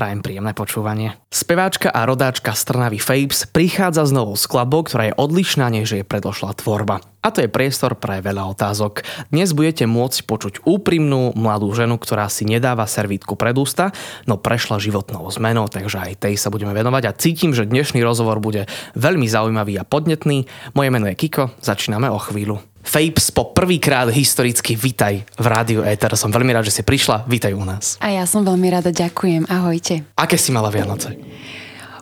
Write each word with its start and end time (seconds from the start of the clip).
Prajem 0.00 0.24
príjemné 0.24 0.56
počúvanie. 0.56 1.20
Speváčka 1.28 1.92
a 1.92 2.08
rodáčka 2.08 2.56
z 2.56 2.72
Fapes 3.04 3.44
prichádza 3.44 4.08
s 4.08 4.16
novou 4.16 4.32
skladbou, 4.32 4.80
ktorá 4.88 5.12
je 5.12 5.18
odlišná, 5.20 5.68
než 5.68 5.92
je 5.92 6.08
predložila 6.08 6.56
tvorba. 6.56 7.04
A 7.20 7.28
to 7.28 7.44
je 7.44 7.52
priestor 7.52 7.92
pre 8.00 8.24
veľa 8.24 8.48
otázok. 8.48 9.04
Dnes 9.28 9.52
budete 9.52 9.84
môcť 9.84 10.24
počuť 10.24 10.54
úprimnú 10.64 11.36
mladú 11.36 11.68
ženu, 11.76 12.00
ktorá 12.00 12.32
si 12.32 12.48
nedáva 12.48 12.88
servítku 12.88 13.36
pred 13.36 13.52
ústa, 13.52 13.92
no 14.24 14.40
prešla 14.40 14.80
životnou 14.80 15.28
zmenou, 15.28 15.68
takže 15.68 16.00
aj 16.00 16.24
tej 16.24 16.40
sa 16.40 16.48
budeme 16.48 16.72
venovať 16.72 17.02
a 17.04 17.12
cítim, 17.12 17.52
že 17.52 17.68
dnešný 17.68 18.00
rozhovor 18.00 18.40
bude 18.40 18.72
veľmi 18.96 19.28
zaujímavý 19.28 19.76
a 19.76 19.84
podnetný. 19.84 20.48
Moje 20.72 20.88
meno 20.88 21.12
je 21.12 21.20
Kiko, 21.20 21.52
začíname 21.60 22.08
o 22.08 22.16
chvíľu. 22.16 22.56
Fapes 22.80 23.28
po 23.30 23.52
prvýkrát 23.52 24.08
historicky 24.08 24.72
vitaj 24.72 25.22
v 25.22 25.46
rádiu 25.46 25.84
Ether. 25.84 26.16
Som 26.16 26.32
veľmi 26.32 26.50
rád, 26.50 26.66
že 26.66 26.80
si 26.80 26.82
prišla. 26.82 27.28
Vítaj 27.28 27.52
u 27.52 27.62
nás. 27.62 28.00
A 28.00 28.10
ja 28.10 28.24
som 28.24 28.40
veľmi 28.40 28.66
rada, 28.72 28.88
ďakujem. 28.88 29.46
Ahojte. 29.52 30.08
Aké 30.16 30.40
si 30.40 30.48
mala 30.50 30.72
Vianoce? 30.72 31.14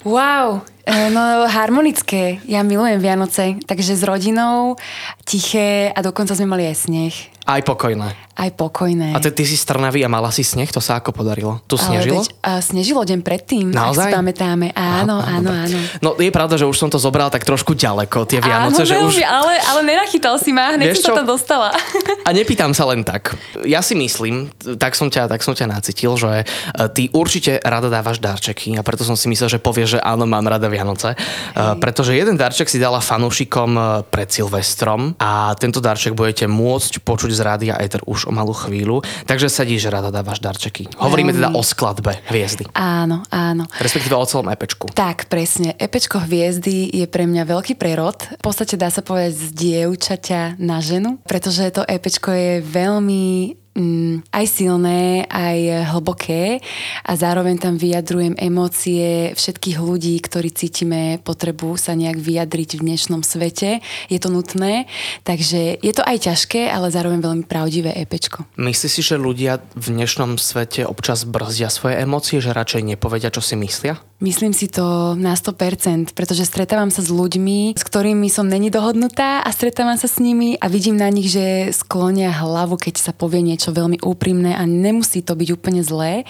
Wow, 0.06 0.62
no 1.12 1.46
harmonické. 1.48 2.40
Ja 2.48 2.64
milujem 2.64 3.00
Vianoce, 3.00 3.60
takže 3.64 3.96
s 3.96 4.02
rodinou, 4.04 4.76
tiché 5.24 5.92
a 5.92 6.00
dokonca 6.00 6.32
sme 6.32 6.48
mali 6.48 6.64
aj 6.68 6.76
sneh. 6.88 7.14
Aj 7.48 7.64
pokojné. 7.64 8.12
Aj 8.36 8.50
pokojné. 8.52 9.16
A 9.16 9.24
ty, 9.24 9.32
ty 9.32 9.48
si 9.48 9.56
z 9.56 9.64
Trnavy 9.64 10.04
a 10.04 10.08
mala 10.12 10.28
si 10.28 10.44
sneh, 10.44 10.68
to 10.68 10.84
sa 10.84 11.00
ako 11.00 11.16
podarilo? 11.16 11.64
Tu 11.64 11.80
snežilo? 11.80 12.20
Veď, 12.20 12.28
uh, 12.44 12.60
snežilo 12.60 13.00
deň 13.08 13.24
predtým, 13.24 13.72
Naozaj? 13.72 13.98
ak 13.98 14.12
si 14.12 14.16
pamätáme. 14.20 14.66
Áno, 14.76 15.16
Aha, 15.16 15.40
áno, 15.40 15.48
dobre. 15.48 15.64
áno. 15.64 15.78
No 16.04 16.10
je 16.20 16.28
pravda, 16.28 16.60
že 16.60 16.68
už 16.68 16.76
som 16.76 16.92
to 16.92 17.00
zobral 17.00 17.32
tak 17.32 17.48
trošku 17.48 17.72
ďaleko, 17.72 18.28
tie 18.28 18.44
áno, 18.44 18.68
Vianoce, 18.68 18.84
že 18.84 19.00
veľmi, 19.00 19.10
už... 19.10 19.24
ale, 19.24 19.52
ale 19.64 19.80
nenachytal 19.80 20.36
si 20.36 20.52
ma, 20.52 20.76
hneď 20.76 21.00
som 21.00 21.16
sa 21.16 21.24
tam 21.24 21.26
dostala. 21.26 21.72
A 22.28 22.30
nepýtam 22.36 22.76
sa 22.76 22.84
len 22.92 23.00
tak. 23.00 23.32
Ja 23.64 23.80
si 23.80 23.96
myslím, 23.96 24.52
tak 24.76 24.92
som 24.92 25.08
ťa, 25.08 25.32
tak 25.32 25.40
som 25.40 25.56
ťa 25.56 25.72
nacítil, 25.72 26.12
že 26.20 26.44
e, 26.44 26.84
ty 26.92 27.08
určite 27.16 27.56
rada 27.64 27.88
dávaš 27.88 28.20
darčeky 28.20 28.76
a 28.76 28.84
preto 28.84 29.08
som 29.08 29.16
si 29.16 29.32
myslel, 29.32 29.56
že 29.56 29.58
povieš, 29.58 29.96
že 29.96 30.00
áno, 30.04 30.28
mám 30.28 30.44
rada 30.44 30.68
Vianoce. 30.68 30.77
Hej. 30.78 31.16
Pretože 31.82 32.14
jeden 32.14 32.38
darček 32.38 32.70
si 32.70 32.78
dala 32.78 33.02
fanúšikom 33.02 33.70
e, 33.74 33.82
pred 34.06 34.28
Silvestrom 34.30 35.14
a 35.18 35.52
tento 35.58 35.82
darček 35.82 36.14
budete 36.14 36.46
môcť 36.46 37.02
počuť 37.02 37.30
z 37.34 37.40
rádia 37.42 37.74
Ether 37.78 38.02
už 38.06 38.28
o 38.28 38.32
malú 38.32 38.54
chvíľu. 38.54 39.02
Takže 39.26 39.50
sedíš, 39.50 39.90
rada 39.90 40.12
dávaš 40.12 40.38
darčeky. 40.38 40.90
Hovoríme 40.98 41.34
teda 41.34 41.54
o 41.54 41.62
skladbe 41.64 42.20
Hviezdy. 42.30 42.70
Áno, 42.74 43.24
áno. 43.32 43.64
Respektíve 43.78 44.14
o 44.14 44.26
celom 44.26 44.48
epečku. 44.52 44.90
Tak, 44.92 45.30
presne. 45.30 45.74
Epečko 45.78 46.22
hviezdy 46.22 46.90
je 46.92 47.06
pre 47.06 47.24
mňa 47.28 47.44
veľký 47.48 47.74
prerod. 47.78 48.18
V 48.38 48.42
podstate 48.42 48.74
dá 48.78 48.90
sa 48.90 49.02
povedať 49.02 49.34
z 49.36 49.46
dievčaťa 49.54 50.60
na 50.60 50.82
ženu, 50.82 51.18
pretože 51.24 51.68
to 51.70 51.82
epečko 51.86 52.34
je 52.34 52.52
veľmi 52.64 53.56
mm, 53.78 54.34
aj 54.34 54.46
silné, 54.50 55.24
aj 55.30 55.94
hlboké 55.94 56.58
a 57.06 57.12
zároveň 57.14 57.62
tam 57.62 57.78
vyjadrujem 57.78 58.34
emócie 58.34 59.32
všetkých 59.38 59.78
ľudí, 59.78 60.18
ktorí 60.18 60.50
cítime 60.50 61.22
potrebu 61.22 61.78
sa 61.78 61.94
nejak 61.94 62.18
vyjadriť 62.18 62.82
v 62.82 62.84
dnešnom 62.90 63.22
svete. 63.22 63.78
Je 64.10 64.18
to 64.18 64.28
nutné, 64.34 64.90
takže 65.22 65.78
je 65.78 65.92
to 65.94 66.02
aj 66.02 66.26
ťažké, 66.26 66.66
ale 66.66 66.90
zároveň 66.90 67.22
veľmi 67.22 67.44
pravdivé 67.46 67.94
epečko. 67.94 68.42
Myslíš 68.58 68.90
si, 68.98 69.02
že 69.06 69.14
ľudia 69.14 69.62
v 69.78 69.86
dnešnom 69.94 70.34
svete 70.36 70.82
občas 70.82 71.22
brzdia 71.22 71.70
svoje 71.70 72.02
emócie, 72.02 72.42
že 72.42 72.50
radšej 72.50 72.82
nepovedia, 72.82 73.30
čo 73.30 73.40
si 73.44 73.54
myslia? 73.54 74.07
Myslím 74.18 74.50
si 74.50 74.66
to 74.66 75.14
na 75.14 75.38
100%, 75.38 76.10
pretože 76.10 76.42
stretávam 76.42 76.90
sa 76.90 77.06
s 77.06 77.06
ľuďmi, 77.06 77.78
s 77.78 77.86
ktorými 77.86 78.26
som 78.26 78.50
není 78.50 78.66
dohodnutá 78.66 79.46
a 79.46 79.48
stretávam 79.54 79.94
sa 79.94 80.10
s 80.10 80.18
nimi 80.18 80.58
a 80.58 80.66
vidím 80.66 80.98
na 80.98 81.06
nich, 81.06 81.30
že 81.30 81.70
sklonia 81.70 82.34
hlavu, 82.34 82.74
keď 82.82 82.98
sa 82.98 83.12
povie 83.14 83.46
niečo 83.46 83.70
veľmi 83.70 84.02
úprimné 84.02 84.58
a 84.58 84.66
nemusí 84.66 85.22
to 85.22 85.38
byť 85.38 85.48
úplne 85.54 85.86
zlé, 85.86 86.26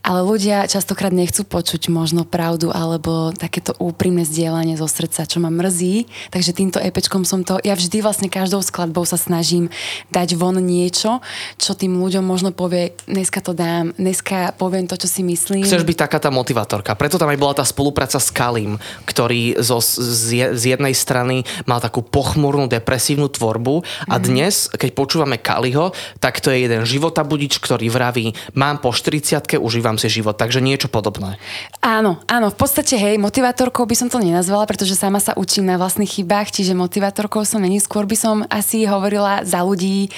ale 0.00 0.24
ľudia 0.24 0.64
častokrát 0.64 1.12
nechcú 1.12 1.44
počuť 1.44 1.92
možno 1.92 2.24
pravdu 2.24 2.72
alebo 2.72 3.36
takéto 3.36 3.76
úprimné 3.76 4.24
zdieľanie 4.24 4.80
zo 4.80 4.88
srdca, 4.88 5.28
čo 5.28 5.36
ma 5.36 5.52
mrzí. 5.52 6.08
Takže 6.32 6.56
týmto 6.56 6.80
epečkom 6.80 7.28
som 7.28 7.44
to, 7.44 7.60
ja 7.60 7.76
vždy 7.76 8.00
vlastne 8.00 8.32
každou 8.32 8.64
skladbou 8.64 9.04
sa 9.04 9.20
snažím 9.20 9.68
dať 10.08 10.40
von 10.40 10.56
niečo, 10.56 11.20
čo 11.60 11.76
tým 11.76 12.00
ľuďom 12.00 12.24
možno 12.24 12.56
povie, 12.56 12.96
dneska 13.04 13.44
to 13.44 13.52
dám, 13.52 13.92
dneska 14.00 14.56
poviem 14.56 14.88
to, 14.88 14.96
čo 14.96 15.04
si 15.04 15.20
myslím. 15.20 15.68
Chceš 15.68 15.84
byť 15.84 16.00
taká 16.00 16.16
tá 16.16 16.32
motivátorka. 16.32 16.96
Preto 16.96 17.20
tam 17.20 17.25
aj 17.30 17.40
bola 17.40 17.54
tá 17.58 17.64
spolupráca 17.66 18.18
s 18.18 18.30
Kalim, 18.30 18.78
ktorý 19.08 19.58
zo, 19.62 19.82
z, 19.82 20.54
z 20.54 20.62
jednej 20.76 20.94
strany 20.94 21.42
mal 21.64 21.82
takú 21.82 22.02
pochmurnú, 22.02 22.66
depresívnu 22.70 23.30
tvorbu 23.30 23.82
a 24.10 24.16
dnes, 24.18 24.70
keď 24.72 24.90
počúvame 24.92 25.36
Kaliho, 25.40 25.94
tak 26.18 26.40
to 26.40 26.50
je 26.50 26.66
jeden 26.66 26.82
životabudič, 26.86 27.58
ktorý 27.58 27.88
vraví, 27.90 28.34
mám 28.54 28.82
po 28.82 28.90
40 28.94 29.58
užívam 29.58 29.96
si 29.96 30.10
život, 30.10 30.34
takže 30.38 30.62
niečo 30.62 30.90
podobné. 30.90 31.38
Áno, 31.80 32.18
áno, 32.26 32.48
v 32.50 32.56
podstate 32.58 32.98
hej, 32.98 33.16
motivátorkou 33.20 33.86
by 33.86 33.96
som 33.96 34.08
to 34.10 34.18
nenazvala, 34.18 34.66
pretože 34.66 34.98
sama 34.98 35.22
sa 35.22 35.36
učím 35.38 35.70
na 35.70 35.78
vlastných 35.78 36.20
chybách, 36.20 36.50
čiže 36.50 36.74
motivátorkou 36.74 37.46
som 37.46 37.62
není, 37.62 37.78
skôr 37.78 38.08
by 38.08 38.16
som 38.18 38.36
asi 38.50 38.84
hovorila 38.88 39.46
za 39.46 39.62
ľudí 39.62 40.10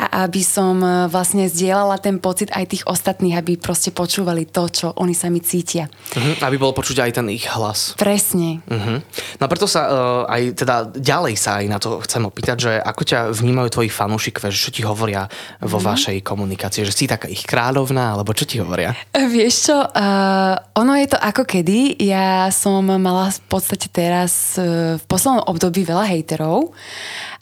a 0.00 0.24
aby 0.24 0.40
som 0.40 0.80
e, 0.80 0.88
vlastne 1.12 1.50
zdieľala 1.50 2.00
ten 2.00 2.16
pocit 2.22 2.48
aj 2.54 2.64
tých 2.72 2.84
ostatných, 2.88 3.36
aby 3.36 3.60
proste 3.60 3.92
počúvali 3.92 4.48
to, 4.48 4.66
čo 4.70 4.86
oni 4.96 5.12
sami 5.12 5.44
cítia. 5.44 5.92
Mhm, 6.16 6.40
aby 6.40 6.49
bol 6.56 6.72
počuť 6.72 7.04
aj 7.04 7.10
ten 7.20 7.26
ich 7.28 7.46
hlas. 7.46 7.94
Presne. 7.94 8.64
Mhm. 8.66 8.94
No 9.38 9.44
preto 9.46 9.68
sa 9.68 9.82
uh, 9.86 9.94
aj 10.26 10.56
teda 10.56 10.74
ďalej 10.90 11.34
sa 11.36 11.60
aj 11.60 11.66
na 11.68 11.78
to 11.78 12.00
chcem 12.02 12.24
opýtať, 12.24 12.56
že 12.58 12.72
ako 12.80 13.02
ťa 13.04 13.20
vnímajú 13.30 13.68
tvoji 13.70 13.90
fanúšikové, 13.92 14.48
že 14.48 14.58
čo 14.58 14.70
ti 14.72 14.82
hovoria 14.82 15.28
vo 15.60 15.78
Mhm. 15.78 15.86
vašej 15.86 16.16
komunikácii, 16.24 16.82
že 16.82 16.94
si 16.94 17.04
taká 17.04 17.28
ich 17.28 17.44
kráľovná, 17.44 18.16
alebo 18.16 18.32
čo 18.32 18.48
ti 18.48 18.58
hovoria? 18.58 18.96
Vieš 19.12 19.54
čo, 19.68 19.76
uh, 19.76 20.54
ono 20.74 20.96
je 20.96 21.06
to 21.10 21.18
ako 21.18 21.44
kedy. 21.44 22.00
Ja 22.00 22.48
som 22.48 22.80
mala 22.86 23.28
v 23.28 23.40
podstate 23.46 23.86
teraz 23.86 24.56
uh, 24.56 24.96
v 24.96 25.04
poslednom 25.04 25.44
období 25.44 25.84
veľa 25.84 26.08
hejterov. 26.08 26.72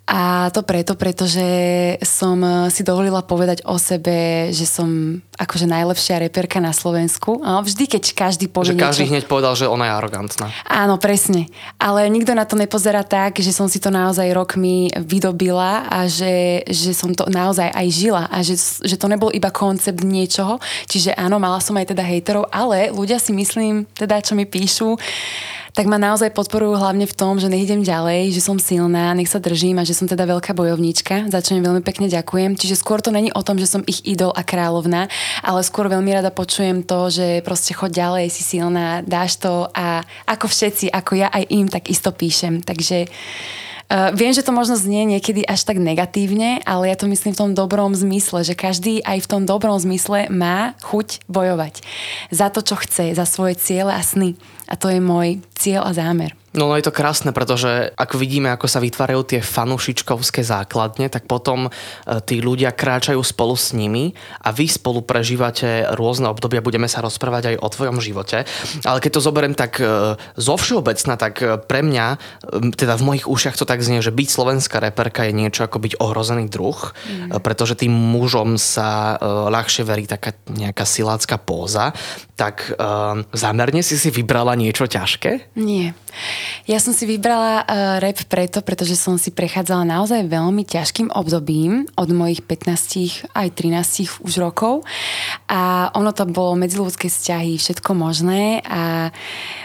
A 0.09 0.49
to 0.57 0.65
preto, 0.65 0.97
pretože 0.97 1.45
som 2.01 2.41
si 2.73 2.81
dovolila 2.81 3.21
povedať 3.21 3.61
o 3.69 3.77
sebe, 3.77 4.49
že 4.57 4.65
som 4.65 5.21
akože 5.37 5.69
najlepšia 5.69 6.25
reperka 6.25 6.65
na 6.65 6.73
Slovensku. 6.73 7.45
A 7.45 7.61
vždy, 7.61 7.85
keď 7.85 8.17
každý 8.17 8.49
povie 8.49 8.73
Že 8.73 8.81
každý 8.81 9.05
niečo... 9.05 9.13
hneď 9.13 9.25
povedal, 9.29 9.53
že 9.53 9.69
ona 9.69 9.85
je 9.85 9.93
arogantná. 10.01 10.47
Áno, 10.65 10.97
presne. 10.97 11.53
Ale 11.77 12.09
nikto 12.09 12.33
na 12.33 12.49
to 12.49 12.57
nepozerá 12.57 13.05
tak, 13.05 13.37
že 13.37 13.53
som 13.53 13.69
si 13.69 13.77
to 13.77 13.93
naozaj 13.93 14.25
rokmi 14.33 14.89
vydobila 14.97 15.85
a 15.93 16.09
že, 16.09 16.65
že 16.65 16.97
som 16.97 17.13
to 17.13 17.29
naozaj 17.29 17.69
aj 17.69 17.87
žila 17.93 18.25
a 18.33 18.41
že, 18.41 18.57
že 18.59 18.97
to 18.97 19.13
nebol 19.13 19.29
iba 19.29 19.53
koncept 19.53 20.01
niečoho. 20.01 20.57
Čiže 20.89 21.13
áno, 21.21 21.37
mala 21.37 21.61
som 21.61 21.77
aj 21.77 21.93
teda 21.93 22.01
hejterov, 22.01 22.49
ale 22.49 22.89
ľudia 22.89 23.21
si 23.21 23.37
myslím, 23.37 23.85
teda 23.93 24.25
čo 24.25 24.33
mi 24.33 24.49
píšu, 24.49 24.97
tak 25.79 25.87
ma 25.87 25.95
naozaj 25.95 26.35
podporujú 26.35 26.75
hlavne 26.75 27.07
v 27.07 27.15
tom, 27.15 27.39
že 27.39 27.47
nech 27.47 27.63
idem 27.63 27.87
ďalej, 27.87 28.35
že 28.35 28.43
som 28.43 28.59
silná, 28.59 29.15
nech 29.15 29.31
sa 29.31 29.39
držím 29.39 29.79
a 29.79 29.87
že 29.87 29.95
som 29.95 30.11
teda 30.11 30.27
veľká 30.27 30.51
bojovníčka, 30.51 31.31
za 31.31 31.39
čo 31.39 31.55
im 31.55 31.63
veľmi 31.63 31.87
pekne 31.87 32.11
ďakujem. 32.11 32.59
Čiže 32.59 32.83
skôr 32.83 32.99
to 32.99 33.15
není 33.15 33.31
o 33.31 33.47
tom, 33.47 33.63
že 33.63 33.71
som 33.71 33.87
ich 33.87 34.03
idol 34.03 34.35
a 34.35 34.43
kráľovná, 34.43 35.07
ale 35.39 35.63
skôr 35.63 35.87
veľmi 35.87 36.11
rada 36.11 36.35
počujem 36.35 36.83
to, 36.83 37.15
že 37.15 37.47
proste 37.47 37.79
choď 37.79 37.95
ďalej, 37.95 38.27
si 38.27 38.43
silná, 38.43 39.07
dáš 39.07 39.39
to 39.39 39.71
a 39.71 40.03
ako 40.27 40.51
všetci, 40.51 40.91
ako 40.91 41.15
ja 41.15 41.31
aj 41.31 41.47
im, 41.47 41.71
tak 41.71 41.87
isto 41.87 42.11
píšem. 42.11 42.59
Takže 42.59 43.07
Uh, 43.89 44.13
viem, 44.13 44.37
že 44.37 44.45
to 44.45 44.53
možno 44.53 44.77
znie 44.77 45.09
niekedy 45.09 45.49
až 45.49 45.65
tak 45.65 45.81
negatívne, 45.81 46.61
ale 46.69 46.93
ja 46.93 46.97
to 47.01 47.09
myslím 47.09 47.33
v 47.33 47.41
tom 47.41 47.51
dobrom 47.57 47.97
zmysle, 47.97 48.45
že 48.45 48.53
každý 48.53 49.01
aj 49.01 49.25
v 49.25 49.31
tom 49.33 49.43
dobrom 49.49 49.81
zmysle 49.81 50.29
má 50.29 50.77
chuť 50.85 51.25
bojovať 51.25 51.81
za 52.29 52.53
to, 52.53 52.61
čo 52.61 52.77
chce, 52.77 53.17
za 53.17 53.25
svoje 53.25 53.57
ciele 53.57 53.89
a 53.89 54.05
sny. 54.05 54.37
A 54.69 54.77
to 54.77 54.93
je 54.93 55.01
môj 55.01 55.41
cieľ 55.57 55.89
a 55.89 55.93
zámer. 55.97 56.37
No, 56.59 56.67
no 56.67 56.75
je 56.75 56.91
to 56.91 56.91
krásne, 56.91 57.31
pretože 57.31 57.95
ako 57.95 58.19
vidíme, 58.19 58.51
ako 58.51 58.67
sa 58.67 58.83
vytvárajú 58.83 59.23
tie 59.23 59.41
fanúšičkovské 59.41 60.43
základne, 60.43 61.07
tak 61.07 61.31
potom 61.31 61.71
e, 61.71 61.71
tí 62.27 62.43
ľudia 62.43 62.75
kráčajú 62.75 63.23
spolu 63.23 63.55
s 63.55 63.71
nimi 63.71 64.19
a 64.43 64.51
vy 64.51 64.67
spolu 64.67 65.07
prežívate 65.07 65.87
rôzne 65.95 66.27
obdobia, 66.27 66.59
budeme 66.59 66.91
sa 66.91 66.99
rozprávať 66.99 67.55
aj 67.55 67.57
o 67.63 67.69
tvojom 67.71 67.99
živote. 68.03 68.43
Ale 68.83 68.99
keď 68.99 69.11
to 69.15 69.25
zoberiem 69.25 69.55
tak 69.55 69.79
e, 69.79 70.19
zo 70.19 70.55
všeobecna, 70.59 71.15
tak 71.15 71.39
e, 71.39 71.63
pre 71.63 71.87
mňa, 71.87 72.07
teda 72.75 72.99
v 72.99 73.07
mojich 73.07 73.31
ušiach 73.31 73.55
to 73.55 73.63
tak 73.63 73.79
znie, 73.79 74.03
že 74.03 74.11
byť 74.11 74.29
slovenská 74.29 74.83
reperka 74.83 75.31
je 75.31 75.39
niečo 75.39 75.63
ako 75.63 75.79
byť 75.79 75.93
ohrozený 76.03 76.51
druh, 76.51 76.75
mm. 76.75 77.39
pretože 77.39 77.79
tým 77.79 77.95
mužom 77.95 78.59
sa 78.59 79.21
ľahšie 79.49 79.87
verí 79.87 80.11
taká 80.11 80.35
nejaká 80.51 80.83
silácka 80.83 81.39
póza. 81.39 81.95
Tak 82.35 82.75
zámerne 83.31 83.85
si 83.85 84.01
si 84.01 84.09
vybrala 84.11 84.57
niečo 84.57 84.89
ťažké? 84.89 85.55
Nie. 85.61 85.93
Ja 86.67 86.83
som 86.83 86.93
si 86.93 87.05
vybrala 87.09 87.65
uh, 87.65 87.97
rap 88.03 88.21
preto, 88.29 88.61
pretože 88.61 88.99
som 88.99 89.17
si 89.17 89.33
prechádzala 89.33 89.85
naozaj 89.87 90.29
veľmi 90.29 90.65
ťažkým 90.65 91.13
obdobím 91.15 91.87
od 91.95 92.09
mojich 92.13 92.45
15 92.45 93.33
aj 93.33 93.49
13 93.55 94.25
už 94.25 94.35
rokov 94.41 94.85
a 95.49 95.89
ono 95.97 96.13
to 96.13 96.29
bolo 96.29 96.61
medziludské 96.61 97.09
vzťahy, 97.09 97.57
všetko 97.57 97.97
možné 97.97 98.61
a 98.69 99.09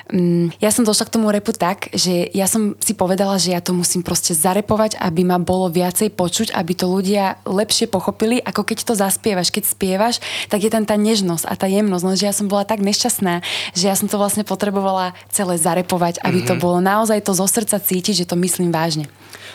um, 0.08 0.48
ja 0.64 0.72
som 0.72 0.88
došla 0.88 1.12
k 1.12 1.14
tomu 1.20 1.28
repu 1.28 1.52
tak, 1.52 1.92
že 1.92 2.32
ja 2.32 2.48
som 2.48 2.80
si 2.80 2.96
povedala, 2.96 3.36
že 3.36 3.52
ja 3.52 3.60
to 3.60 3.76
musím 3.76 4.00
proste 4.00 4.32
zarepovať, 4.32 4.96
aby 4.96 5.28
ma 5.28 5.44
bolo 5.44 5.68
viacej 5.68 6.16
počuť, 6.16 6.56
aby 6.56 6.72
to 6.72 6.88
ľudia 6.88 7.44
lepšie 7.44 7.92
pochopili, 7.92 8.40
ako 8.40 8.64
keď 8.64 8.88
to 8.88 8.94
zaspievaš. 8.96 9.52
Keď 9.52 9.64
spievaš, 9.68 10.24
tak 10.48 10.64
je 10.64 10.72
tam 10.72 10.88
tá 10.88 10.96
nežnosť 10.96 11.46
a 11.52 11.54
tá 11.60 11.68
jemnosť, 11.68 12.04
lenže 12.08 12.28
ja 12.32 12.34
som 12.34 12.48
bola 12.48 12.64
tak 12.64 12.80
nešťastná, 12.80 13.44
že 13.76 13.92
ja 13.92 13.96
som 14.00 14.08
to 14.08 14.16
vlastne 14.16 14.48
potrebovala 14.48 15.12
celé 15.28 15.60
zarepovať, 15.60 16.24
aby 16.24 16.42
mm-hmm. 16.42 16.56
to 16.56 16.64
bolo 16.64 16.80
naozaj 16.80 17.20
to 17.20 17.36
zo 17.36 17.44
srdca 17.44 17.76
cítiť, 17.76 18.24
že 18.24 18.30
to 18.32 18.40
myslím 18.40 18.72
vážne 18.72 19.12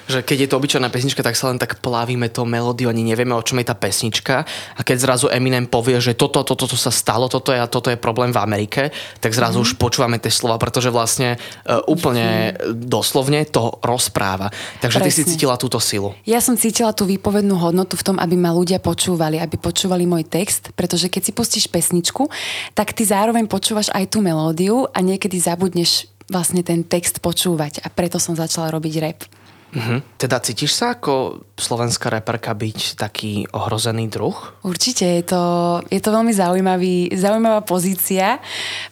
že 0.08 0.24
keď 0.24 0.38
je 0.40 0.48
to 0.48 0.58
obyčajná 0.58 0.88
pesnička, 0.88 1.20
tak 1.20 1.36
sa 1.36 1.52
len 1.52 1.60
tak 1.60 1.84
plavíme 1.84 2.32
to 2.32 2.48
melódiu, 2.48 2.88
ani 2.88 3.04
nevieme, 3.04 3.36
o 3.36 3.44
čom 3.44 3.60
je 3.60 3.68
tá 3.68 3.76
pesnička. 3.76 4.48
A 4.74 4.80
keď 4.80 5.04
zrazu 5.04 5.26
Eminem 5.28 5.68
povie, 5.68 6.00
že 6.00 6.16
toto, 6.18 6.42
toto, 6.42 6.66
toto 6.66 6.74
sa 6.74 6.90
stalo, 6.90 7.30
toto 7.30 7.54
je, 7.54 7.62
toto 7.70 7.88
je 7.88 7.96
problém 7.96 8.34
v 8.34 8.42
Amerike, 8.42 8.90
tak 9.22 9.30
zrazu 9.30 9.62
mm-hmm. 9.62 9.78
už 9.78 9.80
počúvame 9.80 10.18
tie 10.18 10.34
slova, 10.34 10.58
pretože 10.58 10.90
vlastne 10.90 11.38
uh, 11.38 11.78
úplne 11.86 12.58
mm-hmm. 12.58 12.90
doslovne 12.90 13.46
to 13.46 13.78
rozpráva. 13.80 14.50
Takže 14.82 14.98
Presne. 14.98 15.06
ty 15.06 15.10
si 15.14 15.22
cítila 15.24 15.54
túto 15.54 15.78
silu. 15.78 16.18
Ja 16.26 16.42
som 16.42 16.58
cítila 16.58 16.90
tú 16.90 17.06
výpovednú 17.06 17.54
hodnotu 17.54 17.94
v 17.94 18.02
tom, 18.02 18.16
aby 18.18 18.34
ma 18.34 18.50
ľudia 18.50 18.82
počúvali, 18.82 19.38
aby 19.38 19.54
počúvali 19.54 20.04
môj 20.04 20.26
text, 20.26 20.74
pretože 20.74 21.06
keď 21.06 21.22
si 21.22 21.32
pustíš 21.32 21.64
pesničku, 21.70 22.26
tak 22.74 22.90
ty 22.90 23.06
zároveň 23.06 23.46
počúvaš 23.46 23.94
aj 23.94 24.10
tú 24.10 24.18
melódiu 24.18 24.90
a 24.90 24.98
niekedy 24.98 25.38
zabudneš 25.38 26.10
vlastne 26.28 26.60
ten 26.60 26.84
text 26.84 27.24
počúvať 27.24 27.80
a 27.84 27.88
preto 27.88 28.20
som 28.20 28.36
začala 28.36 28.68
robiť 28.74 28.94
rap. 29.00 29.20
Uh-huh. 29.68 30.00
Teda 30.16 30.40
cítiš 30.40 30.72
sa 30.72 30.96
ako 30.96 31.44
slovenská 31.60 32.08
reperka 32.08 32.56
byť 32.56 32.96
taký 32.96 33.44
ohrozený 33.52 34.08
druh? 34.08 34.32
Určite, 34.64 35.04
je 35.04 35.24
to, 35.28 35.42
je 35.92 36.00
to 36.00 36.08
veľmi 36.08 36.32
zaujímavý, 36.32 37.12
zaujímavá 37.12 37.60
pozícia, 37.60 38.40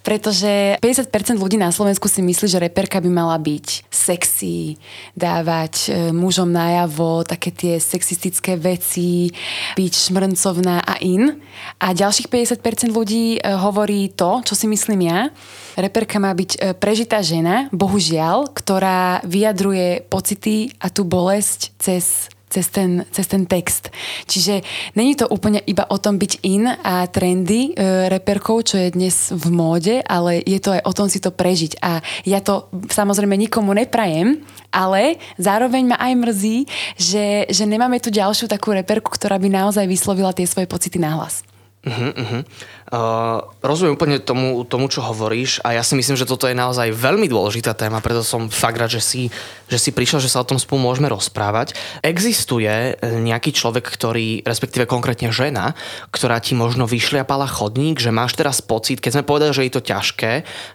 pretože 0.05 0.77
50% 0.85 1.41
ľudí 1.41 1.57
na 1.57 1.73
Slovensku 1.73 2.13
si 2.13 2.21
myslí, 2.21 2.47
že 2.53 2.61
reperka 2.61 3.01
by 3.01 3.09
mala 3.09 3.41
byť 3.41 3.89
sexy, 3.89 4.77
dávať 5.17 5.75
e, 5.89 6.13
mužom 6.13 6.53
najavo 6.53 7.25
také 7.25 7.57
tie 7.57 7.75
sexistické 7.81 8.61
veci, 8.61 9.33
byť 9.81 9.93
šmrncovná 10.13 10.85
a 10.85 11.01
in. 11.01 11.41
A 11.81 11.97
ďalších 11.97 12.29
50% 12.29 12.93
ľudí 12.93 13.41
e, 13.41 13.49
hovorí 13.49 14.13
to, 14.13 14.45
čo 14.45 14.53
si 14.53 14.69
myslím 14.69 15.09
ja. 15.09 15.33
Reperka 15.81 16.21
má 16.21 16.37
byť 16.37 16.51
e, 16.53 16.59
prežitá 16.77 17.25
žena, 17.25 17.73
bohužiaľ, 17.73 18.53
ktorá 18.53 19.25
vyjadruje 19.25 20.05
pocity 20.09 20.66
a 20.81 20.91
tú 20.91 21.07
bolesť 21.07 21.75
cez 21.79 22.31
cez 22.47 22.71
ten, 22.71 23.03
cez 23.11 23.27
ten 23.27 23.43
text. 23.45 23.91
Čiže 24.25 24.63
není 24.95 25.19
to 25.19 25.27
úplne 25.27 25.59
iba 25.67 25.83
o 25.91 25.99
tom 25.99 26.17
byť 26.17 26.33
in 26.47 26.71
a 26.71 27.05
trendy 27.11 27.75
e, 27.75 28.07
reperkou, 28.09 28.63
čo 28.63 28.79
je 28.79 28.95
dnes 28.95 29.35
v 29.35 29.47
móde, 29.51 29.99
ale 30.07 30.41
je 30.47 30.63
to 30.63 30.73
aj 30.79 30.83
o 30.87 30.93
tom 30.95 31.11
si 31.11 31.19
to 31.19 31.35
prežiť. 31.35 31.83
A 31.83 32.01
ja 32.23 32.39
to 32.39 32.71
samozrejme 32.87 33.35
nikomu 33.35 33.75
neprajem, 33.75 34.47
ale 34.71 35.19
zároveň 35.37 35.91
ma 35.91 35.99
aj 35.99 36.13
mrzí, 36.23 36.59
že, 36.95 37.51
že 37.51 37.65
nemáme 37.67 37.99
tu 37.99 38.15
ďalšiu 38.15 38.47
takú 38.47 38.73
reperku, 38.73 39.11
ktorá 39.11 39.43
by 39.43 39.51
naozaj 39.51 39.85
vyslovila 39.91 40.31
tie 40.31 40.47
svoje 40.47 40.71
pocity 40.71 41.03
nahlas. 41.03 41.43
Uh-huh, 41.87 42.11
uh-huh. 42.19 42.43
Uh, 42.91 43.47
rozumiem 43.63 43.95
úplne 43.95 44.19
tomu, 44.19 44.67
tomu, 44.67 44.91
čo 44.91 45.07
hovoríš 45.07 45.63
a 45.63 45.71
ja 45.71 45.87
si 45.87 45.95
myslím, 45.95 46.19
že 46.19 46.27
toto 46.27 46.51
je 46.51 46.59
naozaj 46.59 46.91
veľmi 46.91 47.31
dôležitá 47.31 47.79
téma, 47.79 48.03
preto 48.03 48.27
som 48.27 48.51
fakt 48.51 48.75
rád, 48.75 48.99
že 48.99 49.03
si, 49.03 49.23
že 49.71 49.79
si 49.79 49.95
prišiel, 49.95 50.19
že 50.19 50.27
sa 50.27 50.43
o 50.43 50.49
tom 50.51 50.59
spolu 50.59 50.83
môžeme 50.83 51.07
rozprávať. 51.07 51.79
Existuje 52.03 52.99
nejaký 52.99 53.55
človek, 53.55 53.87
ktorý, 53.87 54.43
respektíve 54.43 54.91
konkrétne 54.91 55.31
žena, 55.31 55.79
ktorá 56.11 56.43
ti 56.43 56.59
možno 56.59 56.91
vyšliapala 56.91 57.47
chodník, 57.47 58.03
že 58.03 58.11
máš 58.11 58.35
teraz 58.35 58.59
pocit, 58.59 58.99
keď 58.99 59.23
sme 59.23 59.29
povedali, 59.31 59.55
že 59.55 59.67
je 59.71 59.75
to 59.79 59.87
ťažké, 59.87 60.33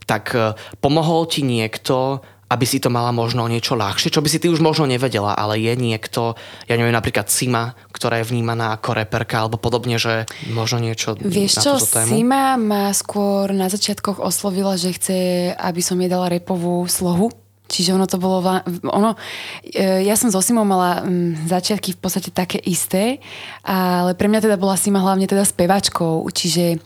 tak 0.07 0.31
uh, 0.31 0.55
pomohol 0.79 1.27
ti 1.27 1.43
niekto 1.43 2.23
aby 2.51 2.65
si 2.67 2.83
to 2.83 2.91
mala 2.91 3.15
možno 3.15 3.47
niečo 3.47 3.79
ľahšie, 3.79 4.11
čo 4.11 4.19
by 4.19 4.27
si 4.27 4.43
ty 4.43 4.51
už 4.51 4.59
možno 4.59 4.83
nevedela, 4.83 5.31
ale 5.31 5.55
je 5.55 5.71
niekto, 5.79 6.35
ja 6.67 6.75
neviem, 6.75 6.91
napríklad 6.91 7.31
Sima, 7.31 7.79
ktorá 7.95 8.19
je 8.19 8.27
vnímaná 8.27 8.75
ako 8.75 8.91
reperka 8.91 9.39
alebo 9.39 9.55
podobne, 9.55 9.95
že 9.95 10.27
možno 10.51 10.83
niečo 10.83 11.15
Vieš 11.15 11.51
na 11.57 11.63
čo, 11.63 11.71
tému? 11.79 12.11
Sima 12.11 12.59
ma 12.59 12.91
skôr 12.91 13.55
na 13.55 13.71
začiatkoch 13.71 14.19
oslovila, 14.19 14.75
že 14.75 14.91
chce, 14.91 15.17
aby 15.55 15.79
som 15.79 15.95
jej 15.95 16.11
dala 16.11 16.27
repovú 16.27 16.83
slohu, 16.91 17.31
Čiže 17.71 17.95
ono 17.95 18.03
to 18.03 18.19
bolo... 18.19 18.43
Ono, 18.83 19.15
e, 19.63 20.03
ja 20.03 20.19
som 20.19 20.27
so 20.27 20.43
Simou 20.43 20.67
mala 20.67 21.07
mm, 21.07 21.47
začiatky 21.47 21.95
v 21.95 21.99
podstate 22.03 22.27
také 22.27 22.59
isté, 22.59 23.23
ale 23.63 24.11
pre 24.11 24.27
mňa 24.27 24.43
teda 24.43 24.59
bola 24.59 24.75
Sima 24.75 24.99
hlavne 24.99 25.23
teda 25.23 25.47
spevačkou. 25.47 26.27
Čiže 26.27 26.75
e, 26.75 26.77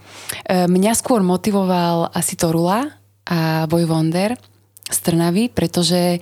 mňa 0.70 0.94
skôr 0.94 1.26
motivoval 1.26 2.14
asi 2.14 2.38
Torula 2.38 2.86
a 3.26 3.66
Boy 3.66 3.90
Wonder 3.90 4.38
z 4.86 4.98
Trnavy, 5.02 5.50
pretože 5.50 6.22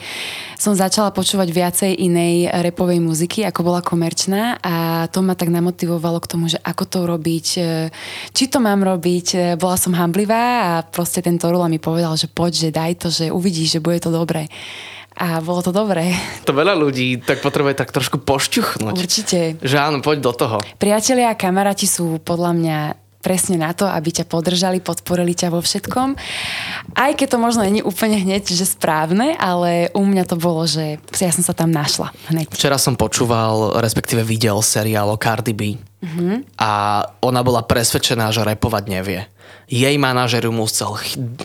som 0.56 0.72
začala 0.72 1.12
počúvať 1.12 1.52
viacej 1.52 1.92
inej 2.00 2.48
repovej 2.64 3.04
muziky, 3.04 3.44
ako 3.44 3.60
bola 3.60 3.84
komerčná 3.84 4.56
a 4.64 5.06
to 5.12 5.20
ma 5.20 5.36
tak 5.36 5.52
namotivovalo 5.52 6.24
k 6.24 6.30
tomu, 6.32 6.48
že 6.48 6.64
ako 6.64 6.84
to 6.88 7.00
robiť, 7.04 7.48
e, 7.60 7.92
či 8.32 8.48
to 8.48 8.64
mám 8.64 8.80
robiť. 8.80 9.28
E, 9.36 9.38
bola 9.60 9.76
som 9.76 9.92
hamblivá 9.92 10.44
a 10.64 10.72
proste 10.88 11.20
ten 11.20 11.36
Torula 11.36 11.68
mi 11.68 11.76
povedal, 11.76 12.16
že 12.16 12.32
poď, 12.32 12.52
že 12.56 12.70
daj 12.72 12.92
to, 13.04 13.08
že 13.12 13.36
uvidíš, 13.36 13.80
že 13.80 13.84
bude 13.84 14.00
to 14.00 14.16
dobré. 14.16 14.48
A 15.14 15.44
bolo 15.44 15.60
to 15.60 15.76
dobré. 15.76 16.16
To 16.48 16.56
veľa 16.56 16.74
ľudí 16.74 17.22
tak 17.22 17.44
potrebuje 17.44 17.78
tak 17.78 17.94
trošku 17.94 18.24
pošťuchnúť. 18.24 18.96
Určite. 18.98 19.40
Že 19.62 19.78
áno, 19.78 19.98
poď 20.02 20.26
do 20.26 20.34
toho. 20.34 20.58
Priatelia 20.80 21.36
a 21.36 21.38
kamaráti 21.38 21.86
sú 21.86 22.18
podľa 22.24 22.52
mňa 22.58 22.78
presne 23.24 23.56
na 23.56 23.72
to, 23.72 23.88
aby 23.88 24.12
ťa 24.12 24.28
podržali, 24.28 24.84
podporili 24.84 25.32
ťa 25.32 25.48
vo 25.56 25.64
všetkom. 25.64 26.20
Aj 26.94 27.12
keď 27.16 27.28
to 27.34 27.38
možno 27.40 27.64
nie 27.64 27.80
úplne 27.80 28.20
hneď, 28.20 28.52
že 28.52 28.68
správne, 28.68 29.40
ale 29.40 29.88
u 29.96 30.04
mňa 30.04 30.28
to 30.28 30.36
bolo, 30.36 30.68
že 30.68 31.00
ja 31.16 31.32
som 31.32 31.42
sa 31.42 31.56
tam 31.56 31.72
našla 31.72 32.12
hneď. 32.28 32.52
Včera 32.52 32.76
som 32.76 33.00
počúval, 33.00 33.80
respektíve 33.80 34.28
videl 34.28 34.60
seriál 34.60 35.08
o 35.08 35.16
Cardi 35.16 35.56
B. 35.56 35.80
Mm-hmm. 36.04 36.60
A 36.60 36.72
ona 37.24 37.42
bola 37.42 37.64
presvedčená, 37.64 38.36
že 38.36 38.44
repovať 38.44 38.84
nevie 38.92 39.22
jej 39.74 39.96
manažer 39.98 40.44
ju 40.44 40.54
musel 40.54 40.94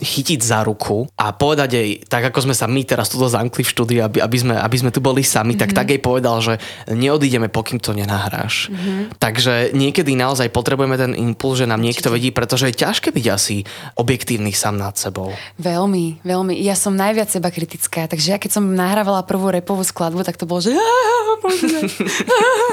chytiť 0.02 0.40
za 0.43 0.66
ruku 0.66 1.06
a 1.14 1.32
povedať 1.32 1.69
jej, 1.72 1.90
tak 2.05 2.28
ako 2.28 2.50
sme 2.50 2.55
sa 2.55 2.66
my 2.66 2.82
teraz 2.82 3.08
tuto 3.08 3.31
zamkli 3.31 3.62
v 3.62 3.72
štúdiu, 3.72 4.00
aby, 4.05 4.19
aby, 4.20 4.37
sme, 4.38 4.55
aby 4.58 4.76
sme 4.76 4.90
tu 4.90 5.00
boli 5.00 5.22
sami, 5.22 5.55
mm-hmm. 5.55 5.62
tak 5.62 5.70
tak 5.72 5.88
jej 5.94 6.00
povedal, 6.02 6.37
že 6.43 6.58
neodídeme, 6.90 7.49
pokým 7.49 7.78
to 7.78 7.94
nenahráš. 7.94 8.69
Mm-hmm. 8.69 9.16
Takže 9.16 9.72
niekedy 9.72 10.19
naozaj 10.19 10.50
potrebujeme 10.50 10.99
ten 10.99 11.14
impuls, 11.14 11.62
že 11.62 11.70
nám 11.70 11.81
niekto 11.81 12.10
vedí, 12.10 12.34
pretože 12.34 12.69
je 12.69 12.81
ťažké 12.82 13.14
byť 13.14 13.26
asi 13.31 13.62
objektívny 13.94 14.50
sám 14.52 14.76
nad 14.76 14.99
sebou. 14.99 15.32
Veľmi, 15.56 16.20
veľmi. 16.26 16.52
Ja 16.58 16.75
som 16.75 16.99
najviac 16.99 17.31
seba 17.31 17.49
kritická, 17.49 18.10
takže 18.10 18.34
ja 18.34 18.38
keď 18.43 18.60
som 18.60 18.75
nahrávala 18.75 19.22
prvú 19.22 19.49
repovú 19.55 19.86
skladbu, 19.86 20.27
tak 20.27 20.36
to 20.36 20.44
bolo, 20.44 20.60
že 20.60 20.74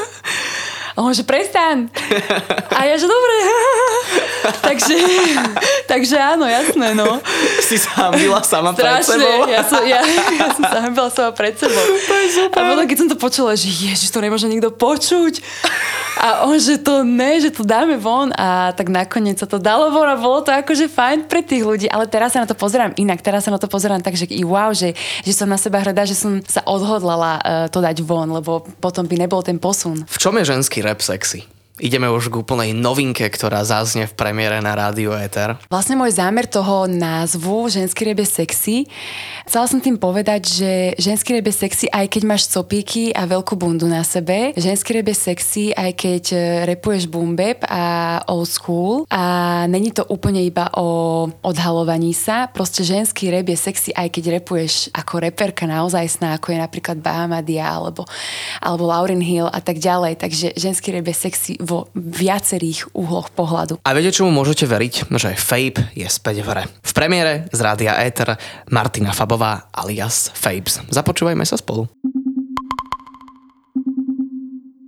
on, 1.05 1.13
že 1.13 1.21
prestan. 1.21 1.87
A 2.73 2.89
ja, 2.89 2.97
že 2.97 3.05
dobre. 3.05 3.35
takže, 4.67 4.95
takže 5.85 6.15
áno, 6.17 6.49
jasné, 6.49 6.97
no. 6.97 7.21
Si 7.61 7.77
sa 7.77 8.09
hambila 8.09 8.41
sama 8.41 8.73
Strašne, 8.73 8.81
pred 8.81 9.03
sebou. 9.05 9.37
Ja 9.45 9.61
som, 9.61 9.81
ja, 9.85 10.01
ja 10.05 10.47
som 10.53 10.63
sa 10.65 10.79
hambila 10.81 11.09
sama 11.13 11.31
pred 11.37 11.53
sebou. 11.53 11.85
To 11.85 12.13
je 12.17 12.27
super. 12.33 12.57
A 12.57 12.73
potom, 12.73 12.85
keď 12.89 12.97
som 12.97 13.07
to 13.09 13.17
počula, 13.17 13.53
že 13.53 13.69
ježiš, 13.69 14.09
to 14.09 14.19
nemôže 14.19 14.49
nikto 14.49 14.73
počuť. 14.73 15.41
A 16.19 16.47
on, 16.47 16.55
že 16.55 16.79
to 16.79 17.03
ne, 17.03 17.39
že 17.41 17.51
to 17.51 17.67
dáme 17.67 17.99
von. 17.99 18.31
A 18.35 18.71
tak 18.71 18.87
nakoniec 18.87 19.39
sa 19.39 19.47
to 19.47 19.59
dalo 19.59 19.91
von 19.91 20.07
a 20.07 20.15
bolo 20.15 20.41
to 20.43 20.51
akože 20.53 20.87
fajn 20.87 21.27
pre 21.27 21.43
tých 21.43 21.63
ľudí. 21.63 21.87
Ale 21.91 22.07
teraz 22.07 22.35
sa 22.35 22.43
na 22.43 22.47
to 22.47 22.55
pozerám 22.55 22.95
inak. 22.95 23.19
Teraz 23.19 23.47
sa 23.47 23.51
na 23.51 23.59
to 23.59 23.67
pozerám 23.67 23.99
tak, 23.99 24.15
že 24.15 24.27
i 24.29 24.43
wow, 24.43 24.71
že, 24.71 24.95
že 25.23 25.33
som 25.35 25.49
na 25.49 25.59
seba 25.59 25.83
hrdá, 25.83 26.07
že 26.07 26.15
som 26.15 26.39
sa 26.45 26.63
odhodlala 26.63 27.31
uh, 27.39 27.43
to 27.67 27.83
dať 27.83 28.03
von, 28.03 28.31
lebo 28.31 28.63
potom 28.79 29.03
by 29.05 29.15
nebol 29.15 29.43
ten 29.43 29.59
posun. 29.59 30.07
V 30.07 30.17
čom 30.19 30.35
je 30.39 30.47
ženský 30.47 30.83
rap 30.83 31.03
sexy? 31.03 31.54
Ideme 31.75 32.07
už 32.07 32.31
k 32.31 32.39
úplnej 32.39 32.71
novinke, 32.71 33.27
ktorá 33.27 33.67
zaznie 33.67 34.07
v 34.07 34.15
premiére 34.15 34.63
na 34.63 34.79
Rádio 34.79 35.11
Ether. 35.11 35.59
Vlastne 35.67 35.99
môj 35.99 36.15
zámer 36.15 36.47
toho 36.47 36.87
názvu 36.87 37.67
Ženský 37.67 38.15
rebe 38.15 38.23
sexy, 38.23 38.87
chcela 39.43 39.67
som 39.67 39.83
tým 39.83 39.99
povedať, 39.99 40.55
že 40.55 40.71
ženský 40.95 41.43
rebe 41.43 41.51
sexy, 41.51 41.91
aj 41.91 42.07
keď 42.07 42.21
máš 42.23 42.47
copíky 42.47 43.11
a 43.11 43.27
veľkú 43.27 43.59
bundu 43.59 43.91
na 43.91 44.07
sebe, 44.07 44.55
ženský 44.55 45.03
rebe 45.03 45.11
sexy, 45.11 45.75
aj 45.75 45.91
keď 45.99 46.23
e, 46.31 46.37
repuješ 46.63 47.11
boombap 47.11 47.67
a 47.67 48.23
old 48.31 48.47
school. 48.47 49.03
A 49.11 49.67
není 49.67 49.91
to 49.91 50.07
úplne 50.07 50.47
iba 50.47 50.71
o 50.79 51.27
odhalovaní 51.43 52.15
sa, 52.15 52.47
proste 52.47 52.87
ženský 52.87 53.35
reb 53.35 53.51
je 53.51 53.59
sexy, 53.59 53.91
aj 53.91 54.15
keď 54.15 54.39
repuješ 54.39 54.95
ako 54.95 55.27
reperka 55.27 55.67
naozaj 55.67 56.07
sná, 56.07 56.39
ako 56.39 56.55
je 56.55 56.63
napríklad 56.63 57.03
Bahamadia 57.03 57.67
alebo, 57.67 58.07
alebo 58.63 58.87
Lauren 58.87 59.19
Hill 59.19 59.51
a 59.51 59.59
tak 59.59 59.83
ďalej, 59.83 60.23
takže 60.23 60.55
ženský 60.55 60.95
reb 60.95 61.03
je 61.11 61.15
sexy 61.19 61.51
vo 61.65 61.89
viacerých 61.97 62.93
uhloch 62.93 63.33
pohľadu. 63.33 63.81
A 63.81 63.89
viete, 63.97 64.13
čomu 64.13 64.31
môžete 64.31 64.69
veriť? 64.69 65.09
Že 65.09 65.33
Fabe 65.33 65.89
je 65.97 66.05
späť 66.05 66.45
v 66.45 66.47
hre. 66.53 66.63
V 66.69 66.91
premiére 66.93 67.49
z 67.49 67.59
Rádia 67.59 67.97
Éter 68.05 68.37
Martina 68.69 69.11
Fabová 69.11 69.73
alias 69.73 70.29
Fabes. 70.37 70.85
Započúvajme 70.93 71.43
sa 71.43 71.57
spolu. 71.57 71.89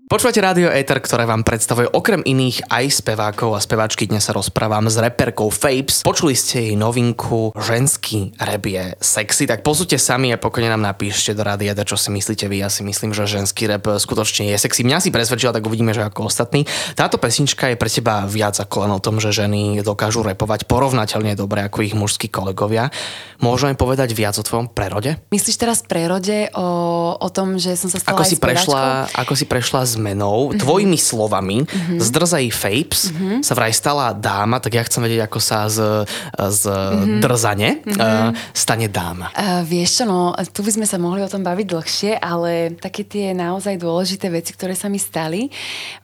Počúvate 0.07 0.39
rádio 0.39 0.71
Ether, 0.71 1.03
ktoré 1.03 1.27
vám 1.27 1.43
predstavuje 1.43 1.91
okrem 1.91 2.23
iných 2.23 2.71
aj 2.71 3.03
spevákov 3.03 3.51
a 3.51 3.59
speváčky. 3.59 4.07
Dnes 4.07 4.23
sa 4.23 4.31
rozprávam 4.31 4.87
s 4.87 4.95
reperkou 4.95 5.51
Fapes. 5.51 5.99
Počuli 5.99 6.31
ste 6.31 6.71
jej 6.71 6.75
novinku 6.79 7.51
Ženský 7.51 8.31
rap 8.39 8.63
je 8.63 8.95
sexy, 9.03 9.43
tak 9.43 9.67
pozrite 9.67 9.99
sami 9.99 10.31
a 10.31 10.39
pokojne 10.39 10.71
nám 10.71 10.79
napíšte 10.79 11.35
do 11.35 11.43
rádia, 11.43 11.75
čo 11.83 11.99
si 11.99 12.07
myslíte 12.15 12.47
vy. 12.47 12.63
Ja 12.63 12.71
si 12.71 12.87
myslím, 12.87 13.11
že 13.11 13.27
ženský 13.27 13.67
rap 13.67 13.83
skutočne 13.99 14.47
je 14.47 14.55
sexy. 14.55 14.87
Mňa 14.87 15.03
si 15.03 15.11
presvedčila, 15.11 15.51
tak 15.51 15.67
uvidíme, 15.67 15.91
že 15.91 16.07
ako 16.07 16.31
ostatní. 16.31 16.63
Táto 16.95 17.19
pesnička 17.19 17.67
je 17.67 17.75
pre 17.75 17.91
teba 17.91 18.23
viac 18.31 18.55
ako 18.63 18.87
len 18.87 18.95
o 18.95 19.03
tom, 19.03 19.19
že 19.19 19.35
ženy 19.35 19.83
dokážu 19.83 20.23
repovať 20.23 20.71
porovnateľne 20.71 21.35
dobre 21.35 21.67
ako 21.67 21.83
ich 21.83 21.91
mužskí 21.91 22.31
kolegovia. 22.31 22.95
Môžeme 23.43 23.75
povedať 23.75 24.15
viac 24.15 24.39
o 24.39 24.47
tvojom 24.47 24.71
prerode? 24.71 25.19
Myslíš 25.35 25.59
teraz 25.59 25.83
prerode 25.83 26.47
o, 26.55 27.11
o 27.19 27.27
tom, 27.27 27.59
že 27.59 27.75
som 27.75 27.91
sa 27.91 27.99
stala 27.99 28.15
ako 28.15 28.23
si 28.23 28.39
prešla, 28.39 29.11
Ako 29.11 29.35
si 29.35 29.43
prešla 29.43 29.83
z 29.83 29.97
zmenou, 30.07 30.55
mm-hmm. 30.55 30.59
tvojimi 30.63 30.95
slovami, 30.95 31.57
mm-hmm. 31.67 31.99
z 31.99 32.07
Drzej 32.07 32.47
Fapes 32.55 33.11
mm-hmm. 33.11 33.43
sa 33.43 33.53
vraj 33.59 33.75
stala 33.75 34.15
dáma, 34.15 34.63
tak 34.63 34.79
ja 34.79 34.83
chcem 34.87 35.03
vedieť, 35.03 35.27
ako 35.27 35.39
sa 35.43 35.67
z, 35.67 36.07
z 36.31 36.63
mm-hmm. 36.71 37.19
Drzane 37.19 37.69
mm-hmm. 37.83 37.95
Uh, 37.97 38.31
stane 38.55 38.87
dáma. 38.87 39.33
Uh, 39.35 39.65
vieš 39.67 39.99
čo, 39.99 40.03
no, 40.07 40.31
tu 40.55 40.63
by 40.63 40.71
sme 40.79 40.87
sa 40.87 40.95
mohli 40.95 41.19
o 41.19 41.27
tom 41.27 41.43
baviť 41.43 41.65
dlhšie, 41.67 42.11
ale 42.23 42.77
také 42.79 43.03
tie 43.03 43.35
naozaj 43.35 43.75
dôležité 43.75 44.31
veci, 44.31 44.55
ktoré 44.55 44.77
sa 44.77 44.87
mi 44.87 45.01
stali, 45.01 45.51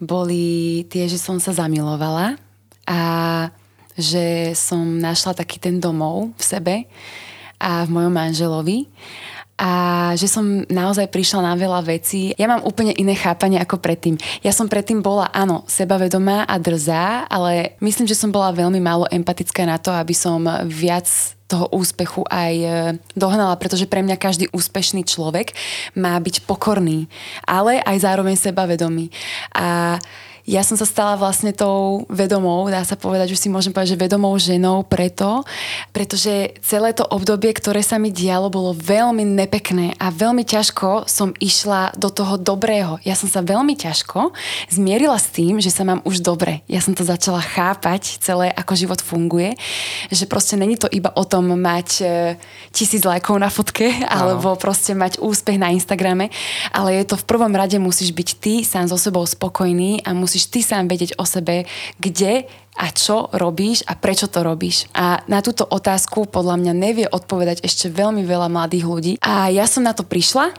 boli 0.04 0.84
tie, 0.92 1.08
že 1.08 1.16
som 1.16 1.40
sa 1.40 1.56
zamilovala 1.56 2.36
a 2.84 3.00
že 3.94 4.58
som 4.58 4.82
našla 4.98 5.38
taký 5.38 5.62
ten 5.62 5.78
domov 5.78 6.34
v 6.36 6.44
sebe 6.44 6.76
a 7.62 7.86
v 7.86 7.90
mojom 7.94 8.12
manželovi 8.12 8.90
a 9.54 9.72
že 10.18 10.26
som 10.26 10.66
naozaj 10.66 11.14
prišla 11.14 11.46
na 11.46 11.54
veľa 11.54 11.86
vecí. 11.86 12.34
Ja 12.42 12.50
mám 12.50 12.66
úplne 12.66 12.90
iné 12.98 13.14
chápanie 13.14 13.62
ako 13.62 13.78
predtým. 13.78 14.18
Ja 14.42 14.50
som 14.50 14.66
predtým 14.66 15.06
bola, 15.06 15.30
áno, 15.30 15.62
sebavedomá 15.70 16.50
a 16.50 16.56
drzá, 16.58 17.30
ale 17.30 17.78
myslím, 17.78 18.10
že 18.10 18.18
som 18.18 18.34
bola 18.34 18.50
veľmi 18.50 18.82
málo 18.82 19.06
empatická 19.14 19.64
na 19.70 19.78
to, 19.78 19.94
aby 19.94 20.18
som 20.18 20.42
viac 20.66 21.06
toho 21.46 21.70
úspechu 21.70 22.26
aj 22.34 22.54
e, 22.58 22.68
dohnala, 23.14 23.54
pretože 23.62 23.86
pre 23.86 24.02
mňa 24.02 24.18
každý 24.18 24.50
úspešný 24.50 25.06
človek 25.06 25.54
má 25.94 26.18
byť 26.18 26.50
pokorný, 26.50 27.06
ale 27.46 27.78
aj 27.86 28.10
zároveň 28.10 28.34
sebavedomý. 28.34 29.14
A 29.54 30.02
ja 30.44 30.60
som 30.60 30.76
sa 30.76 30.84
stala 30.84 31.16
vlastne 31.16 31.56
tou 31.56 32.04
vedomou, 32.12 32.68
dá 32.68 32.84
sa 32.84 33.00
povedať, 33.00 33.32
že 33.32 33.40
si 33.40 33.48
môžem 33.48 33.72
povedať, 33.72 33.96
že 33.96 34.04
vedomou 34.04 34.36
ženou 34.36 34.84
preto, 34.84 35.48
pretože 35.96 36.60
celé 36.60 36.92
to 36.92 37.08
obdobie, 37.08 37.56
ktoré 37.56 37.80
sa 37.80 37.96
mi 37.96 38.12
dialo, 38.12 38.52
bolo 38.52 38.76
veľmi 38.76 39.24
nepekné 39.24 39.96
a 39.96 40.12
veľmi 40.12 40.44
ťažko 40.44 41.08
som 41.08 41.32
išla 41.40 41.96
do 41.96 42.12
toho 42.12 42.36
dobrého. 42.36 43.00
Ja 43.08 43.16
som 43.16 43.32
sa 43.32 43.40
veľmi 43.40 43.80
ťažko 43.80 44.36
zmierila 44.68 45.16
s 45.16 45.32
tým, 45.32 45.64
že 45.64 45.72
sa 45.72 45.88
mám 45.88 46.04
už 46.04 46.20
dobre. 46.20 46.60
Ja 46.68 46.84
som 46.84 46.92
to 46.92 47.08
začala 47.08 47.40
chápať 47.40 48.20
celé, 48.20 48.52
ako 48.52 48.76
život 48.76 49.00
funguje, 49.00 49.56
že 50.12 50.28
proste 50.28 50.60
není 50.60 50.76
to 50.76 50.92
iba 50.92 51.08
o 51.16 51.24
tom 51.24 51.56
mať 51.56 51.90
e, 52.04 52.06
tisíc 52.76 53.08
lajkov 53.08 53.40
na 53.40 53.48
fotke, 53.48 53.88
alebo 54.12 54.60
proste 54.60 54.92
mať 54.92 55.24
úspech 55.24 55.56
na 55.56 55.72
Instagrame, 55.72 56.28
ale 56.76 57.00
je 57.00 57.08
to 57.08 57.16
v 57.16 57.28
prvom 57.32 57.56
rade 57.56 57.80
musíš 57.80 58.12
byť 58.12 58.30
ty 58.44 58.54
sám 58.68 58.92
so 58.92 59.00
sebou 59.00 59.24
spokojný 59.24 60.04
a 60.04 60.12
musíš 60.12 60.33
musíš 60.34 60.50
ty 60.50 60.66
sám 60.66 60.90
vedieť 60.90 61.22
o 61.22 61.30
sebe, 61.30 61.70
kde 62.02 62.50
a 62.74 62.90
čo 62.90 63.30
robíš 63.30 63.86
a 63.86 63.94
prečo 63.94 64.26
to 64.26 64.42
robíš. 64.42 64.90
A 64.98 65.22
na 65.30 65.46
túto 65.46 65.62
otázku 65.62 66.26
podľa 66.26 66.58
mňa 66.58 66.74
nevie 66.74 67.06
odpovedať 67.06 67.62
ešte 67.62 67.94
veľmi 67.94 68.26
veľa 68.26 68.50
mladých 68.50 68.82
ľudí. 68.90 69.14
A 69.22 69.54
ja 69.54 69.70
som 69.70 69.86
na 69.86 69.94
to 69.94 70.02
prišla. 70.02 70.50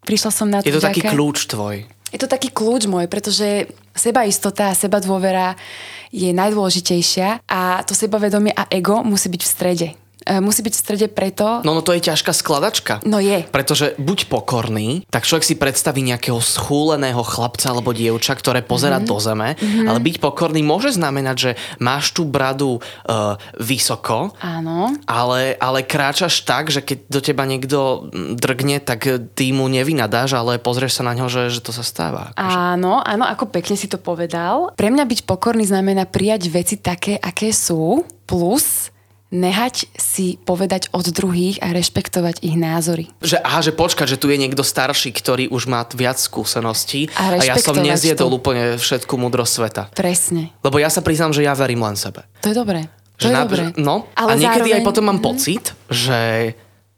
Prišla 0.00 0.30
som 0.32 0.48
na 0.48 0.64
to. 0.64 0.72
Je 0.72 0.72
to 0.72 0.80
taký 0.80 1.04
kľúč 1.04 1.44
tvoj. 1.44 1.84
Je 2.08 2.16
to 2.16 2.24
taký 2.24 2.48
kľúč 2.48 2.88
môj, 2.88 3.04
pretože 3.04 3.68
sebaistota 3.92 4.72
a 4.72 4.78
seba 4.78 4.96
dôvera 4.96 5.60
je 6.08 6.32
najdôležitejšia 6.32 7.44
a 7.44 7.84
to 7.84 7.92
sebavedomie 7.92 8.56
a 8.56 8.64
ego 8.72 9.04
musí 9.04 9.28
byť 9.28 9.42
v 9.44 9.52
strede. 9.52 9.88
E, 10.28 10.44
musí 10.44 10.60
byť 10.60 10.74
v 10.76 10.82
strede 10.84 11.06
preto... 11.08 11.64
No, 11.64 11.72
no 11.72 11.80
to 11.80 11.96
je 11.96 12.04
ťažká 12.04 12.36
skladačka. 12.36 13.00
No 13.08 13.16
je. 13.16 13.48
Pretože 13.48 13.96
buď 13.96 14.28
pokorný, 14.28 15.08
tak 15.08 15.24
človek 15.24 15.48
si 15.48 15.56
predstaví 15.56 16.04
nejakého 16.04 16.36
schúleného 16.44 17.24
chlapca 17.24 17.72
alebo 17.72 17.96
dievča, 17.96 18.36
ktoré 18.36 18.60
pozera 18.60 19.00
mm-hmm. 19.00 19.08
do 19.08 19.16
zeme, 19.16 19.48
mm-hmm. 19.56 19.88
ale 19.88 19.98
byť 20.04 20.16
pokorný 20.20 20.60
môže 20.60 20.92
znamenať, 20.92 21.36
že 21.40 21.50
máš 21.80 22.12
tú 22.12 22.28
bradu 22.28 22.76
uh, 22.78 23.40
vysoko, 23.56 24.36
Áno. 24.42 24.94
Ale, 25.06 25.54
ale 25.58 25.86
kráčaš 25.86 26.42
tak, 26.42 26.68
že 26.68 26.82
keď 26.82 26.98
do 27.08 27.20
teba 27.22 27.44
niekto 27.48 28.10
drgne, 28.34 28.82
tak 28.82 29.06
ty 29.34 29.50
mu 29.54 29.70
nevynadáš, 29.70 30.34
ale 30.34 30.60
pozrieš 30.60 31.00
sa 31.00 31.06
na 31.06 31.14
ňo, 31.14 31.30
že, 31.30 31.48
že 31.48 31.60
to 31.62 31.70
sa 31.70 31.86
stáva. 31.86 32.34
Akože. 32.34 32.58
Áno, 32.76 33.00
áno, 33.00 33.24
ako 33.24 33.48
pekne 33.48 33.78
si 33.78 33.86
to 33.86 33.96
povedal. 33.96 34.74
Pre 34.74 34.90
mňa 34.90 35.04
byť 35.06 35.20
pokorný 35.24 35.64
znamená 35.68 36.04
prijať 36.08 36.50
veci 36.50 36.76
také, 36.78 37.16
aké 37.18 37.54
sú, 37.54 38.04
plus 38.28 38.92
nehať 39.28 39.92
si 39.96 40.40
povedať 40.40 40.88
od 40.96 41.04
druhých 41.12 41.60
a 41.60 41.76
rešpektovať 41.76 42.40
ich 42.40 42.56
názory. 42.56 43.12
Že, 43.20 43.44
aha, 43.44 43.60
že 43.60 43.72
počkať, 43.76 44.16
že 44.16 44.20
tu 44.20 44.32
je 44.32 44.40
niekto 44.40 44.64
starší, 44.64 45.12
ktorý 45.12 45.52
už 45.52 45.68
má 45.68 45.84
viac 45.92 46.16
skúseností 46.16 47.12
a, 47.12 47.36
a 47.36 47.44
ja 47.44 47.56
som 47.60 47.76
nezjedol 47.76 48.32
to. 48.32 48.36
úplne 48.40 48.80
všetku 48.80 49.14
múdrosť 49.20 49.52
sveta. 49.52 49.82
Presne. 49.92 50.56
Lebo 50.64 50.80
ja 50.80 50.88
sa 50.88 51.04
priznám, 51.04 51.36
že 51.36 51.44
ja 51.44 51.52
verím 51.52 51.84
len 51.84 51.96
sebe. 51.96 52.24
To 52.40 52.52
je 52.52 52.56
dobré. 52.56 52.88
To 53.20 53.26
že 53.26 53.28
je 53.28 53.36
na, 53.36 53.44
dobré. 53.44 53.62
No, 53.76 54.08
Ale 54.16 54.32
a 54.32 54.40
niekedy 54.40 54.72
zároveň... 54.72 54.80
aj 54.80 54.88
potom 54.88 55.04
mám 55.04 55.18
mm-hmm. 55.20 55.28
pocit, 55.28 55.64
že 55.90 56.18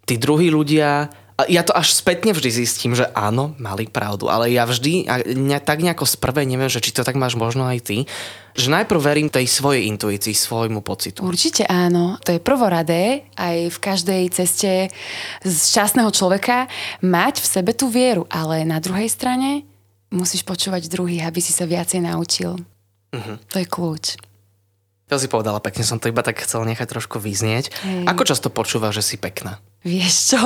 tí 0.06 0.14
druhí 0.20 0.52
ľudia 0.52 1.10
ja 1.47 1.62
to 1.62 1.70
až 1.70 1.94
spätne 1.94 2.35
vždy 2.35 2.50
zistím, 2.50 2.92
že 2.99 3.06
áno, 3.14 3.54
mali 3.56 3.87
pravdu, 3.87 4.26
ale 4.26 4.50
ja 4.50 4.66
vždy, 4.66 5.06
ja 5.47 5.59
tak 5.62 5.80
nejako 5.80 6.04
z 6.04 6.16
prvej 6.18 6.44
neviem, 6.44 6.66
že 6.66 6.82
či 6.82 6.90
to 6.90 7.06
tak 7.06 7.14
máš 7.14 7.38
možno 7.38 7.64
aj 7.68 7.78
ty, 7.87 7.99
že 8.59 8.66
najprv 8.68 8.99
verím 8.99 9.28
tej 9.30 9.47
svojej 9.47 9.87
intuícii, 9.88 10.35
svojmu 10.35 10.82
pocitu. 10.82 11.23
Určite 11.23 11.64
áno. 11.70 12.18
To 12.26 12.35
je 12.35 12.42
prvoradé 12.42 13.30
aj 13.38 13.70
v 13.70 13.78
každej 13.78 14.23
ceste 14.35 14.90
z 15.47 15.54
šťastného 15.70 16.11
človeka 16.11 16.66
mať 17.00 17.38
v 17.38 17.47
sebe 17.47 17.73
tú 17.73 17.87
vieru, 17.87 18.26
ale 18.26 18.66
na 18.66 18.82
druhej 18.82 19.06
strane 19.06 19.62
musíš 20.11 20.42
počúvať 20.42 20.90
druhých, 20.90 21.30
aby 21.30 21.38
si 21.38 21.54
sa 21.54 21.64
viacej 21.70 22.02
naučil. 22.02 22.59
Uh-huh. 23.14 23.37
To 23.54 23.56
je 23.62 23.66
kľúč. 23.70 24.18
To 25.11 25.18
si 25.18 25.26
povedala 25.26 25.59
pekne, 25.59 25.82
som 25.82 25.99
to 25.99 26.06
iba 26.06 26.23
tak 26.23 26.38
chcel 26.42 26.62
nechať 26.62 26.87
trošku 26.87 27.18
vyznieť. 27.18 27.75
Hej. 27.82 28.06
Ako 28.06 28.23
často 28.23 28.47
počúva, 28.47 28.94
že 28.94 29.02
si 29.02 29.18
pekná? 29.18 29.59
Vieš 29.80 30.37
čo? 30.37 30.42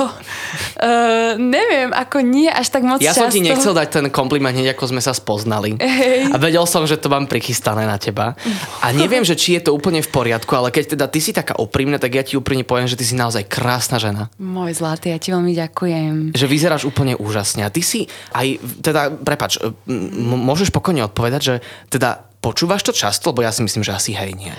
Uh, 0.79 1.35
neviem, 1.55 1.91
ako 1.91 2.23
nie 2.23 2.47
až 2.47 2.71
tak 2.71 2.87
moc 2.87 3.03
Ja 3.03 3.11
často. 3.11 3.27
som 3.27 3.35
ti 3.35 3.43
nechcel 3.43 3.75
dať 3.75 3.87
ten 3.91 4.05
kompliment 4.07 4.55
hneď, 4.55 4.71
ako 4.71 4.95
sme 4.95 5.03
sa 5.03 5.11
spoznali. 5.11 5.75
Hej. 5.75 6.31
A 6.31 6.39
vedel 6.39 6.63
som, 6.63 6.87
že 6.87 6.95
to 6.95 7.11
mám 7.11 7.27
prichystané 7.27 7.83
na 7.83 7.99
teba. 7.99 8.39
A 8.79 8.95
neviem, 8.95 9.27
že 9.27 9.35
či 9.35 9.59
je 9.59 9.67
to 9.67 9.75
úplne 9.75 9.99
v 9.99 10.07
poriadku, 10.07 10.55
ale 10.55 10.71
keď 10.71 10.95
teda 10.95 11.05
ty 11.11 11.19
si 11.19 11.35
taká 11.35 11.59
úprimná, 11.59 11.99
tak 11.99 12.15
ja 12.15 12.23
ti 12.23 12.39
úprimne 12.39 12.63
poviem, 12.63 12.87
že 12.87 12.95
ty 12.95 13.03
si 13.03 13.11
naozaj 13.11 13.43
krásna 13.51 13.99
žena. 13.99 14.31
Môj 14.39 14.79
zlatý, 14.79 15.11
ja 15.11 15.19
ti 15.19 15.35
veľmi 15.35 15.51
ďakujem. 15.51 16.31
Že 16.31 16.45
vyzeráš 16.47 16.87
úplne 16.87 17.19
úžasne. 17.19 17.67
A 17.67 17.69
ty 17.69 17.83
si 17.83 18.07
aj, 18.31 18.55
teda, 18.79 19.11
prepač, 19.11 19.59
m- 19.59 20.39
môžeš 20.47 20.71
pokojne 20.71 21.03
odpovedať, 21.11 21.41
že 21.43 21.55
teda 21.91 22.23
počúvaš 22.39 22.87
to 22.87 22.95
často, 22.95 23.35
lebo 23.35 23.43
ja 23.43 23.51
si 23.51 23.67
myslím, 23.67 23.83
že 23.83 23.91
asi 23.91 24.15
hej 24.15 24.31
nie. 24.31 24.55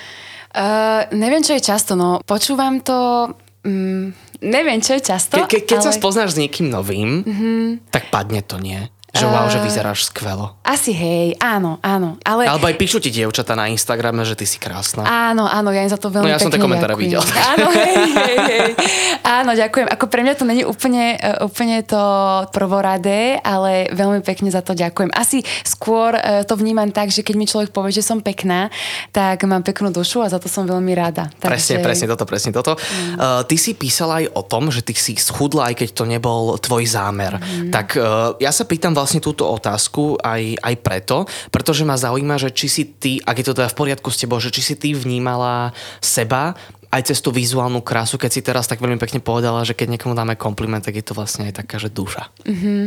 Uh, 0.53 1.09
neviem, 1.17 1.41
čo 1.41 1.57
je 1.57 1.65
často, 1.65 1.97
no 1.97 2.21
počúvam 2.29 2.85
to... 2.85 3.33
Um, 3.65 4.13
Neviem, 4.43 4.81
čo 4.83 4.97
je 4.97 5.03
často. 5.05 5.37
Ke, 5.45 5.49
ke, 5.49 5.59
keď 5.65 5.79
ale... 5.81 5.87
sa 5.89 5.93
spoznáš 5.95 6.37
s 6.37 6.41
niekým 6.41 6.69
novým, 6.69 7.23
mm-hmm. 7.23 7.91
tak 7.93 8.09
padne 8.13 8.41
to, 8.43 8.61
nie? 8.61 8.89
Že 9.17 9.27
wow, 9.33 9.47
že 9.49 9.59
vyzeráš 9.65 10.13
skvelo. 10.13 10.53
Asi 10.61 10.93
hej, 10.93 11.35
áno, 11.41 11.81
áno. 11.81 12.21
Ale... 12.23 12.45
Alebo 12.45 12.69
aj 12.69 12.77
píšu 12.77 13.01
ti 13.01 13.09
dievčata 13.09 13.57
na 13.57 13.73
Instagrame, 13.73 14.23
že 14.29 14.37
ty 14.37 14.45
si 14.45 14.61
krásna. 14.61 15.07
Áno, 15.07 15.49
áno, 15.49 15.73
ja 15.73 15.83
im 15.85 15.91
za 15.91 15.97
to 15.97 16.13
veľmi 16.13 16.29
No 16.29 16.33
ja 16.33 16.41
som 16.43 16.53
tie 16.53 16.61
komentáre 16.61 16.93
videl. 16.99 17.23
Áno, 17.57 17.71
hej, 17.71 17.95
hej, 17.95 18.37
hej. 18.51 18.69
Áno, 19.41 19.55
ďakujem. 19.55 19.87
Ako 19.89 20.11
pre 20.11 20.27
mňa 20.27 20.35
to 20.35 20.45
není 20.45 20.63
úplne, 20.67 21.17
e, 21.17 21.31
úplne 21.43 21.87
to 21.87 22.03
prvoradé, 22.51 23.39
ale 23.41 23.89
veľmi 23.95 24.21
pekne 24.27 24.51
za 24.51 24.61
to 24.61 24.75
ďakujem. 24.75 25.15
Asi 25.15 25.47
skôr 25.63 26.19
e, 26.19 26.43
to 26.43 26.59
vnímam 26.59 26.91
tak, 26.91 27.15
že 27.15 27.23
keď 27.23 27.35
mi 27.39 27.47
človek 27.47 27.71
povie, 27.71 27.95
že 27.95 28.03
som 28.03 28.19
pekná, 28.19 28.69
tak 29.15 29.47
mám 29.47 29.63
peknú 29.63 29.95
dušu 29.95 30.27
a 30.27 30.29
za 30.29 30.43
to 30.43 30.51
som 30.51 30.67
veľmi 30.67 30.93
rada. 30.99 31.31
Takže... 31.39 31.47
Presne, 31.47 31.77
presne 31.87 32.07
toto, 32.11 32.25
presne 32.27 32.51
toto. 32.51 32.73
Mm. 32.75 33.15
Uh, 33.17 33.43
ty 33.47 33.55
si 33.55 33.79
písala 33.79 34.27
aj 34.27 34.27
o 34.35 34.43
tom, 34.43 34.75
že 34.75 34.83
ty 34.83 34.93
si 34.99 35.15
schudla, 35.15 35.71
aj 35.71 35.87
keď 35.87 35.89
to 35.95 36.05
nebol 36.05 36.59
tvoj 36.59 36.83
zámer. 36.85 37.39
Mm. 37.39 37.71
Tak 37.71 37.87
uh, 37.95 38.35
ja 38.43 38.51
sa 38.51 38.67
pýtam 38.67 38.91
vlastne 38.91 39.06
túto 39.23 39.47
otázku 39.47 40.19
aj, 40.19 40.59
aj 40.59 40.75
preto, 40.83 41.17
pretože 41.55 41.87
ma 41.87 41.95
zaujíma, 41.95 42.37
že 42.43 42.51
či 42.51 42.67
si 42.67 42.83
ty, 42.85 43.23
ak 43.23 43.39
je 43.39 43.47
to 43.47 43.57
teda 43.57 43.71
v 43.71 43.79
poriadku 43.79 44.11
s 44.11 44.21
tebou, 44.21 44.43
že 44.43 44.51
či 44.51 44.63
si 44.63 44.75
ty 44.75 44.93
vnímala 44.93 45.71
seba 46.03 46.59
aj 46.91 47.13
cez 47.13 47.19
tú 47.21 47.35
vizuálnu 47.35 47.83
krásu, 47.83 48.17
keď 48.17 48.31
si 48.31 48.41
teraz 48.41 48.65
tak 48.71 48.81
veľmi 48.81 48.97
pekne 48.97 49.21
povedala, 49.21 49.67
že 49.67 49.75
keď 49.75 49.97
niekomu 49.99 50.15
dáme 50.17 50.39
kompliment, 50.39 50.81
tak 50.81 50.97
je 50.97 51.05
to 51.05 51.13
vlastne 51.13 51.51
aj 51.51 51.61
taká, 51.61 51.77
že 51.77 51.91
duša. 51.91 52.31
Mm-hmm. 52.47 52.83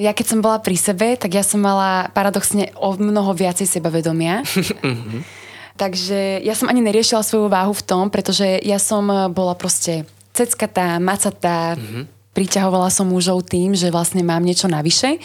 Ja 0.00 0.16
keď 0.16 0.26
som 0.26 0.40
bola 0.40 0.60
pri 0.60 0.76
sebe, 0.80 1.16
tak 1.16 1.36
ja 1.36 1.44
som 1.44 1.60
mala 1.60 2.08
paradoxne 2.16 2.72
o 2.76 2.96
mnoho 2.96 3.36
viacej 3.36 3.68
sebavedomia. 3.68 4.44
Takže 5.80 6.44
ja 6.44 6.52
som 6.52 6.68
ani 6.68 6.84
neriešila 6.84 7.24
svoju 7.24 7.48
váhu 7.48 7.72
v 7.72 7.84
tom, 7.84 8.12
pretože 8.12 8.60
ja 8.64 8.76
som 8.76 9.04
bola 9.32 9.56
proste 9.56 10.04
ceckatá, 10.36 11.00
macatá, 11.00 11.76
mm-hmm. 11.76 12.19
Priťahovala 12.32 12.88
som 12.92 13.10
mužov 13.10 13.46
tým, 13.46 13.74
že 13.74 13.90
vlastne 13.90 14.22
mám 14.22 14.42
niečo 14.42 14.70
navyše. 14.70 15.18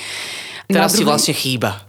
Teraz 0.65 0.97
druhý... 0.97 1.05
si 1.05 1.09
vlastne 1.09 1.33
chýba. 1.37 1.85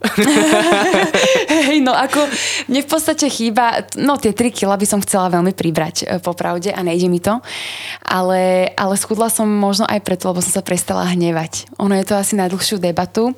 Hej, 1.69 1.81
no 1.81 1.97
ako 1.97 2.29
mne 2.69 2.81
v 2.85 2.89
podstate 2.89 3.25
chýba, 3.33 3.89
no 3.97 4.21
tie 4.21 4.37
3 4.37 4.53
kila 4.53 4.77
by 4.77 4.85
som 4.85 5.01
chcela 5.01 5.33
veľmi 5.33 5.57
pribrať, 5.57 5.97
e, 6.05 6.07
popravde, 6.21 6.77
a 6.77 6.81
nejde 6.85 7.09
mi 7.09 7.17
to. 7.17 7.41
Ale, 8.05 8.69
ale 8.77 8.95
schudla 9.01 9.33
som 9.33 9.49
možno 9.49 9.89
aj 9.89 10.05
preto, 10.05 10.29
lebo 10.29 10.45
som 10.45 10.53
sa 10.53 10.61
prestala 10.61 11.09
hnevať. 11.09 11.73
Ono 11.81 11.97
je 11.97 12.05
to 12.05 12.21
asi 12.21 12.37
na 12.37 12.53
dlhšiu 12.53 12.77
debatu 12.77 13.33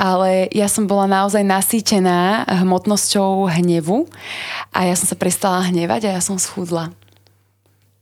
ale 0.00 0.48
ja 0.56 0.64
som 0.64 0.88
bola 0.88 1.04
naozaj 1.04 1.44
nasýtená 1.44 2.48
hmotnosťou 2.64 3.52
hnevu 3.52 4.08
a 4.72 4.88
ja 4.88 4.96
som 4.96 5.04
sa 5.04 5.12
prestala 5.12 5.68
hnevať 5.68 6.08
a 6.08 6.10
ja 6.16 6.22
som 6.24 6.40
schudla. 6.40 6.88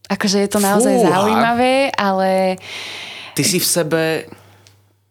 Akože 0.08 0.40
je 0.40 0.48
to 0.48 0.60
naozaj 0.60 0.94
Fúha. 0.96 1.12
zaujímavé, 1.12 1.92
ale... 1.92 2.56
Ty 3.36 3.42
si 3.44 3.60
v 3.60 3.66
sebe 3.68 4.02